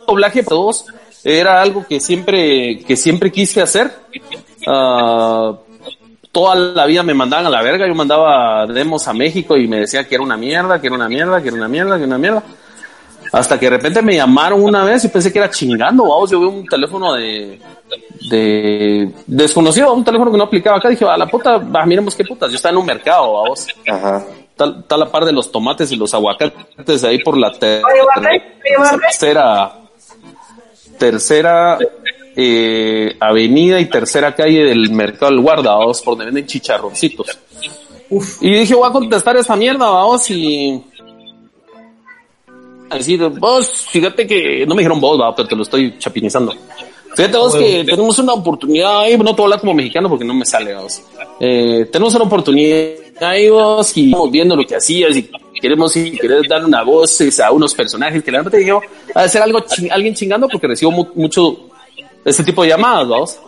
Doblaje 0.08 0.43
para 0.43 0.49
todos 0.56 0.86
era 1.23 1.62
algo 1.62 1.86
que 1.88 1.99
siempre 1.99 2.79
que 2.79 2.95
siempre 2.95 3.32
quise 3.32 3.62
hacer. 3.62 3.91
Ah, 4.67 5.53
toda 6.32 6.55
la 6.55 6.86
vida 6.86 7.03
me 7.03 7.13
mandaban 7.13 7.45
a 7.47 7.49
la 7.49 7.62
verga, 7.62 7.88
yo 7.88 7.95
mandaba 7.95 8.65
demos 8.67 9.08
a 9.08 9.13
México 9.13 9.58
y 9.58 9.67
me 9.67 9.79
decían 9.82 10.05
que 10.05 10.15
era 10.15 10.23
una 10.23 10.38
mierda, 10.38 10.79
que 10.79 10.88
era 10.88 10.95
una 10.95 11.10
mierda, 11.10 11.41
que 11.41 11.47
era 11.47 11.58
una 11.58 11.67
mierda, 11.67 11.97
que 11.97 12.03
era 12.03 12.08
una 12.08 12.17
mierda. 12.17 12.43
Hasta 13.32 13.60
que 13.60 13.65
de 13.67 13.77
repente 13.77 14.01
me 14.01 14.15
llamaron 14.15 14.63
una 14.63 14.84
vez 14.84 15.05
y 15.05 15.10
pensé 15.10 15.32
que 15.32 15.38
era 15.39 15.49
chingando, 15.49 16.03
vamos, 16.03 16.32
yo 16.32 16.39
vi 16.39 16.45
un 16.47 16.65
teléfono 16.65 17.13
de, 17.13 17.60
de 18.29 19.12
desconocido, 19.27 19.93
un 19.93 20.03
teléfono 20.03 20.32
que 20.32 20.38
no 20.38 20.45
aplicaba 20.45 20.77
acá, 20.77 20.89
dije, 20.89 21.05
a 21.05 21.15
la 21.17 21.27
puta, 21.27 21.58
va, 21.58 21.86
miremos 21.86 22.15
qué 22.15 22.23
putas, 22.23 22.49
yo 22.49 22.55
estaba 22.55 22.71
en 22.71 22.77
un 22.77 22.88
mercado, 22.88 23.34
vamos, 23.34 23.67
Ajá. 23.88 24.25
tal, 24.55 24.84
tal 24.86 24.99
la 25.01 25.12
par 25.12 25.25
de 25.25 25.32
los 25.32 25.51
tomates 25.51 25.91
y 25.91 25.95
los 25.95 26.12
aguacates 26.13 27.03
ahí 27.03 27.19
por 27.19 27.38
la 27.38 27.51
tercera, 29.10 29.73
tercera 30.99 31.79
eh, 32.35 33.15
avenida 33.19 33.79
y 33.79 33.89
tercera 33.89 34.35
calle 34.35 34.65
del 34.65 34.91
mercado 34.91 35.31
del 35.31 35.41
guarda, 35.41 35.75
vamos, 35.75 36.01
por 36.01 36.13
donde 36.13 36.25
venden 36.25 36.45
chicharroncitos. 36.45 37.39
Uf. 38.09 38.41
Y 38.41 38.51
dije, 38.51 38.75
voy 38.75 38.88
a 38.88 38.91
contestar 38.91 39.35
esta 39.38 39.55
mierda, 39.55 39.89
vamos, 39.89 40.29
y... 40.29 40.83
A 42.91 42.97
decir, 42.97 43.21
vos, 43.29 43.88
fíjate 43.89 44.25
que... 44.27 44.65
No 44.67 44.75
me 44.75 44.81
dijeron 44.81 44.99
vos, 44.99 45.19
va, 45.19 45.35
pero 45.35 45.47
te 45.47 45.56
lo 45.56 45.63
estoy 45.63 45.97
chapinizando. 45.97 46.54
Fíjate 47.15 47.37
vos 47.37 47.56
que 47.56 47.83
tenemos 47.83 48.17
una 48.19 48.33
oportunidad 48.33 49.02
ahí, 49.02 49.17
no 49.17 49.35
te 49.35 49.41
hablar 49.41 49.60
como 49.60 49.73
mexicano 49.73 50.10
porque 50.10 50.25
no 50.25 50.33
me 50.33 50.45
sale, 50.45 50.75
vos. 50.75 51.02
Eh, 51.39 51.87
tenemos 51.91 52.15
una 52.15 52.25
oportunidad 52.25 52.93
ahí, 53.21 53.50
vos, 53.50 53.97
y 53.97 54.13
viendo 54.31 54.56
lo 54.56 54.65
que 54.65 54.75
hacías 54.75 55.15
y 55.17 55.29
queremos, 55.60 55.91
si 55.91 56.12
querés 56.17 56.41
dar 56.49 56.63
una 56.65 56.83
voz 56.83 57.19
es, 57.21 57.39
a 57.39 57.51
unos 57.51 57.73
personajes 57.75 58.23
que 58.23 58.31
la 58.31 58.39
verdad 58.39 58.51
te 58.51 58.57
digo, 58.57 58.81
a 59.13 59.21
hacer 59.21 59.41
algo, 59.41 59.60
ching- 59.60 59.91
alguien 59.91 60.13
chingando 60.15 60.47
porque 60.47 60.67
recibo 60.67 60.91
mu- 60.91 61.07
mucho 61.15 61.57
este 62.25 62.43
tipo 62.43 62.63
de 62.63 62.69
llamadas, 62.69 63.07
vamos. 63.07 63.39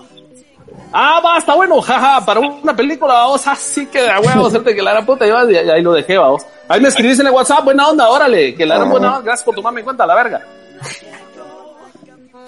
Ah, 0.94 1.22
va, 1.26 1.38
está 1.38 1.56
bueno, 1.56 1.80
jaja, 1.82 2.26
para 2.26 2.40
una 2.42 2.76
película, 2.76 3.14
vamos, 3.14 3.48
así 3.48 3.86
que 3.88 4.02
de 4.02 4.10
huevo, 4.20 4.48
hacerte 4.48 4.76
que 4.76 4.82
la 4.82 4.92
gran 4.92 5.06
puta, 5.06 5.26
y 5.26 5.32
va, 5.32 5.50
y 5.50 5.56
ahí 5.56 5.82
lo 5.82 5.94
dejé, 5.94 6.18
vamos. 6.18 6.44
Ahí 6.68 6.82
me 6.82 6.90
escribís 6.90 7.20
en 7.20 7.28
el 7.28 7.34
WhatsApp, 7.34 7.64
buena 7.64 7.88
onda, 7.90 8.10
órale, 8.10 8.54
que 8.56 8.66
la 8.66 8.76
gran 8.76 8.90
buena 8.90 9.08
onda, 9.10 9.22
gracias 9.22 9.46
por 9.46 9.56
tomarme 9.56 9.80
en 9.82 9.86
cuenta, 9.86 10.06
la 10.06 10.16
verga. 10.16 10.42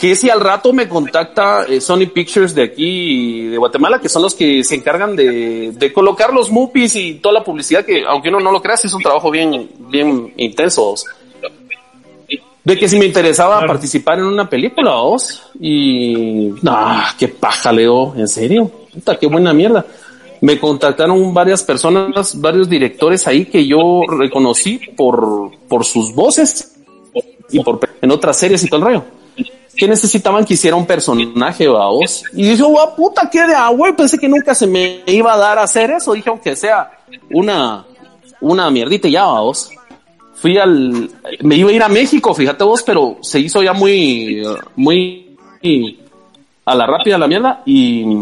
Que 0.03 0.17
si 0.17 0.29
al 0.29 0.41
rato 0.41 0.73
me 0.73 0.89
contacta 0.89 1.63
eh, 1.63 1.79
Sony 1.79 2.07
Pictures 2.13 2.53
de 2.53 2.63
aquí 2.63 3.47
de 3.47 3.55
Guatemala, 3.55 4.01
que 4.01 4.09
son 4.09 4.21
los 4.23 4.35
que 4.35 4.61
se 4.61 4.75
encargan 4.75 5.15
de, 5.15 5.71
de 5.71 5.93
colocar 5.93 6.33
los 6.33 6.51
movies 6.51 6.97
y 6.97 7.13
toda 7.21 7.35
la 7.35 7.43
publicidad 7.45 7.85
que, 7.85 8.03
aunque 8.05 8.27
uno 8.27 8.41
no 8.41 8.51
lo 8.51 8.61
crea, 8.61 8.75
sí 8.75 8.87
es 8.87 8.93
un 8.93 9.01
trabajo 9.01 9.31
bien, 9.31 9.71
bien 9.87 10.33
intenso. 10.35 10.93
De 12.65 12.77
que 12.77 12.89
si 12.89 12.99
me 12.99 13.05
interesaba 13.05 13.65
participar 13.65 14.19
en 14.19 14.25
una 14.25 14.49
película, 14.49 14.91
vos, 14.91 15.41
y, 15.61 16.49
nah, 16.61 17.13
qué 17.17 17.29
paja, 17.29 17.71
Leo, 17.71 18.13
en 18.17 18.27
serio, 18.27 18.69
puta, 18.93 19.17
qué 19.17 19.27
buena 19.27 19.53
mierda. 19.53 19.85
Me 20.41 20.59
contactaron 20.59 21.33
varias 21.33 21.63
personas, 21.63 22.41
varios 22.41 22.67
directores 22.67 23.25
ahí 23.25 23.45
que 23.45 23.65
yo 23.65 24.01
reconocí 24.05 24.81
por, 24.97 25.49
por 25.69 25.85
sus 25.85 26.13
voces 26.13 26.75
y 27.49 27.63
por, 27.63 27.79
en 28.01 28.11
otras 28.11 28.37
series 28.37 28.61
y 28.65 28.67
todo 28.67 28.79
el 28.79 28.85
rollo 28.85 29.22
que 29.75 29.87
necesitaban 29.87 30.45
que 30.45 30.53
hiciera 30.53 30.75
un 30.75 30.85
personaje, 30.85 31.67
vos. 31.67 32.23
Y 32.33 32.43
dije, 32.43 32.63
guau, 32.63 32.95
puta, 32.95 33.29
qué 33.29 33.45
de 33.45 33.55
agua. 33.55 33.93
Pensé 33.95 34.17
que 34.17 34.29
nunca 34.29 34.53
se 34.53 34.67
me 34.67 35.01
iba 35.07 35.33
a 35.33 35.37
dar 35.37 35.57
a 35.57 35.63
hacer 35.63 35.91
eso. 35.91 36.13
Dije, 36.13 36.29
aunque 36.29 36.55
sea 36.55 36.91
una, 37.31 37.85
una 38.41 38.69
mierdita 38.69 39.07
ya, 39.07 39.25
vos. 39.25 39.69
Fui 40.35 40.57
al, 40.57 41.09
me 41.41 41.55
iba 41.55 41.69
a 41.69 41.73
ir 41.73 41.83
a 41.83 41.89
México, 41.89 42.33
fíjate 42.33 42.63
vos, 42.63 42.83
pero 42.83 43.17
se 43.21 43.39
hizo 43.39 43.63
ya 43.63 43.73
muy, 43.73 44.43
muy 44.75 45.37
a 46.65 46.75
la 46.75 46.85
rápida 46.85 47.17
la 47.17 47.27
mierda 47.27 47.61
y 47.65 48.17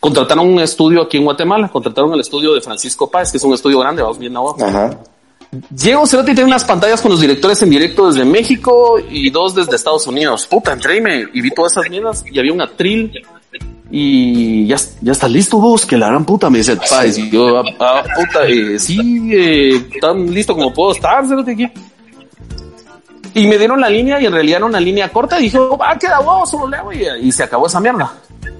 contrataron 0.00 0.48
un 0.48 0.60
estudio 0.60 1.02
aquí 1.02 1.18
en 1.18 1.24
Guatemala, 1.24 1.68
contrataron 1.68 2.12
el 2.14 2.20
estudio 2.20 2.54
de 2.54 2.60
Francisco 2.60 3.08
Páez, 3.10 3.30
que 3.30 3.36
es 3.36 3.44
un 3.44 3.54
estudio 3.54 3.78
grande, 3.78 4.02
vamos 4.02 4.18
bien 4.18 4.36
a 4.36 4.40
vos. 4.40 4.60
Ajá. 4.60 4.98
Llego, 5.76 6.06
Cerote, 6.06 6.30
y 6.30 6.34
tiene 6.34 6.48
unas 6.48 6.64
pantallas 6.64 7.00
con 7.00 7.10
los 7.10 7.20
directores 7.20 7.60
en 7.62 7.70
directo 7.70 8.08
desde 8.08 8.24
México 8.24 8.98
y 9.10 9.30
dos 9.30 9.54
desde 9.54 9.74
Estados 9.74 10.06
Unidos. 10.06 10.46
Puta, 10.46 10.72
entré 10.72 10.98
y, 11.32 11.40
vi 11.40 11.50
todas 11.50 11.72
esas 11.72 11.90
mierdas 11.90 12.24
y 12.30 12.38
había 12.38 12.52
un 12.52 12.60
atril 12.60 13.12
y 13.90 14.68
ya, 14.68 14.76
ya 15.00 15.10
está 15.10 15.26
listo 15.26 15.58
vos, 15.58 15.84
que 15.84 15.96
la 15.96 16.06
gran 16.06 16.24
puta 16.24 16.48
me 16.48 16.58
dice 16.58 16.72
el 16.72 16.78
país. 16.78 17.16
Yo, 17.32 17.58
ah, 17.58 17.64
ah, 17.80 18.04
puta, 18.14 18.46
eh, 18.46 18.78
sí, 18.78 19.30
eh, 19.32 19.88
tan 20.00 20.32
listo 20.32 20.54
como 20.54 20.72
puedo 20.72 20.92
estar, 20.92 21.26
Cerote, 21.26 21.52
aquí. 21.52 21.68
Y 23.34 23.46
me 23.48 23.58
dieron 23.58 23.80
la 23.80 23.88
línea 23.88 24.20
y 24.20 24.26
en 24.26 24.32
realidad 24.32 24.58
era 24.58 24.66
una 24.66 24.80
línea 24.80 25.08
corta 25.08 25.40
y 25.40 25.44
dije, 25.44 25.58
va, 25.58 25.98
queda 25.98 26.20
huevo, 26.20 26.46
solo 26.46 26.68
le 26.68 26.76
hago 26.76 26.92
y, 26.92 27.04
y 27.22 27.32
se 27.32 27.42
acabó 27.42 27.66
esa 27.66 27.80
mierda. 27.80 28.12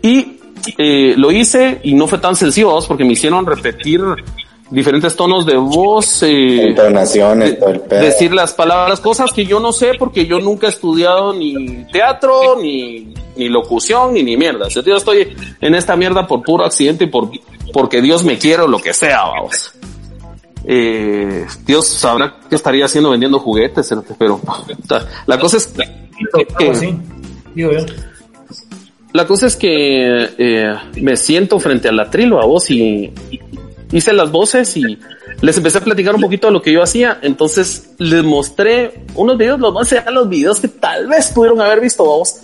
Y 0.03 0.41
eh, 0.77 1.15
lo 1.17 1.31
hice 1.31 1.81
y 1.85 1.95
no 1.95 2.07
fue 2.07 2.19
tan 2.19 2.35
sencillo, 2.35 2.71
vos, 2.71 2.87
porque 2.87 3.05
me 3.05 3.13
hicieron 3.13 3.47
repetir 3.47 4.01
diferentes 4.71 5.17
tonos 5.17 5.45
de 5.47 5.57
voz, 5.57 6.23
eh, 6.23 6.69
Entonaciones, 6.69 7.59
todo 7.59 7.71
el 7.71 7.81
pedo. 7.81 8.03
decir 8.03 8.33
las 8.33 8.53
palabras, 8.53 9.01
cosas 9.01 9.33
que 9.33 9.45
yo 9.45 9.61
no 9.61 9.73
sé 9.73 9.93
porque 9.99 10.27
yo 10.27 10.41
nunca 10.41 10.69
he 10.69 10.71
estudiado 10.71 11.33
ni 11.33 11.85
teatro, 11.93 12.57
ni, 12.61 13.13
ni 13.37 13.49
locución, 13.49 14.15
ni 14.15 14.23
ni 14.23 14.37
mierda. 14.37 14.67
O 14.67 14.71
sea, 14.71 14.83
yo 14.83 14.97
estoy 14.97 15.37
en 15.61 15.75
esta 15.75 15.97
mierda 15.97 16.27
por 16.27 16.43
puro 16.43 16.65
accidente 16.65 17.05
y 17.05 17.07
por, 17.09 17.31
porque 17.73 18.01
Dios 18.01 18.25
me 18.25 18.39
quiere 18.39 18.63
o 18.63 18.69
lo 18.69 18.79
que 18.79 18.95
sea, 18.95 19.25
vamos. 19.25 19.73
Eh, 20.65 21.47
Dios 21.67 21.87
sabrá 21.89 22.37
qué 22.49 22.55
estaría 22.55 22.85
haciendo 22.85 23.11
vendiendo 23.11 23.39
juguetes, 23.39 23.95
pero 24.19 24.41
la 25.27 25.39
cosa 25.39 25.57
es 25.57 25.67
que, 25.69 25.89
digo 27.55 27.73
yo. 27.73 27.87
la 29.13 29.27
cosa 29.27 29.47
es 29.47 29.57
que 29.57 30.29
eh, 30.37 30.75
me 31.01 31.17
siento 31.17 31.59
frente 31.59 31.89
al 31.89 31.99
atril 31.99 32.35
a 32.35 32.45
vos 32.45 32.71
y 32.71 33.11
hice 33.93 34.13
las 34.13 34.31
voces 34.31 34.77
y 34.77 34.99
les 35.41 35.57
empecé 35.57 35.79
a 35.79 35.81
platicar 35.81 36.15
un 36.15 36.21
poquito 36.21 36.47
de 36.47 36.53
lo 36.53 36.63
que 36.63 36.73
yo 36.73 36.83
hacía. 36.83 37.19
Entonces 37.23 37.91
les 37.99 38.23
mostré 38.23 39.05
unos 39.15 39.37
videos, 39.37 39.61
los 39.61 39.73
más 39.73 39.91
eran 39.93 40.15
los 40.15 40.29
videos 40.29 40.61
que 40.61 40.69
tal 40.69 41.09
vez 41.09 41.31
pudieron 41.33 41.61
haber 41.61 41.81
visto 41.81 42.05
vos. 42.05 42.43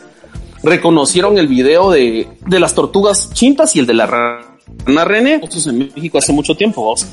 Reconocieron 0.63 1.39
el 1.39 1.49
video 1.49 1.91
de, 1.91 2.27
de 2.47 2.61
las 2.61 2.75
tortugas 2.75 3.31
chintas 3.33 3.77
y 3.77 3.81
el 3.81 3.87
de 3.87 3.95
la 3.95 4.07
rana 4.07 5.05
René. 5.05 5.41
En 5.67 5.79
México 5.79 6.19
hace 6.19 6.33
mucho 6.33 6.55
tiempo, 6.55 6.83
vos. 6.83 7.07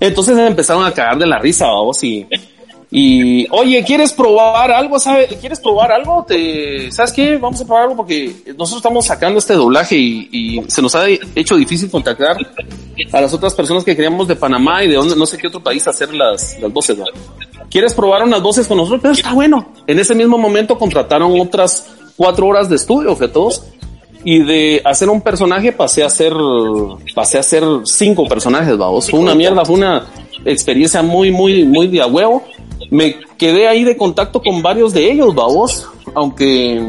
Entonces 0.00 0.36
empezaron 0.38 0.84
a 0.84 0.92
cagar 0.92 1.18
de 1.18 1.26
la 1.26 1.38
risa, 1.38 1.66
vos, 1.66 2.02
y, 2.02 2.26
y, 2.94 3.46
oye, 3.50 3.82
¿quieres 3.84 4.12
probar 4.12 4.70
algo? 4.70 4.98
¿Sabe? 4.98 5.26
¿Quieres 5.40 5.58
probar 5.60 5.90
algo? 5.92 6.26
Te, 6.28 6.92
¿Sabes 6.92 7.10
qué? 7.12 7.38
Vamos 7.38 7.58
a 7.62 7.64
probar 7.64 7.84
algo 7.84 7.96
porque 7.96 8.34
nosotros 8.48 8.76
estamos 8.76 9.06
sacando 9.06 9.38
este 9.38 9.54
doblaje 9.54 9.96
y, 9.96 10.62
se 10.68 10.82
nos 10.82 10.94
ha 10.94 11.08
hecho 11.08 11.56
difícil 11.56 11.90
contactar 11.90 12.36
a 13.12 13.20
las 13.22 13.32
otras 13.32 13.54
personas 13.54 13.82
que 13.82 13.96
queríamos 13.96 14.28
de 14.28 14.36
Panamá 14.36 14.84
y 14.84 14.88
de 14.88 14.96
donde, 14.96 15.16
no 15.16 15.24
sé 15.24 15.38
qué 15.38 15.46
otro 15.46 15.62
país 15.62 15.88
hacer 15.88 16.12
las, 16.12 16.60
las 16.60 16.70
voces, 16.70 16.98
¿no? 16.98 17.06
¿Quieres 17.70 17.94
probar 17.94 18.24
unas 18.24 18.42
voces 18.42 18.68
con 18.68 18.76
nosotros? 18.76 19.00
Pero 19.00 19.14
está 19.14 19.32
bueno. 19.32 19.72
En 19.86 19.98
ese 19.98 20.14
mismo 20.14 20.36
momento 20.36 20.78
contrataron 20.78 21.40
otras 21.40 21.86
cuatro 22.14 22.46
horas 22.46 22.68
de 22.68 22.76
estudio, 22.76 23.16
todos. 23.32 23.62
Y 24.22 24.40
de 24.44 24.82
hacer 24.84 25.08
un 25.08 25.22
personaje 25.22 25.72
pasé 25.72 26.02
a 26.02 26.06
hacer, 26.06 26.34
pasé 27.14 27.38
a 27.38 27.40
hacer 27.40 27.64
cinco 27.84 28.28
personajes, 28.28 28.76
vamos. 28.76 29.08
Fue 29.08 29.18
una 29.18 29.34
mierda, 29.34 29.64
fue 29.64 29.76
una 29.76 30.06
experiencia 30.44 31.02
muy, 31.02 31.30
muy, 31.30 31.64
muy 31.64 31.88
de 31.88 32.02
a 32.02 32.06
huevo. 32.06 32.44
Me 32.90 33.16
quedé 33.38 33.68
ahí 33.68 33.84
de 33.84 33.96
contacto 33.96 34.40
con 34.42 34.62
varios 34.62 34.92
de 34.92 35.10
ellos, 35.10 35.34
vamos. 35.34 35.88
Aunque 36.14 36.82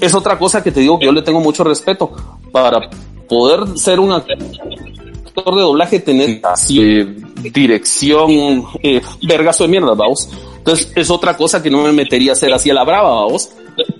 es 0.00 0.14
otra 0.14 0.38
cosa 0.38 0.62
que 0.62 0.70
te 0.72 0.80
digo 0.80 0.98
que 0.98 1.06
yo 1.06 1.12
le 1.12 1.22
tengo 1.22 1.40
mucho 1.40 1.64
respeto. 1.64 2.10
Para 2.52 2.88
poder 3.28 3.78
ser 3.78 4.00
un 4.00 4.12
actor 4.12 4.38
de 4.38 5.60
doblaje, 5.60 6.00
tener 6.00 6.40
eh, 6.70 7.16
dirección, 7.52 8.64
eh, 8.82 9.00
vergazo 9.26 9.64
de 9.64 9.68
mierda, 9.68 9.94
vamos. 9.94 10.28
Entonces 10.58 10.90
es 10.94 11.10
otra 11.10 11.36
cosa 11.36 11.62
que 11.62 11.70
no 11.70 11.82
me 11.82 11.92
metería 11.92 12.32
a 12.32 12.34
hacer 12.34 12.52
así 12.52 12.70
a 12.70 12.74
la 12.74 12.84
brava, 12.84 13.10
vamos. 13.24 13.50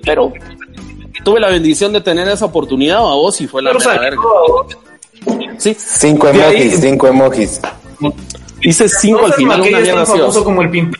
Pero 0.02 0.32
tuve 1.24 1.38
la 1.40 1.48
bendición 1.50 1.92
de 1.92 2.00
tener 2.00 2.28
esa 2.28 2.46
oportunidad, 2.46 3.00
vos, 3.00 3.40
y 3.40 3.46
fue 3.46 3.62
la 3.62 3.72
Pero 3.72 4.00
verga. 4.00 4.22
Sí. 5.58 5.74
Cinco 5.78 6.26
De 6.28 6.42
ahí- 6.42 6.62
emojis, 6.62 6.80
cinco 6.80 7.06
emojis. 7.06 7.60
Hice 8.60 8.88
cinco 8.88 9.26
al 9.26 9.34
final, 9.34 9.60
una 9.60 9.78
es 9.78 9.94
tan 9.94 10.06
famoso 10.06 10.44
como 10.44 10.62
el. 10.62 10.90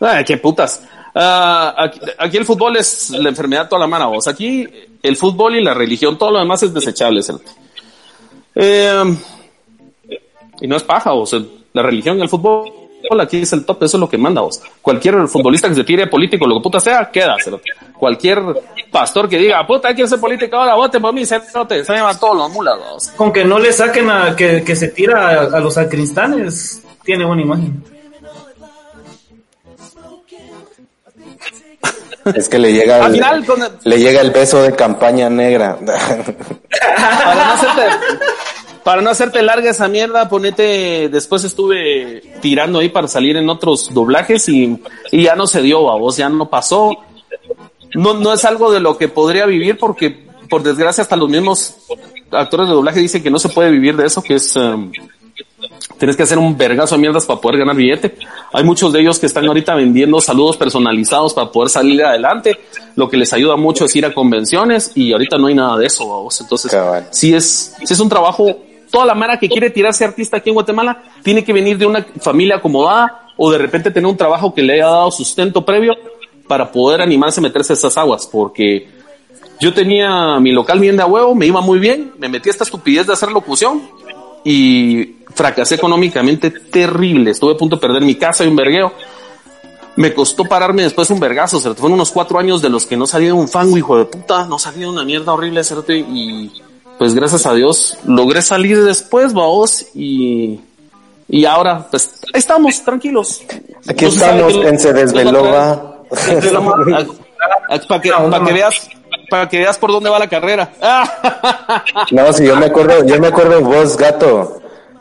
Ay, 0.00 0.24
qué 0.24 0.36
putas. 0.36 0.82
Ah, 1.14 1.74
aquí, 1.78 2.00
aquí 2.18 2.36
el 2.36 2.44
fútbol 2.44 2.76
es 2.76 3.10
la 3.10 3.30
enfermedad 3.30 3.68
toda 3.68 3.80
la 3.80 3.86
mano, 3.86 4.10
vos. 4.10 4.28
Aquí 4.28 4.68
el 5.02 5.16
fútbol 5.16 5.56
y 5.56 5.62
la 5.64 5.72
religión, 5.72 6.18
todo 6.18 6.30
lo 6.30 6.38
demás 6.38 6.62
es 6.62 6.74
desechable. 6.74 7.22
Eh, 8.54 9.16
y 10.60 10.66
no 10.66 10.76
es 10.76 10.82
paja, 10.82 11.12
vos. 11.12 11.34
La 11.72 11.82
religión 11.82 12.18
y 12.18 12.22
el 12.22 12.28
fútbol, 12.28 12.70
aquí 13.20 13.42
es 13.42 13.52
el 13.52 13.64
top, 13.64 13.82
eso 13.84 13.96
es 13.96 14.00
lo 14.00 14.08
que 14.08 14.18
manda, 14.18 14.40
vos. 14.40 14.60
Cualquier 14.82 15.28
futbolista 15.28 15.68
que 15.68 15.74
se 15.76 15.84
tire 15.84 16.06
político, 16.06 16.46
lo 16.46 16.56
que 16.56 16.62
puta 16.62 16.80
sea, 16.80 17.10
queda. 17.10 17.36
cerote. 17.42 17.70
Cualquier 17.98 18.40
pastor 18.90 19.28
que 19.28 19.38
diga, 19.38 19.66
puta, 19.66 19.88
hay 19.88 19.94
que 19.94 20.06
ser 20.06 20.20
político 20.20 20.56
ahora, 20.56 20.74
vote 20.74 21.00
por 21.00 21.12
mí, 21.14 21.24
cerote, 21.24 21.84
se 21.84 21.92
llaman 21.94 22.18
todos 22.18 22.36
los 22.36 22.50
mulas, 22.50 22.76
vos. 22.78 23.08
Con 23.16 23.32
que 23.32 23.44
no 23.44 23.58
le 23.58 23.72
saquen 23.72 24.10
a 24.10 24.34
que, 24.36 24.62
que 24.64 24.74
se 24.76 24.88
tira 24.88 25.28
a, 25.28 25.56
a 25.56 25.60
los 25.60 25.74
sacristanes, 25.74 26.82
tiene 27.04 27.24
buena 27.24 27.42
imagen. 27.42 27.84
Es 32.34 32.48
que 32.48 32.58
le 32.58 32.72
llega 32.72 32.96
Al 33.04 33.06
el, 33.06 33.12
final, 33.14 33.46
con 33.46 33.62
el- 33.62 33.70
le 33.84 33.98
llega 34.00 34.20
el 34.20 34.32
beso 34.32 34.60
de 34.60 34.74
campaña 34.74 35.30
negra. 35.30 35.78
para 35.86 37.34
no 37.34 37.52
hacerte, 37.52 37.82
para 38.86 39.02
no 39.02 39.10
hacerte 39.10 39.42
larga 39.42 39.68
esa 39.68 39.88
mierda, 39.88 40.28
ponete, 40.28 41.08
después 41.08 41.42
estuve 41.42 42.22
tirando 42.40 42.78
ahí 42.78 42.88
para 42.88 43.08
salir 43.08 43.36
en 43.36 43.48
otros 43.48 43.92
doblajes 43.92 44.48
y, 44.48 44.80
y 45.10 45.24
ya 45.24 45.34
no 45.34 45.48
se 45.48 45.60
dio, 45.60 45.90
a 45.90 45.96
vos 45.96 46.16
ya 46.16 46.28
no 46.28 46.48
pasó. 46.48 46.96
No, 47.94 48.14
no 48.14 48.32
es 48.32 48.44
algo 48.44 48.70
de 48.70 48.78
lo 48.78 48.96
que 48.96 49.08
podría 49.08 49.44
vivir 49.44 49.76
porque, 49.76 50.28
por 50.48 50.62
desgracia, 50.62 51.02
hasta 51.02 51.16
los 51.16 51.28
mismos 51.28 51.74
actores 52.30 52.68
de 52.68 52.74
doblaje 52.74 53.00
dicen 53.00 53.24
que 53.24 53.30
no 53.30 53.40
se 53.40 53.48
puede 53.48 53.72
vivir 53.72 53.96
de 53.96 54.06
eso, 54.06 54.22
que 54.22 54.36
es, 54.36 54.54
em, 54.54 54.92
tienes 55.98 56.16
que 56.16 56.22
hacer 56.22 56.38
un 56.38 56.56
vergazo 56.56 56.94
de 56.94 57.00
mierdas 57.00 57.26
para 57.26 57.40
poder 57.40 57.58
ganar 57.58 57.74
billete. 57.74 58.16
Hay 58.52 58.62
muchos 58.62 58.92
de 58.92 59.00
ellos 59.00 59.18
que 59.18 59.26
están 59.26 59.46
ahorita 59.46 59.74
vendiendo 59.74 60.20
saludos 60.20 60.56
personalizados 60.56 61.34
para 61.34 61.50
poder 61.50 61.70
salir 61.70 62.04
adelante. 62.04 62.56
Lo 62.94 63.10
que 63.10 63.16
les 63.16 63.32
ayuda 63.32 63.56
mucho 63.56 63.86
es 63.86 63.96
ir 63.96 64.06
a 64.06 64.14
convenciones 64.14 64.92
y 64.94 65.10
ahorita 65.10 65.38
no 65.38 65.48
hay 65.48 65.54
nada 65.56 65.76
de 65.76 65.86
eso, 65.86 66.06
vos. 66.06 66.40
Entonces, 66.40 66.70
si 67.10 67.34
es, 67.34 67.74
si 67.84 67.92
es 67.92 67.98
un 67.98 68.08
trabajo, 68.08 68.62
toda 68.90 69.06
la 69.06 69.14
mara 69.14 69.38
que 69.38 69.48
quiere 69.48 69.70
tirarse 69.70 70.04
artista 70.04 70.38
aquí 70.38 70.50
en 70.50 70.54
Guatemala 70.54 71.02
tiene 71.22 71.44
que 71.44 71.52
venir 71.52 71.78
de 71.78 71.86
una 71.86 72.04
familia 72.20 72.56
acomodada 72.56 73.28
o 73.36 73.50
de 73.50 73.58
repente 73.58 73.90
tener 73.90 74.08
un 74.08 74.16
trabajo 74.16 74.54
que 74.54 74.62
le 74.62 74.74
haya 74.74 74.86
dado 74.86 75.10
sustento 75.10 75.64
previo 75.64 75.94
para 76.46 76.70
poder 76.70 77.00
animarse 77.00 77.40
a 77.40 77.42
meterse 77.42 77.72
a 77.72 77.74
esas 77.74 77.98
aguas, 77.98 78.26
porque 78.26 78.88
yo 79.60 79.72
tenía 79.72 80.38
mi 80.38 80.52
local 80.52 80.78
bien 80.80 80.96
de 80.96 81.02
a 81.02 81.06
huevo, 81.06 81.34
me 81.34 81.46
iba 81.46 81.60
muy 81.60 81.78
bien, 81.78 82.12
me 82.18 82.28
metí 82.28 82.48
a 82.48 82.52
esta 82.52 82.64
estupidez 82.64 83.06
de 83.06 83.12
hacer 83.12 83.30
locución 83.32 83.82
y 84.44 85.16
fracasé 85.34 85.74
económicamente 85.74 86.50
terrible. 86.50 87.32
Estuve 87.32 87.54
a 87.54 87.56
punto 87.56 87.76
de 87.76 87.80
perder 87.80 88.02
mi 88.02 88.14
casa 88.14 88.44
y 88.44 88.48
un 88.48 88.56
vergueo. 88.56 88.92
Me 89.96 90.14
costó 90.14 90.44
pararme 90.44 90.82
después 90.82 91.10
un 91.10 91.18
vergazo. 91.18 91.58
Fueron 91.58 91.94
unos 91.94 92.12
cuatro 92.12 92.38
años 92.38 92.62
de 92.62 92.68
los 92.68 92.86
que 92.86 92.96
no 92.96 93.06
salía 93.06 93.34
un 93.34 93.48
fango, 93.48 93.76
hijo 93.76 93.98
de 93.98 94.04
puta. 94.04 94.46
No 94.46 94.58
salía 94.58 94.88
una 94.88 95.04
mierda 95.04 95.32
horrible, 95.32 95.64
cerote. 95.64 95.96
Y 95.98 96.52
pues 96.98 97.14
gracias 97.14 97.46
a 97.46 97.54
Dios 97.54 97.98
logré 98.06 98.42
salir 98.42 98.82
después, 98.84 99.32
vaos. 99.32 99.86
Y, 99.94 100.60
y 101.28 101.44
ahora, 101.44 101.86
pues 101.90 102.20
ahí 102.32 102.38
estamos, 102.38 102.82
tranquilos. 102.82 103.42
Aquí 103.88 104.04
No 104.06 104.10
estamos 104.10 104.54
en 104.54 104.78
Se 104.78 104.92
Desveló, 104.92 105.44
va. 105.44 105.96
Estamos- 106.10 106.74
Para 107.88 108.00
que, 108.00 108.10
para 108.12 108.44
que 108.44 108.52
veas, 108.52 108.88
para 109.28 109.48
que 109.48 109.58
veas 109.58 109.76
por 109.78 109.90
dónde 109.92 110.08
va 110.10 110.18
la 110.18 110.28
carrera. 110.28 110.72
Ah. 110.80 111.82
No, 112.12 112.32
sí, 112.32 112.44
yo 112.46 112.56
me 112.56 112.66
acuerdo, 112.66 113.04
yo 113.04 113.18
me 113.20 113.28
acuerdo 113.28 113.60
vos, 113.60 113.96
gato. 113.96 114.60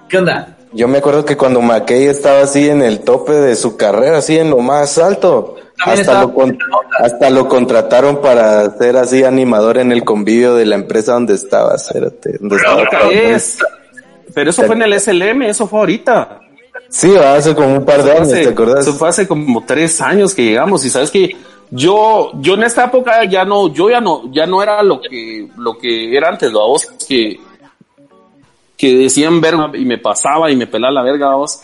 ¿Qué 0.09 0.17
onda? 0.17 0.57
Yo 0.73 0.87
me 0.87 0.97
acuerdo 0.97 1.23
que 1.23 1.37
cuando 1.37 1.61
McKay 1.61 2.07
estaba 2.07 2.41
así 2.41 2.67
en 2.69 2.81
el 2.81 2.99
tope 3.01 3.31
de 3.31 3.55
su 3.55 3.77
carrera, 3.77 4.17
así 4.17 4.37
en 4.37 4.49
lo 4.49 4.57
más 4.57 4.97
alto, 4.97 5.55
hasta 5.83 6.21
lo, 6.21 6.33
con- 6.33 6.57
hasta 6.99 7.29
lo 7.29 7.47
contrataron 7.47 8.21
para 8.21 8.69
ser 8.77 8.97
así 8.97 9.23
animador 9.23 9.77
en 9.77 9.91
el 9.91 10.03
convivio 10.03 10.55
de 10.55 10.65
la 10.65 10.75
empresa 10.75 11.13
donde 11.13 11.33
estaba, 11.35 11.75
donde. 12.39 12.57
Pero 14.33 14.49
eso 14.49 14.63
fue 14.63 14.75
en 14.75 14.81
el 14.83 14.93
SLM, 14.99 15.43
eso 15.43 15.67
fue 15.67 15.79
ahorita. 15.79 16.39
Sí, 16.89 17.15
hace 17.15 17.55
como 17.55 17.75
un 17.77 17.85
par 17.85 18.03
de 18.03 18.11
años, 18.11 18.27
Hace- 18.31 18.43
¿te 18.43 18.49
acordás? 18.49 18.87
Eso 18.87 18.93
fue 18.97 19.09
hace 19.09 19.27
como 19.27 19.63
tres 19.65 19.99
años 20.01 20.33
que 20.33 20.43
llegamos 20.43 20.83
y 20.85 20.89
sabes 20.89 21.09
que 21.11 21.35
yo, 21.71 22.31
yo 22.35 22.53
en 22.53 22.63
esta 22.63 22.85
época 22.85 23.23
ya 23.25 23.43
no, 23.43 23.73
yo 23.73 23.89
ya 23.89 23.99
no, 24.01 24.23
ya 24.31 24.45
no 24.45 24.61
era 24.61 24.81
lo 24.83 25.01
que, 25.01 25.47
lo 25.57 25.77
que 25.77 26.15
era 26.15 26.29
antes, 26.29 26.51
la 26.51 26.59
voz 26.59 26.85
que, 27.07 27.39
que 28.77 28.95
decían 28.97 29.41
verga 29.41 29.71
y 29.73 29.85
me 29.85 29.97
pasaba 29.97 30.51
y 30.51 30.55
me 30.55 30.67
pelaba 30.67 30.93
la 30.93 31.03
verga, 31.03 31.33
vos. 31.35 31.59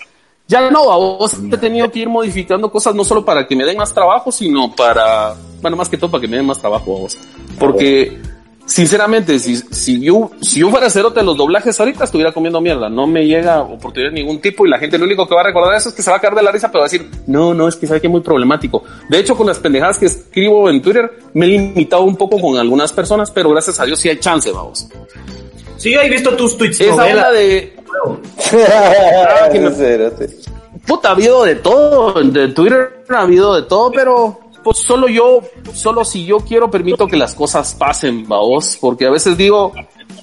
Ya 0.52 0.70
no, 0.70 0.92
a 0.92 0.98
vos 0.98 1.38
he 1.50 1.58
tenido 1.58 1.90
que 1.90 2.00
ir 2.00 2.10
modificando 2.10 2.70
cosas 2.70 2.94
no 2.94 3.06
solo 3.06 3.24
para 3.24 3.48
que 3.48 3.56
me 3.56 3.64
den 3.64 3.78
más 3.78 3.94
trabajo, 3.94 4.34
sino 4.34 4.76
para, 4.76 5.34
bueno, 5.62 5.78
más 5.78 5.88
que 5.88 5.96
todo 5.96 6.12
para 6.12 6.20
que 6.20 6.28
me 6.28 6.36
den 6.36 6.46
más 6.46 6.60
trabajo 6.60 6.94
a 6.94 7.00
vos. 7.00 7.18
Porque, 7.58 8.20
sinceramente, 8.66 9.40
si, 9.40 9.56
si 9.56 10.02
yo, 10.02 10.30
si 10.42 10.60
yo 10.60 10.70
fuera 10.70 10.90
cerote 10.90 11.22
de 11.22 11.26
los 11.26 11.38
doblajes 11.38 11.80
ahorita 11.80 12.04
estuviera 12.04 12.34
comiendo 12.34 12.60
mierda. 12.60 12.90
No 12.90 13.08
me 13.08 13.26
llega 13.26 13.62
oportunidad 13.62 14.12
de 14.12 14.20
ningún 14.20 14.42
tipo 14.42 14.68
y 14.68 14.70
la 14.70 14.78
gente 14.78 14.98
lo 14.98 15.06
único 15.06 15.26
que 15.26 15.36
va 15.36 15.40
a 15.40 15.46
recordar 15.46 15.74
eso 15.74 15.88
es 15.88 15.96
que 15.96 16.02
se 16.02 16.12
va 16.12 16.18
a 16.18 16.20
caer 16.20 16.36
de 16.36 16.44
la 16.44 16.52
risa, 16.52 16.68
pero 16.68 16.80
va 16.80 16.88
a 16.88 16.90
decir, 16.90 17.10
no, 17.28 17.54
no, 17.54 17.70
es 17.70 17.78
que 17.78 17.88
sabe 17.88 18.02
que 18.02 18.08
es 18.08 18.12
muy 18.12 18.20
problemático. 18.20 18.84
De 19.08 19.20
hecho, 19.20 19.38
con 19.38 19.48
las 19.48 19.58
pendejadas 19.58 20.00
que 20.00 20.08
escribo 20.08 20.70
en 20.70 20.82
Twitter, 20.82 21.18
me 21.34 21.46
he 21.46 21.48
limitado 21.48 22.04
un 22.04 22.18
poco 22.18 22.38
con 22.42 22.58
algunas 22.58 22.92
personas, 22.92 23.32
pero 23.32 23.52
gracias 23.52 23.80
a 23.80 23.86
Dios 23.86 24.02
sí 24.02 24.10
hay 24.10 24.20
chance, 24.20 24.52
vamos. 24.52 24.90
Sí, 25.82 25.94
he 25.94 26.10
visto 26.10 26.36
tus 26.36 26.58
tweets. 26.58 26.80
Esa 26.82 26.96
novela. 26.96 27.28
onda 27.28 27.32
de, 27.32 27.76
que 29.52 29.60
me- 29.60 29.68
Espérate. 29.68 30.30
Puta, 30.86 31.10
ha 31.10 31.12
habido 31.12 31.44
de 31.44 31.56
todo, 31.56 32.14
de 32.24 32.48
Twitter 32.50 33.04
ha 33.10 33.22
habido 33.22 33.54
de 33.56 33.64
todo, 33.64 33.92
pero 33.92 34.40
pues 34.64 34.78
solo 34.80 35.08
yo, 35.08 35.42
solo 35.74 36.04
si 36.06 36.26
yo 36.26 36.38
quiero 36.40 36.70
permito 36.72 37.08
que 37.08 37.18
las 37.18 37.34
cosas 37.36 37.74
pasen, 37.76 38.28
vaos, 38.28 38.78
porque 38.82 39.06
a 39.06 39.12
veces 39.12 39.38
digo, 39.38 39.74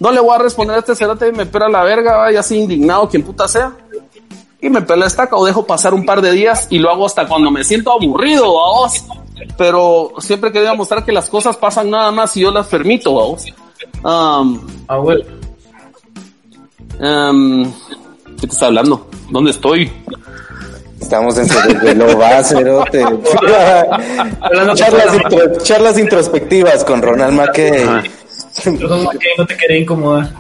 no 0.01 0.11
le 0.13 0.21
voy 0.21 0.35
a 0.35 0.39
responder 0.39 0.77
a 0.77 0.79
este 0.81 0.95
cerote 0.95 1.29
y 1.29 1.33
me 1.33 1.47
pela 1.47 1.69
la 1.69 1.83
verga, 1.85 2.17
va, 2.17 2.33
ya 2.33 2.41
así 2.41 2.57
indignado, 2.59 3.09
quien 3.09 3.23
puta 3.25 3.47
sea, 3.49 3.73
y 4.61 4.69
me 4.69 4.83
pela 4.83 5.07
estaca 5.07 5.37
o 5.37 5.45
dejo 5.45 5.65
pasar 5.67 5.95
un 5.95 6.05
par 6.05 6.21
de 6.23 6.33
días 6.33 6.67
y 6.71 6.79
lo 6.79 6.91
hago 6.91 7.07
hasta 7.07 7.27
cuando 7.27 7.51
me 7.51 7.63
siento 7.65 7.93
aburrido, 7.93 8.55
vaos, 8.55 9.05
pero 9.57 10.13
siempre 10.19 10.51
quería 10.53 10.75
mostrar 10.75 11.05
que 11.05 11.13
las 11.13 11.29
cosas 11.29 11.57
pasan 11.57 11.91
nada 11.91 12.11
más 12.11 12.33
si 12.33 12.41
yo 12.41 12.51
las 12.51 12.67
permito, 12.67 13.15
vaos. 13.15 13.45
Um, 14.05 14.61
Ah, 14.89 14.99
bueno. 14.99 15.25
Um, 17.01 17.65
¿Qué 18.41 18.47
te 18.47 18.53
está 18.53 18.67
hablando? 18.67 19.09
¿Dónde 19.31 19.51
estoy? 19.51 19.91
Estamos 21.01 21.39
en 21.39 21.47
de 21.81 21.95
lo 21.95 22.19
va, 22.19 22.43
cerote. 22.45 23.03
charlas, 24.75 25.15
intro- 25.15 25.63
charlas 25.63 25.99
introspectivas 25.99 26.85
con 26.85 27.01
Ronald 27.03 27.35
McKay. 27.35 28.11
Perdón, 28.65 29.09
que 29.19 29.29
no 29.39 29.47
te 29.47 29.57
quería 29.57 29.79
incomodar. 29.79 30.31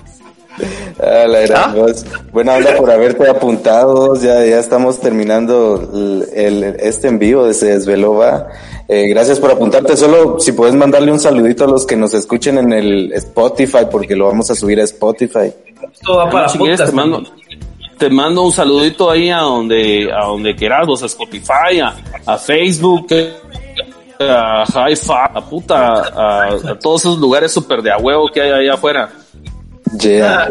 Ah, 1.00 1.26
la 1.26 1.40
gran 1.40 1.70
¿Ah? 1.70 1.74
voz. 1.74 2.04
Buena 2.32 2.54
onda 2.56 2.76
por 2.76 2.90
haberte 2.90 3.28
apuntado. 3.28 4.14
Ya, 4.16 4.44
ya 4.44 4.58
estamos 4.58 5.00
terminando 5.00 5.90
el, 5.94 6.28
el- 6.34 6.64
este 6.80 7.08
en 7.08 7.18
vivo 7.18 7.44
de 7.46 7.54
Se 7.54 7.66
Desveló 7.66 8.14
Va. 8.14 8.48
Eh, 8.88 9.06
gracias 9.08 9.38
por 9.38 9.50
apuntarte. 9.50 9.96
Solo 9.96 10.40
si 10.40 10.52
puedes 10.52 10.74
mandarle 10.74 11.12
un 11.12 11.20
saludito 11.20 11.64
a 11.64 11.66
los 11.68 11.84
que 11.86 11.96
nos 11.96 12.14
escuchen 12.14 12.58
en 12.58 12.72
el 12.72 13.12
Spotify, 13.12 13.86
porque 13.90 14.16
lo 14.16 14.26
vamos 14.26 14.50
a 14.50 14.54
subir 14.54 14.80
a 14.80 14.84
Spotify. 14.84 15.52
Esto 15.92 16.16
va 16.16 16.30
para 16.30 16.48
Si 16.48 16.58
quieres, 16.58 16.82
te 16.84 16.92
mando, 16.92 17.22
te 17.98 18.08
mando 18.10 18.42
un 18.42 18.52
saludito 18.52 19.10
ahí 19.10 19.30
a 19.30 19.38
donde, 19.40 20.10
a 20.12 20.24
donde 20.26 20.54
quieras, 20.56 20.86
vos, 20.86 21.02
a 21.02 21.06
Spotify, 21.06 21.80
a, 21.82 21.94
a 22.26 22.38
Facebook, 22.38 23.06
a 24.20 24.64
Hi-Fi, 24.66 25.12
a 25.34 25.40
puta, 25.48 25.92
a, 26.02 26.44
a 26.48 26.78
todos 26.78 27.02
esos 27.02 27.18
lugares 27.18 27.52
súper 27.52 27.82
de 27.82 27.92
a 27.92 27.98
huevo 27.98 28.28
que 28.32 28.40
hay 28.40 28.50
allá 28.50 28.74
afuera. 28.74 29.10
Yeah. 29.98 30.50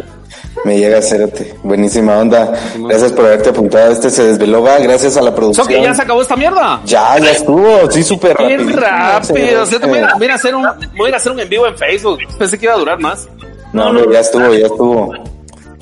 Me 0.65 0.79
llega 0.79 1.01
Cerote. 1.01 1.55
Buenísima 1.63 2.17
onda. 2.17 2.51
Gracias 2.77 3.13
por 3.13 3.25
haberte 3.25 3.49
apuntado. 3.49 3.91
Este 3.91 4.09
se 4.09 4.23
desveló. 4.23 4.63
Va. 4.63 4.77
Gracias 4.79 5.15
a 5.17 5.21
la 5.21 5.29
¿So 5.31 5.35
producción. 5.35 5.67
que 5.67 5.81
ya 5.81 5.93
se 5.93 6.01
acabó 6.01 6.21
esta 6.21 6.35
mierda? 6.35 6.81
Ya, 6.85 7.17
ya 7.19 7.31
estuvo. 7.31 7.89
Sí, 7.91 8.03
súper 8.03 8.35
Bien 8.37 8.59
rapidísimo, 8.59 8.81
rápido. 8.81 9.63
O 9.63 9.65
sea, 9.65 9.79
voy, 9.79 9.99
a, 9.99 10.13
voy 10.17 10.27
a 10.27 10.35
hacer 10.35 10.55
un, 10.55 10.67
voy 10.97 11.05
a 11.05 11.09
ir 11.09 11.13
a 11.13 11.17
hacer 11.17 11.31
un 11.31 11.39
en 11.39 11.49
vivo 11.49 11.67
en 11.67 11.77
Facebook. 11.77 12.19
Pensé 12.37 12.57
que 12.57 12.65
iba 12.65 12.73
a 12.73 12.77
durar 12.77 12.99
más. 12.99 13.29
No, 13.73 13.87
hombre, 13.87 14.05
ya 14.11 14.19
estuvo, 14.19 14.53
ya 14.53 14.65
estuvo. 14.65 15.13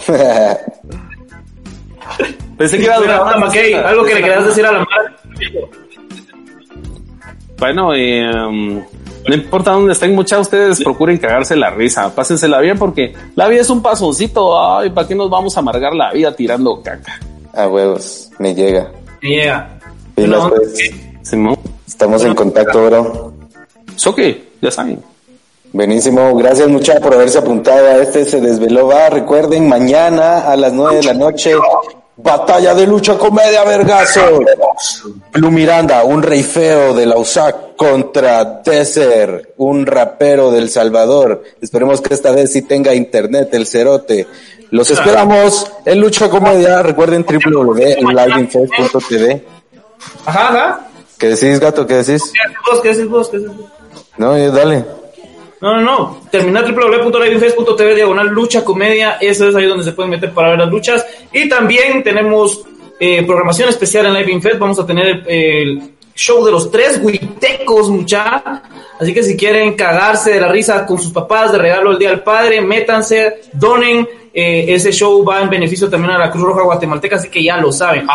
Pensé 2.57 2.77
que 2.77 2.83
iba 2.83 2.95
a 2.95 2.99
durar 2.99 3.25
más. 3.25 3.39
Mackey. 3.39 3.73
Algo 3.73 4.03
que 4.03 4.15
le 4.15 4.21
querías 4.21 4.45
decir 4.45 4.65
a 4.65 4.71
la 4.71 4.79
madre. 4.79 5.69
Bueno, 7.57 7.93
eh, 7.93 8.29
um, 8.47 8.83
no 9.27 9.35
importa 9.35 9.71
dónde 9.71 9.93
estén, 9.93 10.13
muchas 10.13 10.37
de 10.37 10.41
ustedes 10.41 10.83
procuren 10.83 11.17
cagarse 11.17 11.55
la 11.55 11.69
risa, 11.69 12.13
pásensela 12.13 12.59
bien 12.59 12.77
porque 12.77 13.13
la 13.35 13.47
vida 13.47 13.61
es 13.61 13.69
un 13.69 13.81
pasoncito, 13.81 14.59
ay, 14.77 14.89
¿para 14.91 15.07
qué 15.07 15.15
nos 15.15 15.29
vamos 15.29 15.55
a 15.57 15.59
amargar 15.59 15.93
la 15.93 16.11
vida 16.11 16.35
tirando 16.35 16.81
caca? 16.81 17.19
A 17.53 17.67
huevos, 17.67 18.29
me 18.39 18.53
llega. 18.53 18.91
Me 19.21 19.29
llega. 19.29 19.79
Buena 20.15 20.39
onda, 20.39 20.57
pues. 20.57 20.91
Simón. 21.23 21.57
Estamos 21.87 22.23
en 22.23 22.35
contacto, 22.35 22.85
bro. 22.85 23.33
¿So 23.95 24.13
qué? 24.13 24.49
Ya 24.61 24.71
saben. 24.71 25.01
Buenísimo, 25.71 26.35
gracias 26.35 26.69
mucha 26.69 26.99
por 26.99 27.13
haberse 27.13 27.37
apuntado 27.37 27.85
a 27.87 27.97
este 27.97 28.25
Se 28.25 28.39
Desveló 28.39 28.87
Va. 28.87 29.09
Recuerden, 29.09 29.67
mañana 29.67 30.39
a 30.39 30.55
las 30.55 30.71
nueve 30.73 30.97
de 30.97 31.03
la 31.03 31.13
noche, 31.13 31.53
batalla 32.17 32.73
de 32.73 32.87
lucha 32.87 33.17
comedia 33.17 33.63
vergazo. 33.63 34.39
Blue 35.31 35.51
Miranda, 35.51 36.03
un 36.03 36.21
rey 36.23 36.43
feo 36.43 36.93
de 36.93 37.05
la 37.05 37.17
USAC 37.17 37.75
contra 37.75 38.61
Desert, 38.63 39.49
un 39.57 39.85
rapero 39.85 40.49
del 40.51 40.69
Salvador. 40.69 41.43
Esperemos 41.61 41.99
que 42.01 42.13
esta 42.13 42.31
vez 42.31 42.53
sí 42.53 42.61
tenga 42.61 42.93
internet 42.93 43.49
el 43.53 43.67
cerote. 43.67 44.27
Los 44.71 44.89
esperamos 44.91 45.71
en 45.85 45.99
Lucha 46.01 46.29
Comedia. 46.29 46.81
Recuerden 46.81 47.25
www.liveinfest.tv. 47.25 49.45
Ajá, 50.25 50.49
ajá. 50.49 50.87
¿Qué 51.17 51.29
decís, 51.29 51.59
gato? 51.59 51.87
¿Qué 51.87 51.95
decís? 51.95 52.31
¿Qué 52.33 52.41
haces 52.41 52.57
vos? 52.65 52.81
¿Qué 52.81 52.89
haces 52.89 53.07
vos? 53.09 53.29
¿Qué 53.29 53.37
haces 53.37 53.55
vos? 53.55 53.67
No, 54.17 54.35
eh, 54.35 54.51
dale. 54.51 54.83
No, 55.65 55.77
no, 55.77 55.81
no. 55.81 56.17
Terminar 56.29 56.63
www.liveinfest.tv 56.71 57.95
diagonal 57.95 58.27
lucha 58.27 58.63
comedia. 58.63 59.17
Eso 59.19 59.49
es 59.49 59.55
ahí 59.55 59.65
donde 59.65 59.83
se 59.83 59.93
pueden 59.93 60.11
meter 60.11 60.31
para 60.31 60.49
ver 60.49 60.59
las 60.59 60.69
luchas. 60.69 61.03
Y 61.33 61.49
también 61.49 62.03
tenemos 62.03 62.61
eh, 62.99 63.23
programación 63.23 63.69
especial 63.69 64.05
en 64.05 64.13
Live 64.13 64.31
Infest. 64.31 64.59
Vamos 64.59 64.77
a 64.77 64.85
tener 64.85 65.23
el, 65.25 65.95
show 66.13 66.45
de 66.45 66.51
los 66.51 66.69
tres 66.69 66.99
huitecos, 67.01 67.89
mucha. 67.89 68.61
Así 68.99 69.11
que 69.11 69.23
si 69.23 69.35
quieren 69.35 69.73
cagarse 69.73 70.33
de 70.33 70.39
la 70.39 70.49
risa 70.49 70.85
con 70.85 70.99
sus 70.99 71.11
papás 71.11 71.51
de 71.51 71.57
regalo 71.57 71.93
el 71.93 71.97
Día 71.97 72.09
del 72.09 72.21
Padre, 72.21 72.61
métanse, 72.61 73.41
donen. 73.51 74.07
Eh, 74.31 74.65
ese 74.67 74.91
show 74.91 75.25
va 75.25 75.41
en 75.41 75.49
beneficio 75.49 75.89
también 75.89 76.11
a 76.11 76.19
la 76.19 76.29
Cruz 76.29 76.43
Roja 76.43 76.61
Guatemalteca, 76.61 77.15
así 77.15 77.29
que 77.29 77.43
ya 77.43 77.57
lo 77.57 77.71
saben. 77.71 78.05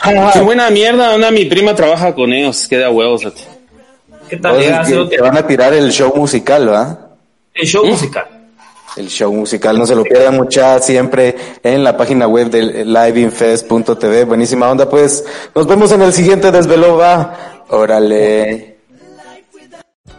Qué 0.32 0.40
buena 0.40 0.70
mierda, 0.70 1.30
mi 1.30 1.44
prima 1.44 1.74
trabaja 1.74 2.14
con 2.14 2.32
ellos, 2.32 2.66
queda 2.68 2.88
huevos. 2.88 3.26
¿Qué 4.32 4.38
tal? 4.38 4.56
Que- 4.86 5.16
te 5.16 5.20
van 5.20 5.36
a 5.36 5.46
tirar 5.46 5.74
el 5.74 5.92
show 5.92 6.10
musical, 6.16 6.66
¿va? 6.72 6.98
El 7.52 7.66
show 7.66 7.84
musical. 7.84 8.24
El 8.96 9.08
show 9.08 9.30
musical, 9.30 9.78
no 9.78 9.84
se 9.84 9.94
lo 9.94 10.04
pierdan 10.04 10.36
mucha 10.36 10.78
siempre 10.80 11.36
en 11.62 11.84
la 11.84 11.94
página 11.98 12.26
web 12.26 12.48
del 12.48 12.90
liveinfest.tv. 12.90 14.24
Buenísima 14.24 14.70
onda, 14.70 14.88
pues. 14.88 15.22
Nos 15.54 15.66
vemos 15.66 15.92
en 15.92 16.00
el 16.00 16.14
siguiente 16.14 16.50
desvelo, 16.50 16.96
va. 16.96 17.64
Órale. 17.68 18.71